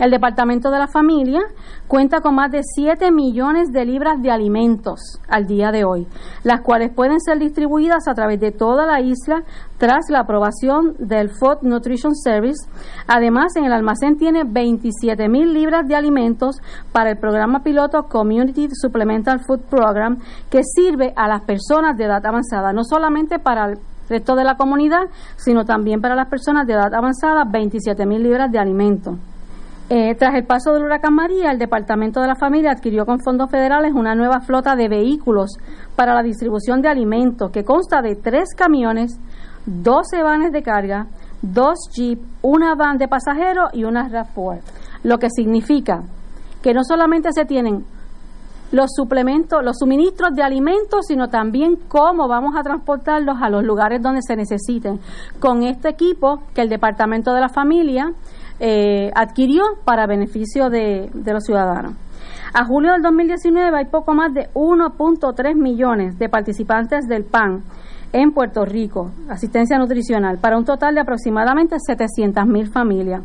[0.00, 1.40] El Departamento de la Familia
[1.86, 6.08] cuenta con más de 7 millones de libras de alimentos al día de hoy,
[6.42, 9.44] las cuales pueden ser distribuidas a través de toda la isla
[9.78, 12.68] tras la aprobación del Food Nutrition Service.
[13.06, 16.56] Además, en el almacén tiene 27 mil libras de alimentos
[16.90, 20.18] para el programa piloto Community Supplemental Food Program,
[20.50, 24.56] que sirve a las personas de edad avanzada, no solamente para el resto de la
[24.56, 25.04] comunidad,
[25.36, 29.18] sino también para las personas de edad avanzada, 27 mil libras de alimentos.
[29.90, 33.50] Eh, tras el paso del huracán María, el Departamento de la Familia adquirió con fondos
[33.50, 35.58] federales una nueva flota de vehículos
[35.94, 39.20] para la distribución de alimentos que consta de tres camiones,
[39.66, 41.08] 12 vanes de carga,
[41.42, 44.60] dos jeep, una van de pasajeros y una RAV4,
[45.02, 46.02] lo que significa
[46.62, 47.84] que no solamente se tienen
[48.72, 54.02] los suplementos, los suministros de alimentos, sino también cómo vamos a transportarlos a los lugares
[54.02, 54.98] donde se necesiten.
[55.38, 58.12] Con este equipo que el Departamento de la Familia
[58.60, 61.94] eh, adquirió para beneficio de, los ciudadanos.
[62.52, 67.64] A julio del 2019 hay poco más de 1.3 millones de participantes del PAN
[68.12, 73.22] en Puerto Rico, asistencia nutricional, para un total de aproximadamente 700 mil familias.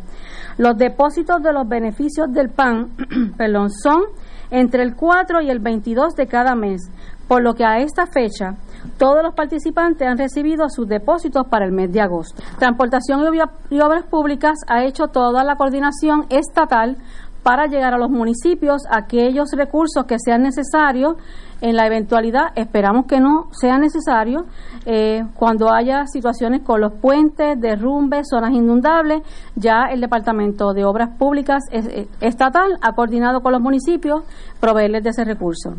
[0.58, 2.90] Los depósitos de los beneficios del PAN
[3.38, 4.02] perdón, son
[4.50, 6.82] entre el 4 y el 22 de cada mes,
[7.30, 8.56] por lo que a esta fecha
[8.98, 12.42] todos los participantes han recibido sus depósitos para el mes de agosto.
[12.58, 13.22] Transportación
[13.70, 16.98] y Obras Públicas ha hecho toda la coordinación estatal
[17.44, 21.18] para llegar a los municipios aquellos recursos que sean necesarios
[21.62, 24.46] en la eventualidad, esperamos que no sea necesario,
[24.86, 29.22] eh, cuando haya situaciones con los puentes, derrumbes, zonas inundables,
[29.56, 34.24] ya el Departamento de Obras Públicas eh, Estatal ha coordinado con los municipios
[34.60, 35.76] proveerles de ese recurso.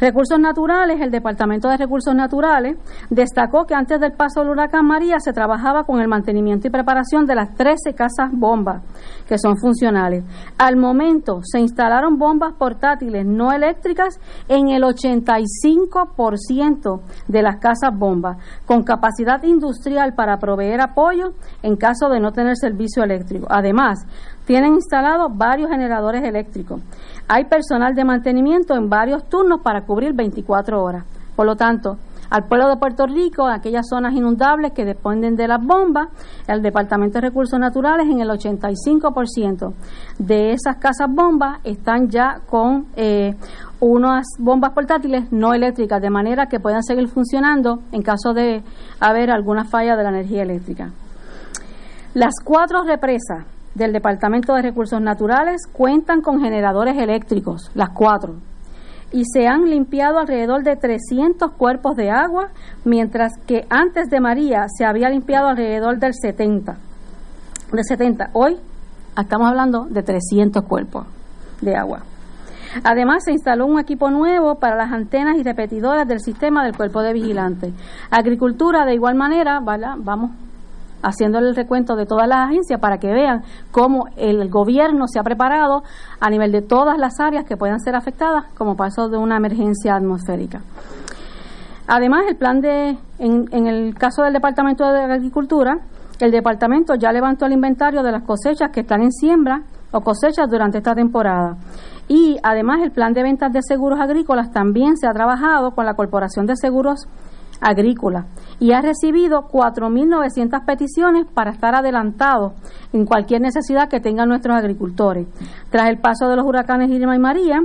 [0.00, 2.76] Recursos Naturales, el Departamento de Recursos Naturales
[3.10, 7.26] destacó que antes del paso del huracán María se trabajaba con el mantenimiento y preparación
[7.26, 8.82] de las 13 casas bombas
[9.26, 10.24] que son funcionales.
[10.56, 18.38] Al momento se instalaron bombas portátiles no eléctricas en el 85% de las casas bombas,
[18.66, 21.32] con capacidad industrial para proveer apoyo
[21.62, 23.46] en caso de no tener servicio eléctrico.
[23.50, 24.06] Además,
[24.46, 26.80] tienen instalados varios generadores eléctricos.
[27.28, 31.04] Hay personal de mantenimiento en varios turnos para cubrir 24 horas.
[31.36, 31.98] Por lo tanto,
[32.30, 36.08] al pueblo de Puerto Rico, aquellas zonas inundables que dependen de las bombas,
[36.46, 39.72] el Departamento de Recursos Naturales en el 85%
[40.18, 43.34] de esas casas bombas están ya con eh,
[43.80, 48.62] unas bombas portátiles no eléctricas, de manera que puedan seguir funcionando en caso de
[49.00, 50.90] haber alguna falla de la energía eléctrica.
[52.14, 58.36] Las cuatro represas del Departamento de Recursos Naturales cuentan con generadores eléctricos, las cuatro,
[59.10, 62.48] y se han limpiado alrededor de 300 cuerpos de agua,
[62.84, 66.76] mientras que antes de María se había limpiado alrededor del 70.
[67.72, 68.30] De 70.
[68.32, 68.56] Hoy
[69.18, 71.06] estamos hablando de 300 cuerpos
[71.60, 72.02] de agua.
[72.84, 77.02] Además, se instaló un equipo nuevo para las antenas y repetidoras del sistema del cuerpo
[77.02, 77.72] de vigilantes.
[78.10, 80.32] Agricultura, de igual manera, vamos
[81.02, 85.22] haciéndole el recuento de todas las agencias para que vean cómo el gobierno se ha
[85.22, 85.82] preparado
[86.20, 89.94] a nivel de todas las áreas que puedan ser afectadas como paso de una emergencia
[89.94, 90.60] atmosférica.
[91.86, 95.78] Además, el plan de, en, en el caso del Departamento de Agricultura,
[96.20, 99.62] el departamento ya levantó el inventario de las cosechas que están en siembra
[99.92, 101.56] o cosechas durante esta temporada.
[102.08, 105.94] Y además el plan de ventas de seguros agrícolas también se ha trabajado con la
[105.94, 107.06] Corporación de Seguros
[107.60, 108.26] agrícola
[108.60, 112.54] y ha recibido 4.900 peticiones para estar adelantado
[112.92, 115.26] en cualquier necesidad que tengan nuestros agricultores.
[115.70, 117.60] Tras el paso de los huracanes Irma y María,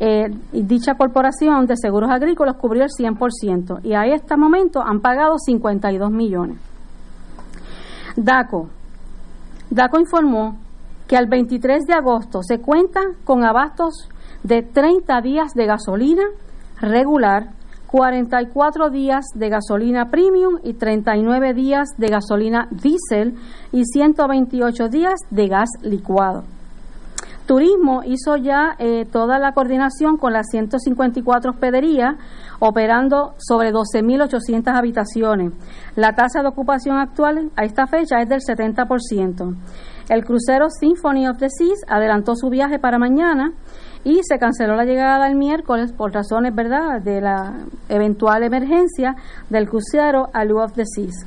[0.00, 5.38] eh, dicha corporación de seguros agrícolas cubrió el 100% y a este momento han pagado
[5.38, 6.58] 52 millones.
[8.16, 8.68] DACO.
[9.70, 10.58] DACO informó
[11.06, 14.08] que al 23 de agosto se cuenta con abastos
[14.42, 16.24] de 30 días de gasolina
[16.80, 17.50] regular
[17.94, 23.36] 44 días de gasolina premium y 39 días de gasolina diésel
[23.70, 26.42] y 128 días de gas licuado.
[27.46, 32.16] Turismo hizo ya eh, toda la coordinación con las 154 hospederías,
[32.58, 35.52] operando sobre 12.800 habitaciones.
[35.94, 39.54] La tasa de ocupación actual a esta fecha es del 70%.
[40.08, 43.52] El crucero Symphony of the Seas adelantó su viaje para mañana
[44.04, 47.54] y se canceló la llegada el miércoles por razones, ¿verdad?, de la
[47.88, 49.16] eventual emergencia
[49.48, 51.26] del crucero Alu of the Seas.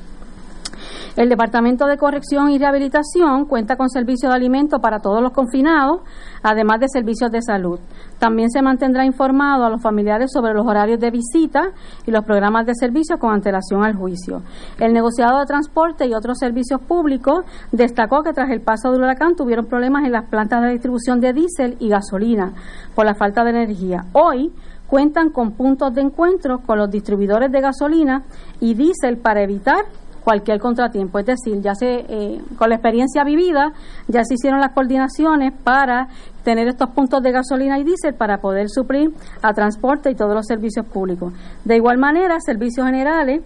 [1.16, 6.02] El Departamento de Corrección y Rehabilitación cuenta con servicios de alimentos para todos los confinados,
[6.44, 7.80] además de servicios de salud.
[8.20, 11.72] También se mantendrá informado a los familiares sobre los horarios de visita
[12.06, 14.42] y los programas de servicio con antelación al juicio.
[14.80, 19.36] El negociado de transporte y otros servicios públicos destacó que tras el paso del huracán
[19.36, 22.54] tuvieron problemas en las plantas de distribución de diésel y gasolina
[22.96, 24.06] por la falta de energía.
[24.14, 24.52] Hoy
[24.88, 28.24] cuentan con puntos de encuentro con los distribuidores de gasolina
[28.60, 29.86] y diésel para evitar
[30.28, 31.20] cualquier contratiempo.
[31.20, 33.72] Es decir, ya se, eh, con la experiencia vivida,
[34.10, 36.10] ya se hicieron las coordinaciones para
[36.44, 40.46] tener estos puntos de gasolina y diésel para poder suplir a transporte y todos los
[40.46, 41.32] servicios públicos.
[41.64, 43.42] De igual manera, Servicios Generales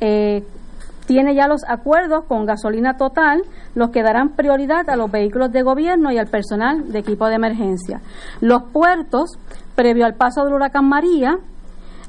[0.00, 0.42] eh,
[1.06, 3.44] tiene ya los acuerdos con gasolina total,
[3.76, 7.36] los que darán prioridad a los vehículos de gobierno y al personal de equipo de
[7.36, 8.00] emergencia.
[8.40, 9.38] Los puertos,
[9.76, 11.38] previo al paso del huracán María,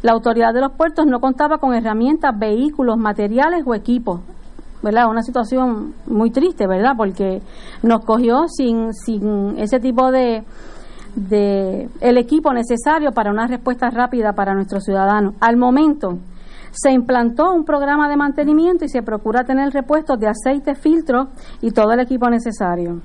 [0.06, 4.22] la autoridad de los puertos no contaba con herramientas, vehículos, materiales o equipos.
[4.84, 5.10] ¿verdad?
[5.10, 6.92] Una situación muy triste, ¿verdad?
[6.96, 7.42] Porque
[7.82, 10.44] nos cogió sin, sin ese tipo de,
[11.16, 15.34] de el equipo necesario para una respuesta rápida para nuestros ciudadanos.
[15.40, 16.20] Al momento
[16.70, 21.30] se implantó un programa de mantenimiento y se procura tener repuestos de aceite, filtro
[21.62, 23.02] y todo el equipo necesario.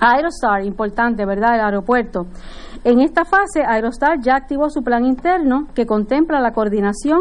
[0.00, 1.56] Aerostar, importante, ¿verdad?
[1.56, 2.26] El aeropuerto.
[2.82, 7.20] En esta fase, Aerostar ya activó su plan interno que contempla la coordinación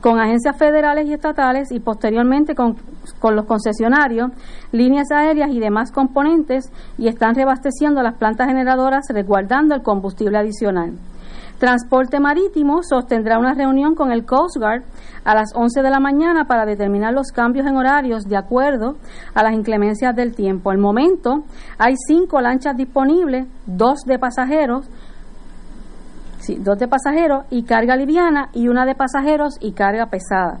[0.00, 2.76] con agencias federales y estatales y posteriormente con,
[3.18, 4.30] con los concesionarios,
[4.70, 10.92] líneas aéreas y demás componentes y están reabasteciendo las plantas generadoras resguardando el combustible adicional.
[11.60, 14.82] Transporte Marítimo sostendrá una reunión con el Coast Guard
[15.24, 18.96] a las 11 de la mañana para determinar los cambios en horarios de acuerdo
[19.34, 20.70] a las inclemencias del tiempo.
[20.70, 21.44] Al momento
[21.76, 24.88] hay cinco lanchas disponibles, dos de pasajeros,
[26.60, 30.60] dos de pasajeros y carga liviana y una de pasajeros y carga pesada.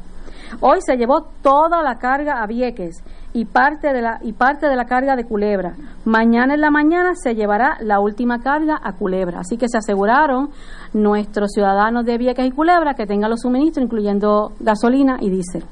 [0.60, 3.02] Hoy se llevó toda la carga a Vieques
[3.32, 5.74] y parte de la y parte de la carga de Culebra.
[6.04, 10.50] Mañana en la mañana se llevará la última carga a Culebra, así que se aseguraron
[10.92, 15.64] nuestros ciudadanos de Vieques y Culebra que tengan los suministros incluyendo gasolina y diésel.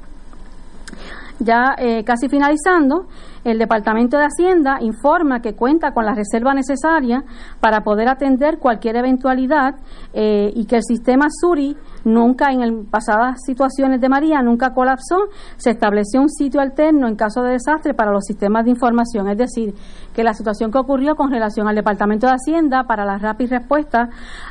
[1.39, 3.07] Ya eh, casi finalizando,
[3.43, 7.23] el Departamento de Hacienda informa que cuenta con la reserva necesaria
[7.59, 9.75] para poder atender cualquier eventualidad
[10.13, 11.75] eh, y que el sistema Suri
[12.05, 15.17] nunca en pasadas situaciones de María nunca colapsó,
[15.57, 19.37] se estableció un sitio alterno en caso de desastre para los sistemas de información, es
[19.37, 19.73] decir,
[20.13, 24.09] que la situación que ocurrió con relación al Departamento de Hacienda para la rápida respuesta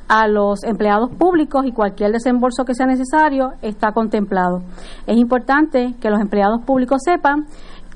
[0.09, 4.63] a los empleados públicos y cualquier desembolso que sea necesario está contemplado.
[5.07, 7.47] Es importante que los empleados públicos sepan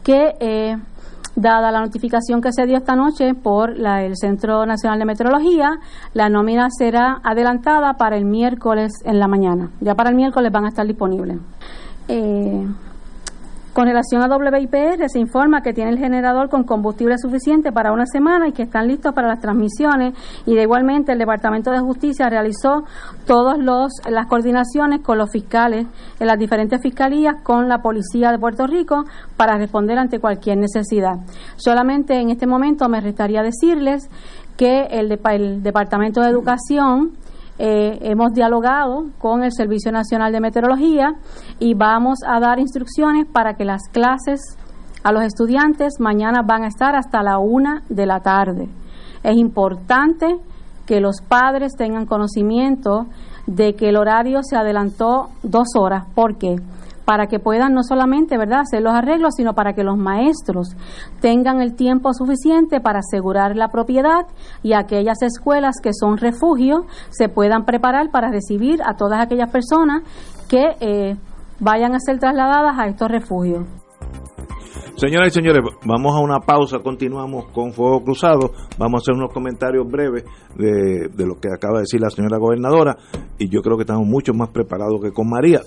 [0.03, 0.77] que eh,
[1.35, 5.79] Dada la notificación que se dio esta noche por el Centro Nacional de Meteorología,
[6.12, 9.70] la nómina será adelantada para el miércoles en la mañana.
[9.81, 11.39] Ya para el miércoles van a estar disponibles.
[12.09, 12.66] Eh,
[13.73, 18.05] con relación a WIPR, se informa que tiene el generador con combustible suficiente para una
[18.07, 20.15] semana y que están listos para las transmisiones.
[20.44, 22.85] Y de igualmente, el Departamento de Justicia realizó
[23.27, 25.86] todas las coordinaciones con los fiscales
[26.20, 29.05] en las diferentes fiscalías con la Policía de Puerto Rico
[29.36, 31.16] para responder ante cualquier necesidad.
[31.57, 34.11] Solamente en este momento me restaría decirles
[34.57, 35.09] que el
[35.62, 37.12] Departamento de Educación
[37.59, 41.15] eh, hemos dialogado con el Servicio Nacional de Meteorología
[41.59, 44.41] y vamos a dar instrucciones para que las clases
[45.05, 48.69] a los estudiantes mañana van a estar hasta la una de la tarde.
[49.23, 50.39] Es importante
[50.87, 53.07] que los padres tengan conocimiento
[53.47, 56.07] de que el horario se adelantó dos horas.
[56.15, 56.57] ¿Por qué?
[57.05, 58.61] Para que puedan no solamente ¿verdad?
[58.61, 60.77] hacer los arreglos, sino para que los maestros
[61.20, 64.27] tengan el tiempo suficiente para asegurar la propiedad
[64.62, 70.03] y aquellas escuelas que son refugio se puedan preparar para recibir a todas aquellas personas
[70.49, 71.16] que eh,
[71.61, 73.66] vayan a ser trasladadas a estos refugios.
[74.97, 79.33] Señoras y señores, vamos a una pausa, continuamos con Fuego Cruzado, vamos a hacer unos
[79.33, 80.24] comentarios breves
[80.57, 82.97] de, de lo que acaba de decir la señora gobernadora
[83.39, 85.62] y yo creo que estamos mucho más preparados que con María.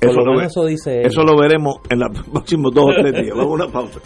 [0.00, 3.36] Eso lo, eso, dice eso lo veremos en los próximos dos o tres días.
[3.36, 4.00] Vamos a una pausa.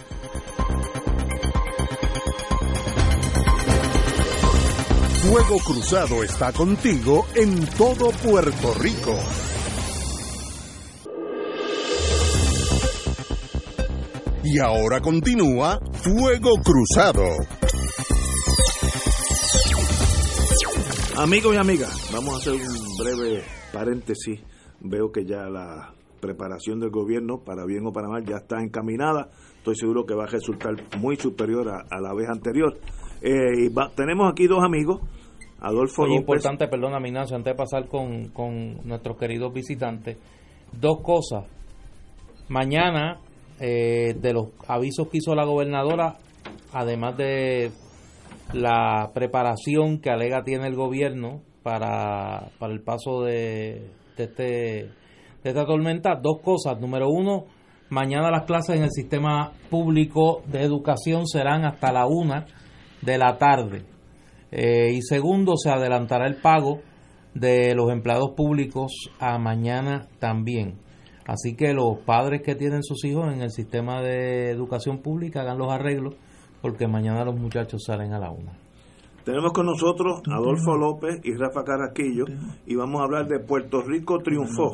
[5.29, 9.15] Fuego Cruzado está contigo en todo Puerto Rico.
[14.43, 17.25] Y ahora continúa Fuego Cruzado.
[21.17, 23.43] Amigos y amigas, vamos a hacer un breve
[23.73, 24.39] paréntesis
[24.81, 29.29] veo que ya la preparación del gobierno, para bien o para mal, ya está encaminada.
[29.57, 32.77] Estoy seguro que va a resultar muy superior a, la vez anterior.
[33.21, 35.01] Eh, y tenemos aquí dos amigos.
[35.61, 40.17] Adolfo Muy importante, perdona, Ignacio, antes de pasar con, con nuestros queridos visitantes,
[40.71, 41.45] dos cosas.
[42.47, 43.19] Mañana,
[43.59, 46.15] eh, de los avisos que hizo la gobernadora,
[46.71, 47.71] además de
[48.53, 54.43] la preparación que alega tiene el gobierno para, para el paso de, de, este,
[55.43, 56.79] de esta tormenta, dos cosas.
[56.79, 57.45] Número uno,
[57.89, 62.45] mañana las clases en el sistema público de educación serán hasta la una
[63.01, 63.83] de la tarde.
[64.51, 66.81] Eh, y segundo, se adelantará el pago
[67.33, 70.79] de los empleados públicos a mañana también.
[71.25, 75.59] Así que los padres que tienen sus hijos en el sistema de educación pública hagan
[75.59, 76.15] los arreglos
[76.61, 78.53] porque mañana los muchachos salen a la una.
[79.29, 82.25] Tenemos con nosotros Adolfo López y Rafa Carrasquillo
[82.65, 84.73] y vamos a hablar de Puerto Rico Triunfó,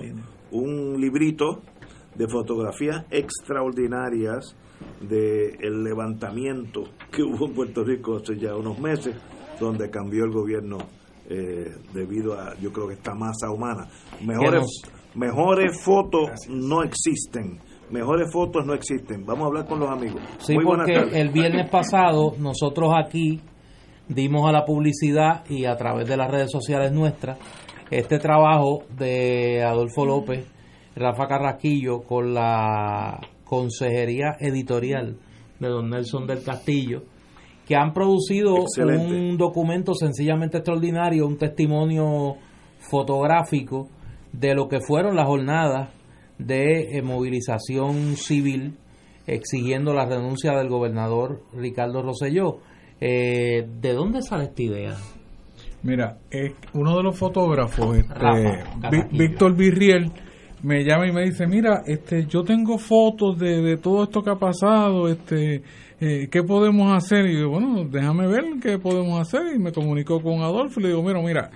[0.52, 1.60] un librito
[2.16, 4.56] de fotografías extraordinarias
[5.02, 9.18] del el levantamiento que hubo en Puerto Rico hace ya unos meses,
[9.60, 10.78] donde cambió el gobierno
[11.30, 13.90] eh, debido a, yo creo que esta masa humana.
[14.26, 14.84] Mejores,
[15.16, 17.60] mejores fotos no existen.
[17.92, 19.26] Mejores fotos no existen.
[19.26, 20.22] Vamos a hablar con los amigos.
[20.38, 23.42] Sí, porque el viernes pasado nosotros aquí
[24.08, 27.38] dimos a la publicidad y a través de las redes sociales nuestras
[27.92, 30.48] este trabajo de Adolfo López,
[30.96, 35.18] Rafa Carrasquillo con la consejería editorial
[35.60, 37.04] de don Nelson del Castillo,
[37.68, 42.38] que han producido un documento sencillamente extraordinario, un testimonio
[42.80, 43.88] fotográfico
[44.32, 45.90] de lo que fueron las jornadas
[46.38, 48.78] de eh, movilización civil
[49.28, 52.60] exigiendo la renuncia del gobernador Ricardo Rosselló
[53.00, 54.96] eh, ¿De dónde sale esta idea?
[55.84, 58.64] Mira, es uno de los fotógrafos, este,
[59.12, 60.12] Víctor Virriel,
[60.64, 64.36] me llama y me dice, mira, este, yo tengo fotos de, todo esto que ha
[64.36, 65.62] pasado, este,
[66.00, 67.28] eh, ¿qué podemos hacer?
[67.28, 69.56] Y yo, bueno, déjame ver qué podemos hacer.
[69.56, 71.52] Y me comunicó con Adolfo y le digo, mira, mira,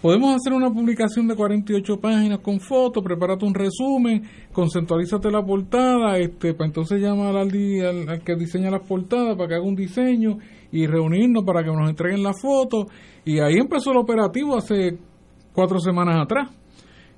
[0.00, 6.18] podemos hacer una publicación de 48 páginas con fotos, prepárate un resumen, conceptualízate la portada,
[6.18, 9.74] este, para entonces llamar al, al, al que diseña las portadas para que haga un
[9.74, 10.38] diseño
[10.72, 12.86] y reunirnos para que nos entreguen la foto.
[13.24, 14.98] Y ahí empezó el operativo hace
[15.52, 16.48] cuatro semanas atrás.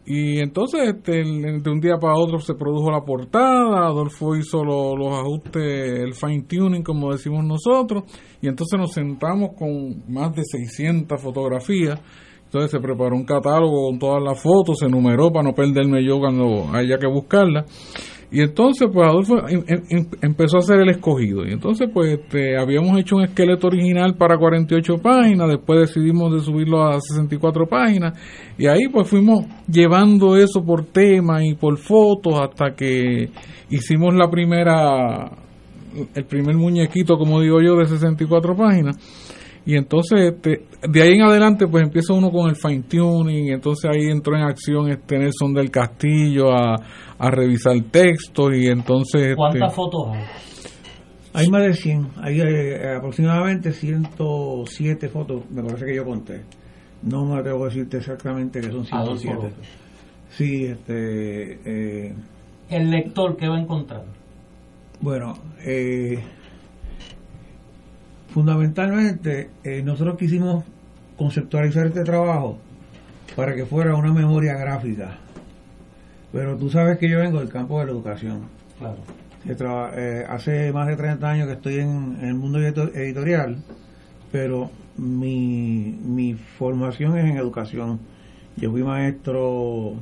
[0.07, 5.19] Y entonces este, de un día para otro se produjo la portada, Adolfo hizo los
[5.19, 8.05] ajustes, el fine tuning como decimos nosotros,
[8.43, 11.99] y entonces nos sentamos con más de 600 fotografías
[12.45, 16.19] Entonces se preparó un catálogo con todas las fotos, se numeró para no perderme yo
[16.19, 17.65] cuando haya que buscarla.
[18.35, 21.47] Y entonces, pues Adolfo em, em, em, empezó a hacer el escogido.
[21.47, 26.41] Y entonces, pues este, habíamos hecho un esqueleto original para 48 páginas, después decidimos de
[26.41, 28.19] subirlo a 64 páginas.
[28.59, 33.31] Y ahí, pues fuimos llevando eso por tema y por fotos hasta que
[33.71, 35.31] hicimos la primera,
[36.13, 38.97] el primer muñequito, como digo yo, de 64 páginas.
[39.67, 43.47] Y entonces, este, de ahí en adelante, pues empieza uno con el fine tuning.
[43.47, 46.77] Y entonces ahí entró en acción este Nelson del Castillo a,
[47.19, 48.55] a revisar textos.
[48.55, 49.23] Y entonces.
[49.23, 50.25] Este, ¿Cuántas fotos hay?
[51.33, 52.09] Hay más de 100.
[52.23, 56.43] Hay eh, aproximadamente 107 fotos, me parece que yo conté.
[57.03, 59.55] No me atrevo a decirte exactamente que son 107.
[60.31, 61.59] Sí, este.
[61.65, 62.15] Eh,
[62.71, 64.05] ¿El lector qué va a encontrar?
[65.01, 65.35] Bueno,
[65.65, 66.23] eh
[68.35, 70.65] Fundamentalmente, eh, nosotros quisimos
[71.17, 72.59] conceptualizar este trabajo
[73.37, 75.19] para que fuera una memoria gráfica.
[76.33, 78.41] Pero tú sabes que yo vengo del campo de la educación.
[78.77, 79.93] Claro.
[79.97, 83.59] Eh, hace más de 30 años que estoy en, el mundo editorial,
[84.33, 88.01] pero mi, mi formación es en educación.
[88.57, 89.93] Yo fui maestro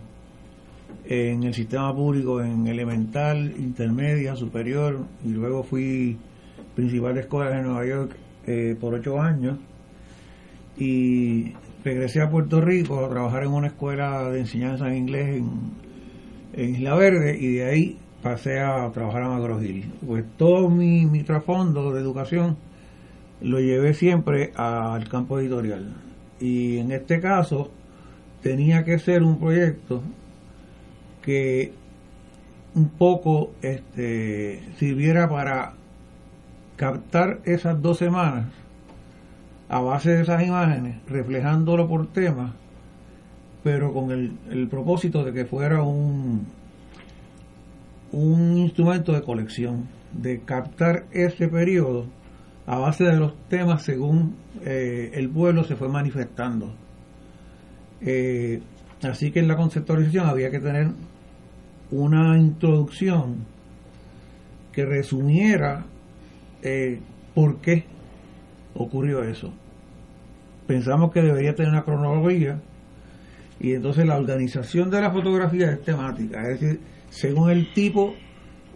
[1.05, 6.17] en el sistema público, en elemental, intermedia, superior, y luego fui
[6.75, 9.59] principal de escuela de Nueva York eh, por ocho años
[10.77, 11.53] y
[11.85, 15.43] regresé a Puerto Rico a trabajar en una escuela de enseñanza en inglés
[16.55, 19.93] en, Isla Verde y de ahí pasé a trabajar en Agrogil.
[20.07, 22.57] Pues todo mi, mi trasfondo de educación
[23.41, 25.95] lo llevé siempre al campo editorial.
[26.41, 27.71] Y en este caso
[28.43, 30.03] tenía que ser un proyecto
[31.23, 31.73] que
[32.75, 35.75] un poco este, sirviera para
[36.83, 38.47] captar esas dos semanas
[39.69, 42.57] a base de esas imágenes, reflejándolo por tema,
[43.63, 46.45] pero con el, propósito de que fuera un,
[48.11, 52.07] un instrumento de colección, de captar ese periodo
[52.67, 54.35] a base de los temas según
[54.65, 56.75] eh, el pueblo se fue manifestando.
[58.01, 58.61] Eh,
[59.05, 60.89] así que en la conceptualización había que tener
[61.93, 63.47] una introducción
[64.73, 65.87] que resumiera
[66.63, 67.01] eh,
[67.35, 67.85] por qué
[68.75, 69.53] ocurrió eso.
[70.67, 72.61] Pensamos que debería tener una cronología
[73.61, 76.81] y entonces la organización de la fotografía es temática, es decir,
[77.11, 78.15] según el tipo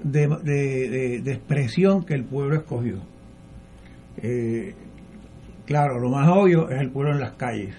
[0.03, 3.01] de, expresión que el pueblo escogió.
[4.19, 4.75] Eh,
[5.65, 7.75] claro, lo más obvio es el pueblo en las calles.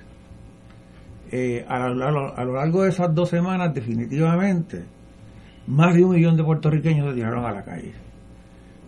[1.31, 4.85] Eh, a, lo, a, lo, largo de esas dos semanas, definitivamente,
[5.67, 7.93] más de un millón de puertorriqueños se tiraron a la calle.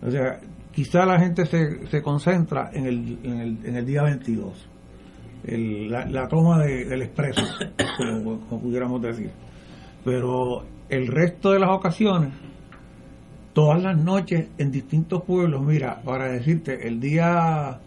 [0.02, 0.40] O sea,
[0.72, 4.68] quizá la gente se, se concentra en el, en, el, en el día 22,
[5.44, 7.42] la, toma del expreso,
[7.96, 9.30] como, pudiéramos decir.
[10.04, 12.32] Pero el resto de las ocasiones,
[13.52, 17.80] todas las noches en distintos pueblos, mira, para decirte, el día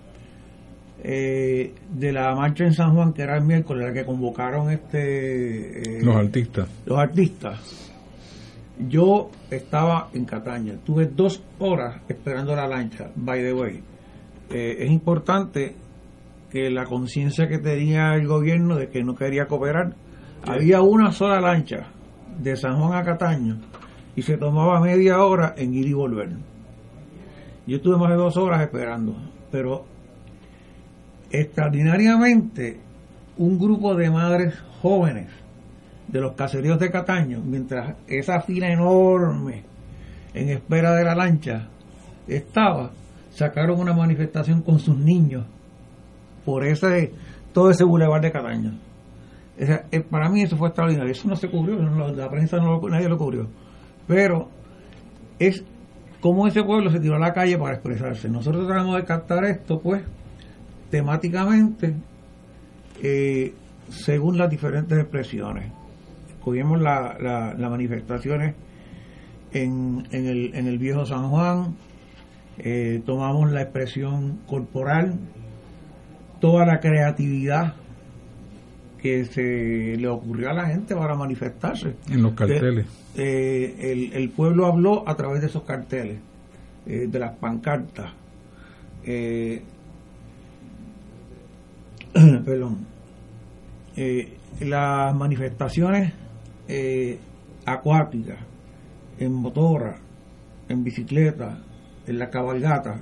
[1.04, 6.00] eh, de la marcha en San Juan, que era el miércoles, la que convocaron este...
[6.00, 6.68] Eh, los artistas.
[6.86, 7.93] Los artistas
[8.78, 13.84] yo estaba en Cataña, tuve dos horas esperando la lancha, by the way.
[14.50, 15.76] Eh, es importante
[16.50, 19.96] que la conciencia que tenía el gobierno de que no quería cooperar,
[20.46, 21.88] había una sola lancha
[22.40, 23.60] de San Juan a Cataño
[24.16, 26.30] y se tomaba media hora en ir y volver.
[27.66, 29.16] Yo estuve más de dos horas esperando,
[29.52, 29.86] pero
[31.32, 32.80] extraordinariamente
[33.38, 35.43] un grupo de madres jóvenes
[36.08, 39.64] de los caseríos de Cataño, mientras esa fila enorme
[40.34, 41.68] en espera de la lancha
[42.28, 42.92] estaba,
[43.32, 45.46] sacaron una manifestación con sus niños
[46.46, 47.14] por ese
[47.54, 48.72] todo ese bulevar de Cataño.
[49.58, 51.12] Eh, para mí eso fue extraordinario.
[51.12, 53.48] Eso no se cubrió, la prensa no nadie lo cubrió.
[54.08, 54.50] Pero
[55.38, 55.64] es
[56.20, 58.30] como ese pueblo se tiró a la calle para expresarse.
[58.30, 60.02] Nosotros tratamos de captar esto, pues,
[60.90, 61.94] temáticamente,
[63.04, 63.54] eh,
[63.90, 65.72] según las diferentes expresiones
[66.44, 68.56] cogimos las manifestaciones
[69.54, 71.76] en, en, el, en el viejo San Juan,
[72.58, 75.16] eh, tomamos la expresión corporal,
[76.40, 77.76] toda la creatividad
[79.02, 81.96] que se le ocurrió a la gente para manifestarse.
[82.10, 82.86] En los carteles.
[83.16, 86.20] Eh, el, el, pueblo habló a través de esos carteles,
[86.86, 88.12] eh, de las pancartas.
[92.46, 92.86] perdón.
[94.62, 96.14] las manifestaciones
[96.68, 97.20] eh,
[97.66, 98.38] acuática,
[99.20, 100.00] en motora,
[100.70, 101.60] en bicicleta,
[102.08, 103.02] en la cabalgata,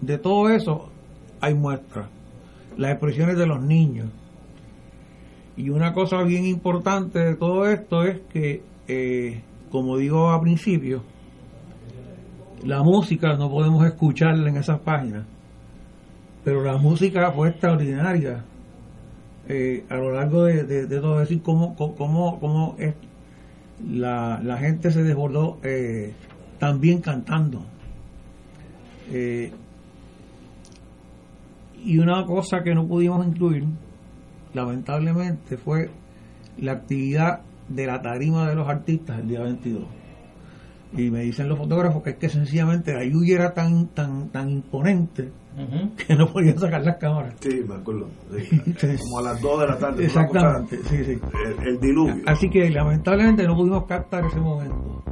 [0.00, 0.90] de todo eso
[1.40, 2.08] hay muestras.
[2.76, 4.10] Las expresiones de los niños.
[5.56, 11.02] Y una cosa bien importante de todo esto es que, eh, como digo a principio,
[12.64, 15.26] la música no podemos escucharla en esas páginas,
[16.44, 18.44] pero la música fue extraordinaria
[19.52, 22.94] eh, a lo largo de, todo y cómo, cómo, cómo es,
[23.84, 26.12] la, la, gente se desbordó eh,
[26.60, 27.64] también cantando.
[29.10, 29.50] Eh,
[31.84, 33.64] y una cosa que no pudimos incluir,
[34.54, 35.90] lamentablemente, fue
[36.56, 39.82] la actividad de la tarima de los artistas el día 22
[40.96, 44.50] y me dicen los fotógrafos que es que sencillamente la lluvia era tan tan tan
[44.50, 45.30] imponente
[45.96, 47.34] que no podían sacar las cámaras.
[47.40, 48.08] Sí, me acuerdo.
[48.98, 50.04] Como a las 2 de la tarde.
[50.04, 51.20] Exactamente, sí, sí.
[51.64, 52.22] El, diluvio.
[52.26, 55.02] Así que lamentablemente no pudimos captar ese momento.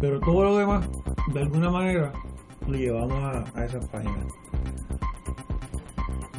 [0.00, 0.88] Pero todo lo demás,
[1.32, 2.12] de alguna manera,
[2.66, 4.26] lo llevamos a, a esas páginas.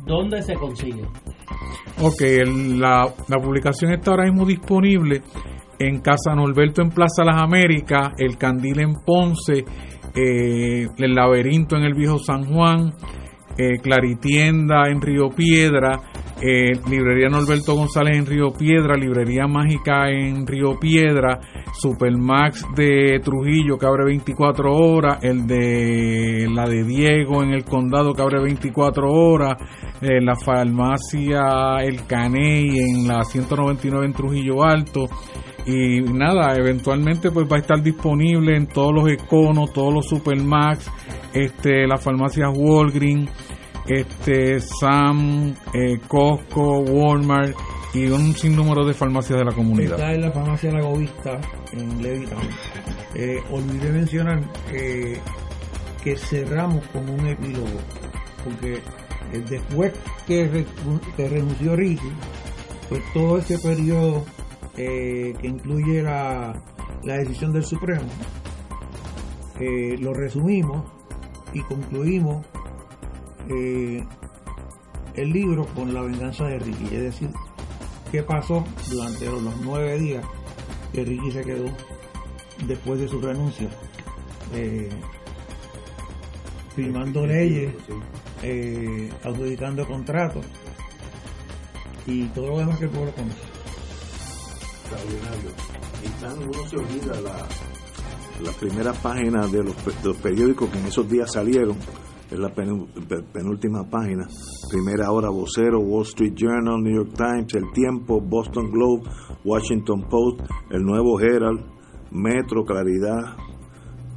[0.05, 1.03] ¿Dónde se consigue?
[2.01, 2.21] Ok,
[2.77, 5.21] la, la publicación está ahora mismo disponible
[5.79, 9.65] en Casa Norberto en Plaza Las Américas, El Candil en Ponce,
[10.15, 12.93] eh, El Laberinto en el Viejo San Juan,
[13.57, 15.99] eh, Claritienda en Río Piedra,
[16.41, 21.39] eh, Librería Norberto González en Río Piedra, Librería Mágica en Río Piedra,
[21.73, 28.13] Supermax de Trujillo que abre 24 horas, el de la de Diego en el condado
[28.13, 29.57] que abre 24 horas,
[30.01, 35.07] la farmacia El Caney en la 199 en Trujillo Alto,
[35.65, 40.89] y nada, eventualmente pues va a estar disponible en todos los Econos, todos los Supermax,
[41.33, 43.29] este, las farmacias Walgreens,
[43.87, 47.55] este, Sam, eh, Costco, Walmart
[47.93, 49.93] y un sinnúmero de farmacias de la comunidad.
[49.93, 51.39] Está en la farmacia La Govista
[51.71, 52.47] en Levittown.
[53.15, 54.39] Eh, olvidé mencionar
[54.71, 55.19] eh,
[56.03, 57.79] que cerramos con un epílogo,
[58.43, 59.93] porque eh, después
[60.27, 60.65] que,
[61.17, 62.11] que renunció Ricky,
[62.89, 64.23] pues todo ese periodo
[64.81, 66.55] eh, que incluye la,
[67.03, 68.07] decisión del Supremo,
[69.59, 70.89] eh, lo resumimos
[71.53, 72.45] y concluimos
[73.49, 74.01] eh,
[75.15, 77.29] el libro con la venganza de Ricky, es decir,
[78.09, 80.23] qué pasó durante los, nueve días
[80.93, 81.65] que Ricky se quedó
[82.65, 83.67] después de su renuncia,
[86.73, 87.73] firmando leyes,
[89.25, 90.45] adjudicando contratos
[92.07, 93.48] y todo lo demás que el pueblo conoce
[94.89, 95.51] extraordinario.
[96.03, 97.47] Y uno se olvida la,
[98.43, 99.75] la primera página de los,
[100.17, 101.77] periódicos que en esos días salieron,
[102.31, 104.27] es la penúltima página.
[104.69, 109.09] Primera hora, vocero, Wall Street Journal, New York Times, El Tiempo, Boston Globe,
[109.43, 111.65] Washington Post, El Nuevo Herald,
[112.11, 113.35] Metro, Claridad,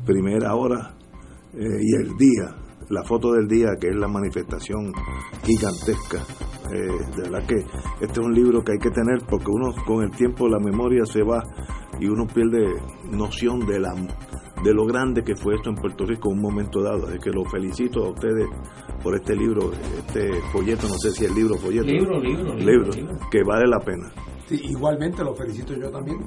[0.05, 0.95] Primera Hora
[1.55, 2.57] eh, y El Día.
[2.91, 4.93] La foto del día, que es la manifestación
[5.45, 6.23] gigantesca
[6.73, 7.57] eh, de verdad que
[8.01, 11.05] este es un libro que hay que tener porque uno con el tiempo la memoria
[11.05, 11.43] se va
[12.01, 12.65] y uno pierde
[13.11, 13.95] noción de la
[14.65, 17.09] de lo grande que fue esto en Puerto Rico en un momento dado.
[17.09, 18.47] Así que lo felicito a ustedes
[19.03, 21.87] por este libro, este folleto, no sé si es libro o folleto.
[21.87, 22.91] Libro, libro, libro,
[23.31, 24.13] que vale la pena.
[24.47, 26.19] Sí, igualmente lo felicito yo también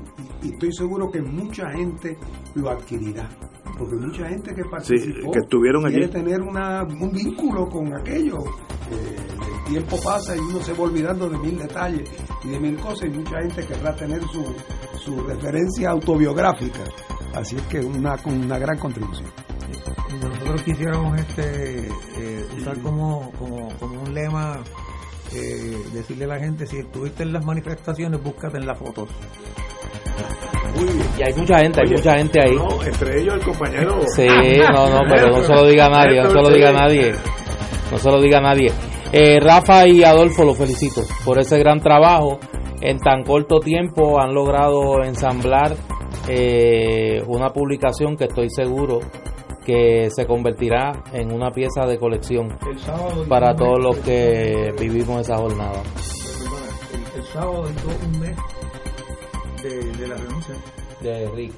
[0.42, 2.18] y estoy seguro que mucha gente
[2.56, 3.30] lo adquirirá
[3.78, 8.38] porque mucha gente que participó que estuvieron quiere tener una, un vínculo con aquello.
[8.92, 9.16] Eh,
[9.66, 12.10] el tiempo pasa y uno se va olvidando de mil detalles
[12.44, 14.44] y de mil cosas y mucha gente querrá tener su,
[15.00, 16.84] su referencia autobiográfica.
[17.34, 19.30] Así es que una, una gran contribución.
[20.22, 24.64] Nosotros quisiéramos este eh, usar como, como, como un lema
[25.34, 29.10] eh, decirle a la gente si estuviste en las manifestaciones búscate en las fotos
[31.18, 32.56] y hay mucha gente, hay mucha gente ahí.
[32.56, 34.02] No, entre ellos el compañero.
[34.16, 34.28] Sí,
[34.74, 37.12] no, no, pero no se lo diga a nadie, no se lo diga a nadie.
[37.92, 38.72] No se lo diga a nadie.
[39.12, 42.40] Eh, Rafa y Adolfo, los felicito por ese gran trabajo.
[42.82, 45.76] En tan corto tiempo han logrado ensamblar
[46.28, 49.00] eh, una publicación que estoy seguro
[49.66, 52.58] que se convertirá en una pieza de colección
[53.28, 55.82] para todos los que vivimos esa jornada.
[57.16, 58.38] El, sábado un mes
[59.64, 60.56] de, la renuncia.
[61.02, 61.54] De Rick.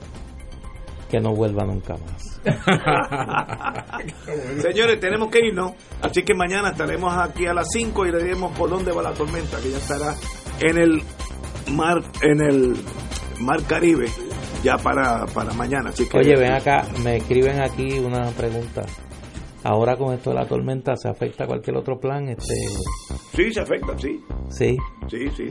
[1.12, 2.42] Que no vuelva nunca más.
[4.62, 5.74] Señores, tenemos que irnos.
[6.02, 9.14] Así que mañana estaremos aquí a las 5 y le diremos por dónde va la
[9.14, 10.16] tormenta, que ya estará
[10.62, 11.02] en el
[11.72, 12.76] mar, en el
[13.40, 14.08] mar Caribe
[14.64, 15.90] ya para, para mañana.
[15.90, 18.86] Así Oye, ven acá, me escriben aquí una pregunta.
[19.70, 22.30] Ahora con esto de la tormenta, ¿se afecta cualquier otro plan?
[22.30, 22.54] este
[23.36, 24.24] Sí, se afecta, sí.
[24.48, 24.78] Sí.
[25.10, 25.48] Sí, sí.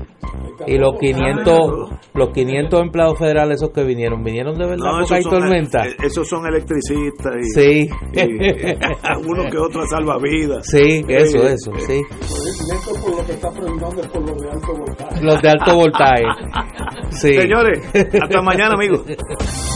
[0.67, 5.15] Y los 500, los 500 empleados federales esos que vinieron, ¿vinieron de verdad No, porque
[5.17, 5.87] hay tormenta?
[5.87, 7.91] eh, esos son electricistas y, Sí.
[8.15, 8.21] y
[9.29, 10.67] uno que otro salvavidas.
[10.67, 12.01] Sí, eso, Eh, eso, eh, sí.
[12.01, 15.23] Y esto por lo que está preguntando es por lo de alto voltaje.
[15.23, 16.23] Los de alto voltaje.
[17.11, 17.35] Sí.
[17.35, 17.81] Señores,
[18.23, 19.03] hasta mañana, amigos.